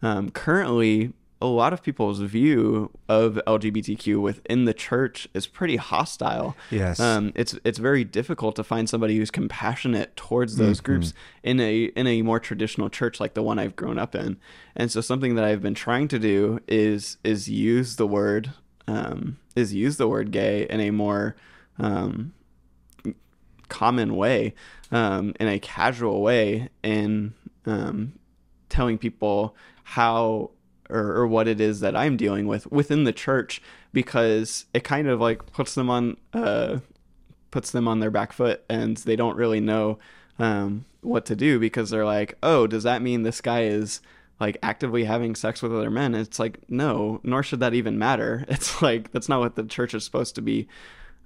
um, 0.01 0.29
currently 0.31 1.13
a 1.41 1.45
lot 1.47 1.73
of 1.73 1.83
people's 1.83 2.19
view 2.21 2.89
of 3.09 3.39
LGBTQ 3.45 4.19
within 4.21 4.63
the 4.65 4.73
church 4.73 5.27
is 5.33 5.45
pretty 5.47 5.75
hostile. 5.75 6.55
Yes. 6.71 6.99
Um, 6.99 7.33
it's 7.35 7.57
it's 7.65 7.77
very 7.77 8.03
difficult 8.05 8.55
to 8.55 8.63
find 8.63 8.89
somebody 8.89 9.17
who's 9.17 9.31
compassionate 9.31 10.15
towards 10.15 10.55
those 10.55 10.79
groups 10.79 11.13
in 11.43 11.59
a 11.59 11.83
in 11.95 12.07
a 12.07 12.21
more 12.21 12.39
traditional 12.39 12.89
church 12.89 13.19
like 13.19 13.33
the 13.33 13.43
one 13.43 13.59
I've 13.59 13.75
grown 13.75 13.99
up 13.99 14.15
in. 14.15 14.37
And 14.77 14.89
so 14.91 15.01
something 15.01 15.35
that 15.35 15.43
I've 15.43 15.61
been 15.61 15.75
trying 15.75 16.07
to 16.07 16.19
do 16.19 16.61
is 16.69 17.17
is 17.23 17.49
use 17.49 17.97
the 17.97 18.07
word 18.07 18.51
um, 18.87 19.37
is 19.55 19.73
use 19.73 19.97
the 19.97 20.07
word 20.07 20.31
gay 20.31 20.67
in 20.69 20.79
a 20.79 20.91
more 20.91 21.35
um, 21.79 22.33
common 23.69 24.15
way, 24.15 24.53
um, 24.91 25.33
in 25.39 25.47
a 25.47 25.59
casual 25.59 26.21
way, 26.21 26.69
in 26.83 27.33
um, 27.65 28.13
telling 28.69 28.97
people 28.97 29.55
how 29.83 30.51
or, 30.89 31.15
or 31.15 31.27
what 31.27 31.47
it 31.47 31.59
is 31.59 31.79
that 31.79 31.95
I'm 31.95 32.17
dealing 32.17 32.47
with 32.47 32.71
within 32.71 33.05
the 33.05 33.13
church, 33.13 33.61
because 33.91 34.65
it 34.73 34.83
kind 34.83 35.07
of 35.07 35.19
like 35.19 35.51
puts 35.51 35.75
them 35.75 35.89
on 35.89 36.17
uh, 36.33 36.79
puts 37.51 37.71
them 37.71 37.87
on 37.87 37.99
their 37.99 38.11
back 38.11 38.33
foot 38.33 38.63
and 38.69 38.97
they 38.97 39.15
don't 39.15 39.37
really 39.37 39.61
know 39.61 39.97
um, 40.39 40.85
what 41.01 41.25
to 41.25 41.35
do 41.35 41.59
because 41.59 41.89
they're 41.89 42.05
like, 42.05 42.37
oh, 42.43 42.67
does 42.67 42.83
that 42.83 43.01
mean 43.01 43.23
this 43.23 43.41
guy 43.41 43.63
is 43.63 44.01
like 44.39 44.57
actively 44.63 45.05
having 45.05 45.35
sex 45.35 45.61
with 45.61 45.73
other 45.73 45.89
men? 45.91 46.13
It's 46.15 46.39
like, 46.39 46.59
no, 46.69 47.19
nor 47.23 47.43
should 47.43 47.59
that 47.61 47.73
even 47.73 47.97
matter. 47.97 48.45
It's 48.49 48.81
like, 48.81 49.11
that's 49.11 49.29
not 49.29 49.39
what 49.39 49.55
the 49.55 49.63
church 49.63 49.93
is 49.93 50.03
supposed 50.03 50.35
to 50.35 50.41
be 50.41 50.67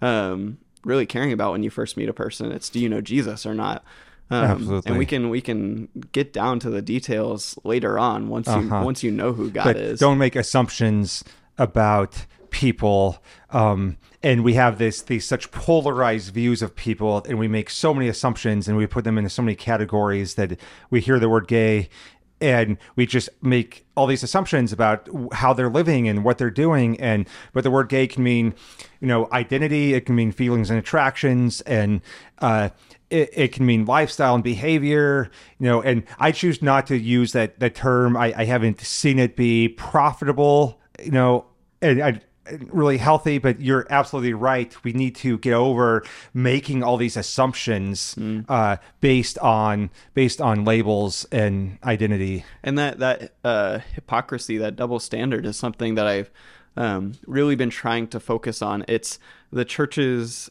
um, 0.01 0.57
really 0.83 1.05
caring 1.05 1.31
about 1.33 1.51
when 1.51 1.63
you 1.63 1.69
first 1.69 1.97
meet 1.97 2.09
a 2.09 2.13
person. 2.13 2.51
It's 2.51 2.69
do 2.69 2.79
you 2.79 2.89
know 2.89 3.01
Jesus 3.01 3.45
or 3.45 3.53
not? 3.53 3.83
Um, 4.31 4.45
Absolutely. 4.45 4.89
And 4.89 4.99
we 4.99 5.05
can 5.07 5.29
we 5.29 5.41
can 5.41 5.89
get 6.11 6.33
down 6.33 6.59
to 6.59 6.69
the 6.69 6.83
details 6.83 7.57
later 7.63 7.97
on 7.97 8.29
once 8.29 8.47
you 8.47 8.53
Uh-huh. 8.53 8.81
once 8.85 9.01
you 9.03 9.09
know 9.11 9.33
who 9.33 9.49
God 9.49 9.63
but 9.63 9.75
is. 9.75 9.99
don't 9.99 10.19
make 10.19 10.35
assumptions 10.35 11.23
about 11.57 12.25
people 12.51 13.23
um 13.51 13.97
and 14.23 14.43
we 14.43 14.53
have 14.55 14.77
this 14.79 15.01
these 15.03 15.25
such 15.27 15.51
polarized 15.51 16.33
views 16.33 16.61
of 16.61 16.75
people 16.75 17.23
and 17.27 17.37
we 17.39 17.47
make 17.47 17.69
so 17.69 17.93
many 17.93 18.07
assumptions 18.07 18.67
and 18.67 18.75
we 18.77 18.85
put 18.87 19.03
them 19.03 19.17
into 19.17 19.29
so 19.29 19.41
many 19.41 19.55
categories 19.55 20.35
that 20.35 20.59
we 20.89 20.99
hear 20.99 21.19
the 21.19 21.29
word 21.29 21.47
gay 21.47 21.89
and 22.41 22.77
we 22.95 23.05
just 23.05 23.29
make 23.41 23.85
all 23.95 24.07
these 24.07 24.23
assumptions 24.23 24.71
about 24.71 25.07
how 25.33 25.53
they're 25.53 25.69
living 25.69 26.07
and 26.07 26.23
what 26.23 26.37
they're 26.37 26.49
doing. 26.49 26.99
And 26.99 27.27
but 27.53 27.63
the 27.63 27.71
word 27.71 27.89
gay 27.89 28.07
can 28.07 28.23
mean 28.23 28.53
you 28.99 29.07
know 29.07 29.27
identity 29.31 29.93
it 29.93 30.05
can 30.05 30.15
mean 30.15 30.31
feelings 30.31 30.69
and 30.69 30.77
attractions 30.77 31.61
and 31.61 32.01
uh 32.39 32.69
it, 33.09 33.29
it 33.33 33.53
can 33.53 33.65
mean 33.65 33.85
lifestyle 33.85 34.35
and 34.35 34.43
behavior 34.43 35.31
you 35.57 35.65
know 35.65 35.81
and 35.81 36.03
i 36.19 36.31
choose 36.31 36.61
not 36.61 36.87
to 36.87 36.97
use 36.97 37.31
that 37.31 37.59
that 37.59 37.75
term. 37.75 38.17
I, 38.17 38.33
I 38.35 38.45
haven't 38.45 38.81
seen 38.81 39.19
it 39.19 39.35
be 39.35 39.69
profitable 39.69 40.79
you 41.01 41.11
know 41.11 41.45
and 41.81 42.03
I, 42.03 42.21
really 42.67 42.97
healthy 42.97 43.37
but 43.37 43.61
you're 43.61 43.85
absolutely 43.89 44.33
right. 44.33 44.75
We 44.83 44.93
need 44.93 45.15
to 45.17 45.37
get 45.37 45.53
over 45.53 46.03
making 46.33 46.83
all 46.83 46.97
these 46.97 47.17
assumptions 47.17 48.15
uh, 48.47 48.77
based 49.01 49.37
on 49.39 49.89
based 50.13 50.41
on 50.41 50.65
labels 50.65 51.25
and 51.31 51.77
identity. 51.83 52.45
And 52.63 52.77
that 52.77 52.99
that 52.99 53.33
uh, 53.43 53.79
hypocrisy, 53.93 54.57
that 54.57 54.75
double 54.75 54.99
standard, 54.99 55.45
is 55.45 55.57
something 55.57 55.95
that 55.95 56.07
I've 56.07 56.31
um, 56.75 57.13
really 57.25 57.55
been 57.55 57.69
trying 57.69 58.07
to 58.07 58.19
focus 58.19 58.61
on. 58.61 58.85
It's 58.87 59.19
the 59.51 59.65
church's 59.65 60.49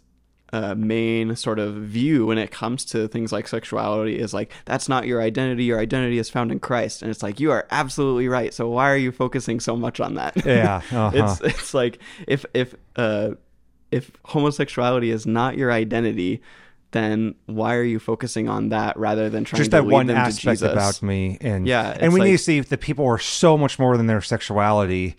uh, 0.53 0.74
main 0.74 1.36
sort 1.36 1.59
of 1.59 1.74
view 1.74 2.26
when 2.26 2.38
it 2.38 2.51
comes 2.51 2.84
to 2.86 3.07
things 3.09 3.32
like 3.32 3.46
sexuality 3.46 4.18
is 4.18 4.32
like 4.32 4.53
that's 4.64 4.88
not 4.88 5.07
your 5.07 5.20
identity. 5.20 5.64
Your 5.64 5.78
identity 5.78 6.18
is 6.18 6.30
found 6.30 6.51
in 6.51 6.59
Christ, 6.59 7.03
and 7.03 7.11
it's 7.11 7.22
like 7.22 7.38
you 7.38 7.51
are 7.51 7.66
absolutely 7.70 8.28
right. 8.28 8.55
So 8.55 8.68
why 8.68 8.90
are 8.90 8.96
you 8.96 9.12
focusing 9.12 9.61
so 9.61 9.76
much 9.76 10.01
on 10.01 10.14
that? 10.14 10.44
Yeah, 10.46 10.76
uh-huh. 10.90 11.11
it's 11.14 11.40
it's 11.42 11.74
like 11.74 11.99
if 12.26 12.46
if 12.55 12.74
uh, 12.96 13.32
if 13.90 14.11
homosexuality 14.24 15.11
is 15.11 15.26
not 15.26 15.57
your 15.57 15.70
identity. 15.72 16.42
Then 16.90 17.34
why 17.44 17.74
are 17.74 17.82
you 17.82 17.99
focusing 17.99 18.49
on 18.49 18.70
that 18.70 18.96
rather 18.96 19.28
than 19.28 19.44
trying 19.44 19.59
just 19.59 19.72
to 19.72 19.76
that 19.76 19.82
lead 19.82 19.92
one 19.92 20.07
them 20.07 20.16
to 20.16 20.22
aspect 20.22 20.61
Jesus? 20.61 20.72
about 20.72 21.03
me 21.03 21.36
and 21.42 21.66
Yeah, 21.68 21.94
and 22.01 22.14
we 22.14 22.20
need 22.20 22.30
like- 22.30 22.38
to 22.38 22.42
see 22.42 22.61
the 22.61 22.78
people 22.78 23.05
are 23.05 23.18
so 23.18 23.59
much 23.59 23.78
more 23.78 23.99
than 23.99 24.07
their 24.07 24.22
sexuality 24.22 25.14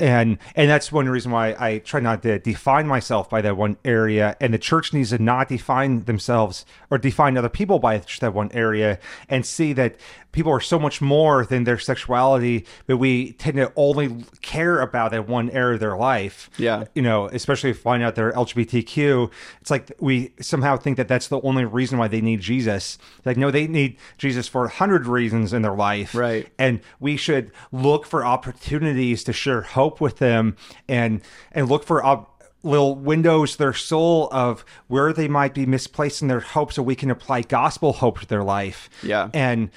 and 0.00 0.38
and 0.54 0.70
that's 0.70 0.90
one 0.92 1.08
reason 1.08 1.30
why 1.32 1.54
I 1.58 1.78
try 1.78 2.00
not 2.00 2.22
to 2.22 2.38
define 2.38 2.86
myself 2.86 3.28
by 3.28 3.40
that 3.42 3.56
one 3.56 3.76
area 3.84 4.36
and 4.40 4.52
the 4.54 4.58
church 4.58 4.92
needs 4.92 5.10
to 5.10 5.18
not 5.22 5.48
define 5.48 6.04
themselves 6.04 6.64
or 6.90 6.98
define 6.98 7.36
other 7.36 7.48
people 7.48 7.78
by 7.78 7.98
just 7.98 8.20
that 8.20 8.34
one 8.34 8.50
area 8.52 8.98
and 9.28 9.44
see 9.44 9.72
that 9.74 9.96
people 10.30 10.52
are 10.52 10.60
so 10.60 10.78
much 10.78 11.00
more 11.00 11.44
than 11.46 11.64
their 11.64 11.78
sexuality 11.78 12.64
but 12.86 12.98
we 12.98 13.32
tend 13.32 13.56
to 13.56 13.72
only 13.76 14.24
care 14.42 14.80
about 14.80 15.10
that 15.10 15.26
one 15.28 15.48
area 15.50 15.74
of 15.74 15.80
their 15.80 15.96
life 15.96 16.50
Yeah. 16.58 16.84
you 16.94 17.02
know, 17.02 17.26
especially 17.28 17.70
if 17.70 17.80
find 17.80 18.02
out 18.02 18.14
they're 18.14 18.32
LGBTQ, 18.32 19.30
it's 19.60 19.70
like 19.70 19.90
we 20.00 20.32
somehow 20.40 20.76
think 20.76 20.96
that 20.98 21.08
that's 21.08 21.28
the 21.28 21.40
only 21.40 21.64
reason 21.64 21.98
why 21.98 22.08
they 22.08 22.20
need 22.20 22.40
Jesus. 22.40 22.98
Like, 23.24 23.36
no, 23.36 23.50
they 23.50 23.66
need 23.66 23.96
Jesus 24.18 24.46
for 24.48 24.64
a 24.66 24.68
hundred 24.68 25.06
reasons 25.06 25.52
in 25.52 25.62
their 25.62 25.74
life, 25.74 26.14
Right. 26.14 26.46
And 26.58 26.80
we 27.00 27.16
should 27.16 27.50
look 27.72 28.04
for 28.06 28.24
opportunities 28.24 29.24
to 29.24 29.32
share 29.32 29.62
hope 29.62 29.87
with 30.00 30.18
them, 30.18 30.56
and 30.88 31.20
and 31.52 31.68
look 31.68 31.84
for 31.84 32.04
op- 32.04 32.42
little 32.62 32.94
windows 32.96 33.56
their 33.56 33.72
soul 33.72 34.28
of 34.32 34.64
where 34.88 35.12
they 35.12 35.28
might 35.28 35.54
be 35.54 35.64
misplacing 35.64 36.28
their 36.28 36.40
hope, 36.40 36.72
so 36.72 36.82
we 36.82 36.94
can 36.96 37.10
apply 37.10 37.42
gospel 37.42 37.92
hope 37.94 38.20
to 38.20 38.26
their 38.26 38.42
life. 38.44 38.88
Yeah. 39.02 39.28
and 39.32 39.70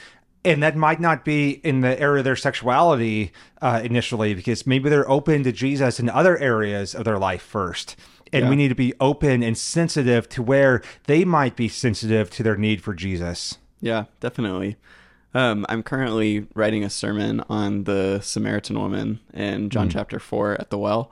and 0.43 0.63
that 0.63 0.75
might 0.75 0.99
not 0.99 1.23
be 1.23 1.51
in 1.63 1.81
the 1.81 1.99
area 1.99 2.19
of 2.21 2.25
their 2.25 2.35
sexuality 2.35 3.31
uh, 3.61 3.79
initially 3.83 4.33
because 4.33 4.65
maybe 4.65 4.89
they're 4.89 5.07
open 5.07 5.43
to 5.43 5.51
jesus 5.51 5.99
in 5.99 6.09
other 6.09 6.35
areas 6.39 6.95
of 6.95 7.05
their 7.05 7.19
life 7.19 7.43
first 7.43 7.95
and 8.33 8.45
Yeah. 8.45 8.49
we 8.49 8.55
need 8.55 8.69
to 8.69 8.75
be 8.75 8.91
open 8.99 9.43
and 9.43 9.55
sensitive 9.55 10.27
to 10.29 10.41
where 10.41 10.81
they 11.05 11.25
might 11.25 11.55
be 11.55 11.67
sensitive 11.67 12.31
to 12.31 12.41
their 12.43 12.55
need 12.57 12.81
for 12.81 12.95
jesus 12.95 13.59
Yeah, 13.81 14.05
definitely. 14.19 14.77
Um, 15.33 15.65
I'm 15.69 15.81
currently 15.83 16.47
writing 16.55 16.83
a 16.83 16.89
sermon 16.89 17.41
on 17.49 17.85
the 17.85 18.19
Samaritan 18.21 18.77
woman 18.79 19.19
in 19.33 19.69
John 19.69 19.89
chapter 19.89 20.19
four 20.19 20.53
at 20.59 20.69
the 20.69 20.77
well, 20.77 21.09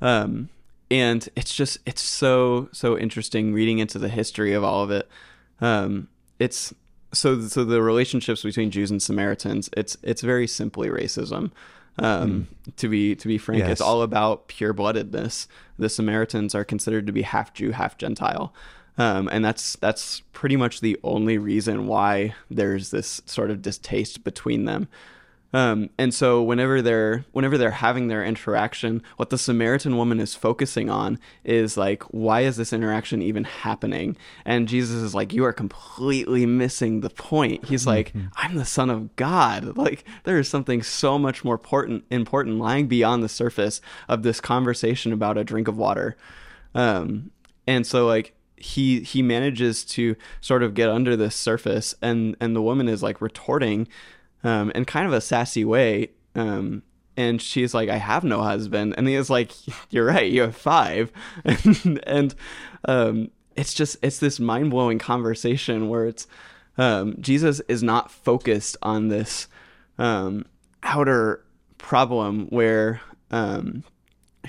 um, 0.00 0.48
and 0.90 1.28
it's 1.34 1.52
just 1.54 1.78
it's 1.84 2.02
so 2.02 2.68
so 2.72 2.96
interesting 2.96 3.52
reading 3.52 3.78
into 3.80 3.98
the 3.98 4.08
history 4.08 4.52
of 4.52 4.62
all 4.62 4.82
of 4.84 4.90
it. 4.92 5.08
Um, 5.60 6.08
it's 6.38 6.72
so 7.12 7.40
so 7.42 7.64
the 7.64 7.82
relationships 7.82 8.42
between 8.44 8.70
Jews 8.70 8.90
and 8.90 9.02
Samaritans. 9.02 9.68
It's 9.76 9.96
it's 10.02 10.22
very 10.22 10.46
simply 10.46 10.88
racism. 10.88 11.50
Um, 11.98 12.46
To 12.76 12.88
be 12.88 13.16
to 13.16 13.26
be 13.28 13.36
frank, 13.36 13.60
Yes. 13.62 13.72
it's 13.72 13.80
all 13.80 14.02
about 14.02 14.46
pure 14.46 14.72
bloodedness. 14.72 15.48
The 15.76 15.88
Samaritans 15.88 16.54
are 16.54 16.64
considered 16.64 17.06
to 17.08 17.12
be 17.12 17.22
half 17.22 17.52
Jew, 17.52 17.72
half 17.72 17.98
Gentile. 17.98 18.54
Um, 19.00 19.30
and 19.32 19.42
that's 19.42 19.76
that's 19.76 20.20
pretty 20.34 20.56
much 20.56 20.82
the 20.82 21.00
only 21.02 21.38
reason 21.38 21.86
why 21.86 22.34
there's 22.50 22.90
this 22.90 23.22
sort 23.24 23.50
of 23.50 23.62
distaste 23.62 24.24
between 24.24 24.66
them. 24.66 24.88
Um, 25.54 25.88
and 25.96 26.12
so 26.12 26.42
whenever 26.42 26.82
they're 26.82 27.24
whenever 27.32 27.56
they're 27.56 27.70
having 27.70 28.08
their 28.08 28.22
interaction, 28.22 29.02
what 29.16 29.30
the 29.30 29.38
Samaritan 29.38 29.96
woman 29.96 30.20
is 30.20 30.34
focusing 30.34 30.90
on 30.90 31.18
is 31.44 31.78
like, 31.78 32.02
why 32.10 32.42
is 32.42 32.58
this 32.58 32.74
interaction 32.74 33.22
even 33.22 33.44
happening? 33.44 34.18
And 34.44 34.68
Jesus 34.68 34.96
is 34.96 35.14
like, 35.14 35.32
you 35.32 35.46
are 35.46 35.54
completely 35.54 36.44
missing 36.44 37.00
the 37.00 37.08
point. 37.08 37.64
He's 37.64 37.86
like, 37.86 38.12
I'm 38.36 38.56
the 38.56 38.66
Son 38.66 38.90
of 38.90 39.16
God. 39.16 39.76
Like 39.80 40.04
there 40.24 40.38
is 40.38 40.46
something 40.46 40.82
so 40.82 41.18
much 41.18 41.42
more 41.42 41.54
important 41.54 42.04
important 42.10 42.58
lying 42.58 42.86
beyond 42.86 43.22
the 43.22 43.30
surface 43.30 43.80
of 44.10 44.24
this 44.24 44.42
conversation 44.42 45.10
about 45.10 45.38
a 45.38 45.44
drink 45.44 45.68
of 45.68 45.78
water. 45.78 46.18
Um, 46.74 47.30
and 47.66 47.86
so 47.86 48.06
like 48.06 48.34
he 48.60 49.00
he 49.00 49.22
manages 49.22 49.84
to 49.84 50.14
sort 50.40 50.62
of 50.62 50.74
get 50.74 50.88
under 50.88 51.16
this 51.16 51.34
surface 51.34 51.94
and 52.02 52.36
and 52.40 52.54
the 52.54 52.62
woman 52.62 52.88
is 52.88 53.02
like 53.02 53.20
retorting 53.20 53.88
um 54.44 54.70
in 54.72 54.84
kind 54.84 55.06
of 55.06 55.12
a 55.12 55.20
sassy 55.20 55.64
way 55.64 56.10
um 56.34 56.82
and 57.16 57.40
she's 57.40 57.74
like 57.74 57.88
i 57.88 57.96
have 57.96 58.22
no 58.22 58.42
husband. 58.42 58.94
And 58.96 59.08
he 59.08 59.14
is 59.14 59.30
like 59.30 59.52
you're 59.90 60.06
right 60.06 60.30
you 60.30 60.42
have 60.42 60.56
five. 60.56 61.10
And, 61.44 62.00
and 62.06 62.34
um 62.86 63.30
it's 63.56 63.74
just 63.74 63.96
it's 64.02 64.18
this 64.18 64.38
mind-blowing 64.38 64.98
conversation 64.98 65.88
where 65.88 66.06
it's 66.06 66.26
um 66.78 67.16
jesus 67.20 67.60
is 67.68 67.82
not 67.82 68.10
focused 68.10 68.76
on 68.82 69.08
this 69.08 69.48
um 69.98 70.46
outer 70.82 71.44
problem 71.78 72.46
where 72.48 73.00
um 73.30 73.84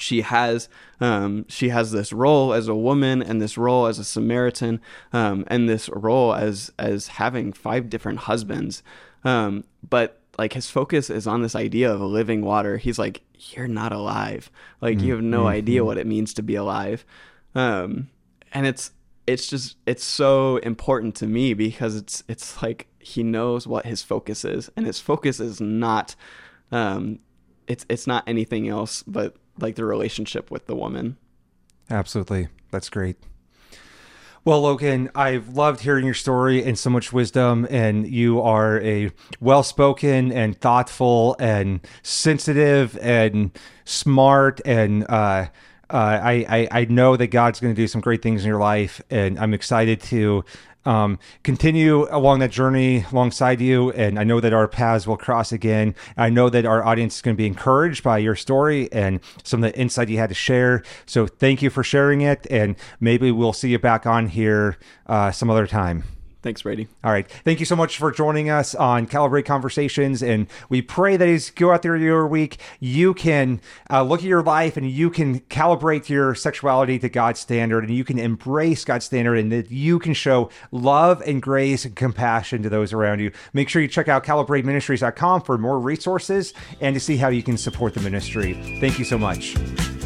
she 0.02 0.22
has 0.22 0.70
um, 1.00 1.46
she 1.48 1.70
has 1.70 1.92
this 1.92 2.12
role 2.12 2.54
as 2.54 2.68
a 2.68 2.76
woman 2.76 3.22
and 3.22 3.42
this 3.42 3.58
role 3.58 3.88
as 3.88 4.00
a 4.00 4.04
Samaritan 4.04 4.82
um, 5.14 5.46
and 5.48 5.70
this 5.70 5.90
role 5.90 6.34
as 6.34 6.72
as 6.78 7.08
having 7.08 7.54
five 7.54 7.90
different 7.90 8.20
husbands. 8.20 8.84
Um, 9.24 9.64
but 9.88 10.20
like 10.38 10.54
his 10.54 10.70
focus 10.70 11.10
is 11.10 11.28
on 11.28 11.42
this 11.42 11.56
idea 11.56 11.92
of 11.92 12.02
living 12.02 12.42
water. 12.42 12.78
He's 12.78 12.98
like, 12.98 13.22
you're 13.52 13.68
not 13.68 13.92
alive. 13.92 14.50
Like 14.80 15.02
you 15.02 15.14
have 15.14 15.24
no 15.24 15.48
idea 15.48 15.86
what 15.86 15.98
it 15.98 16.08
means 16.08 16.34
to 16.36 16.44
be 16.44 16.56
alive. 16.56 17.06
Um, 17.54 18.10
and 18.52 18.66
it's 18.66 18.92
it's 19.28 19.48
just 19.48 19.78
it's 19.86 20.04
so 20.04 20.58
important 20.58 21.16
to 21.16 21.28
me 21.28 21.54
because 21.54 21.96
it's 21.96 22.24
it's 22.28 22.62
like 22.62 22.88
he 23.00 23.24
knows 23.24 23.68
what 23.68 23.86
his 23.86 24.02
focus 24.04 24.46
is, 24.46 24.70
and 24.76 24.86
his 24.86 25.00
focus 25.00 25.40
is 25.40 25.62
not 25.62 26.16
um, 26.72 27.20
it's 27.68 27.86
it's 27.90 28.08
not 28.08 28.24
anything 28.28 28.68
else 28.68 29.04
but 29.04 29.36
like 29.62 29.76
the 29.76 29.86
relationship 29.86 30.50
with 30.52 30.66
the 30.68 30.76
woman. 30.76 31.18
absolutely 31.90 32.48
that's 32.72 32.90
great 32.90 33.18
well 34.44 34.62
logan 34.62 35.10
i've 35.16 35.50
loved 35.50 35.82
hearing 35.82 36.06
your 36.06 36.14
story 36.14 36.64
and 36.64 36.78
so 36.80 36.90
much 36.90 37.12
wisdom 37.14 37.68
and 37.70 38.08
you 38.08 38.42
are 38.42 38.80
a 38.82 39.12
well-spoken 39.40 40.32
and 40.32 40.60
thoughtful 40.60 41.36
and 41.40 41.80
sensitive 42.02 42.98
and 43.02 43.52
smart 43.86 44.62
and 44.66 45.06
uh 45.10 45.46
uh, 45.92 46.20
I, 46.24 46.46
I 46.48 46.68
I 46.82 46.86
know 46.86 47.18
that 47.18 47.28
God's 47.28 47.60
going 47.60 47.74
to 47.76 47.82
do 47.82 47.88
some 47.88 48.02
great 48.02 48.22
things 48.22 48.44
in 48.44 48.48
your 48.48 48.60
life, 48.60 49.02
and 49.10 49.38
I'm 49.38 49.54
excited 49.54 50.02
to 50.04 50.46
um, 50.86 51.20
continue 51.44 52.08
along 52.10 52.40
that 52.40 52.52
journey 52.52 53.06
alongside 53.12 53.62
you. 53.62 53.92
And 53.92 54.18
I 54.18 54.24
know 54.24 54.40
that 54.40 54.54
our 54.54 54.68
paths 54.68 55.06
will 55.06 55.18
cross 55.18 55.52
again. 55.52 55.96
I 56.18 56.30
know 56.30 56.50
that 56.50 56.66
our 56.66 56.84
audience 56.84 57.18
is 57.18 57.22
going 57.22 57.36
to 57.36 57.38
be 57.38 57.48
encouraged 57.48 58.04
by 58.04 58.18
your 58.18 58.36
story 58.36 58.92
and 58.92 59.20
some 59.44 59.64
of 59.64 59.72
the 59.72 59.80
insight 59.80 60.10
you 60.10 60.18
had 60.18 60.30
to 60.30 60.36
share. 60.36 60.84
So 61.06 61.28
thank 61.28 61.62
you 61.62 61.70
for 61.70 61.84
sharing 61.84 62.22
it. 62.22 62.48
And 62.50 62.76
maybe 63.00 63.32
we'll 63.32 63.54
see 63.54 63.70
you 63.70 63.80
back 63.80 64.06
on 64.06 64.28
here 64.28 64.78
uh, 65.08 65.32
some 65.32 65.50
other 65.50 65.68
time. 65.68 66.04
Thanks, 66.42 66.64
Brady. 66.64 66.88
All 67.04 67.12
right. 67.12 67.30
Thank 67.30 67.60
you 67.60 67.68
so 67.68 67.76
much 67.76 67.98
for 67.98 68.12
joining 68.12 68.50
us 68.50 68.74
on 68.74 69.06
Calibrate 69.06 69.46
Conversations. 69.46 70.24
And 70.24 70.48
we 70.70 70.82
pray 70.82 71.16
that 71.16 71.28
as 71.28 71.50
you 71.50 71.54
go 71.56 71.72
out 71.72 71.84
there 71.84 71.96
your 71.96 72.28
week, 72.28 72.58
you 72.80 73.14
can 73.14 73.62
uh, 73.92 74.02
look 74.02 74.22
at 74.22 74.26
your 74.26 74.42
life 74.42 74.76
and 74.76 74.90
you 74.90 75.12
can 75.12 75.42
calibrate 75.42 76.10
your 76.10 76.34
sexuality 76.34 76.98
to 77.00 77.10
God's 77.10 77.40
standard 77.40 77.84
and 77.84 77.94
you 77.94 78.04
can 78.04 78.18
embrace 78.18 78.84
God's 78.84 79.06
standard 79.06 79.36
and 79.38 79.52
that 79.52 79.70
you 79.70 80.00
can 80.00 80.14
show 80.14 80.50
love 80.72 81.22
and 81.28 81.42
grace 81.42 81.86
and 81.86 81.96
compassion 81.96 82.64
to 82.64 82.70
those 82.70 82.92
around 82.92 83.20
you. 83.20 83.32
Make 83.54 83.70
sure 83.70 83.82
you 83.82 83.88
check 83.88 84.08
out 84.08 84.24
calibrateministries.com 84.24 85.42
for 85.42 85.60
more 85.60 85.80
resources 85.80 86.54
and 86.80 86.96
to 86.96 87.00
see 87.00 87.18
how 87.18 87.30
you 87.30 87.44
can 87.44 87.58
support 87.58 87.94
the 87.94 88.02
ministry. 88.02 88.54
Thank 88.80 88.98
you 88.98 89.06
so 89.06 89.20
much. 89.20 90.01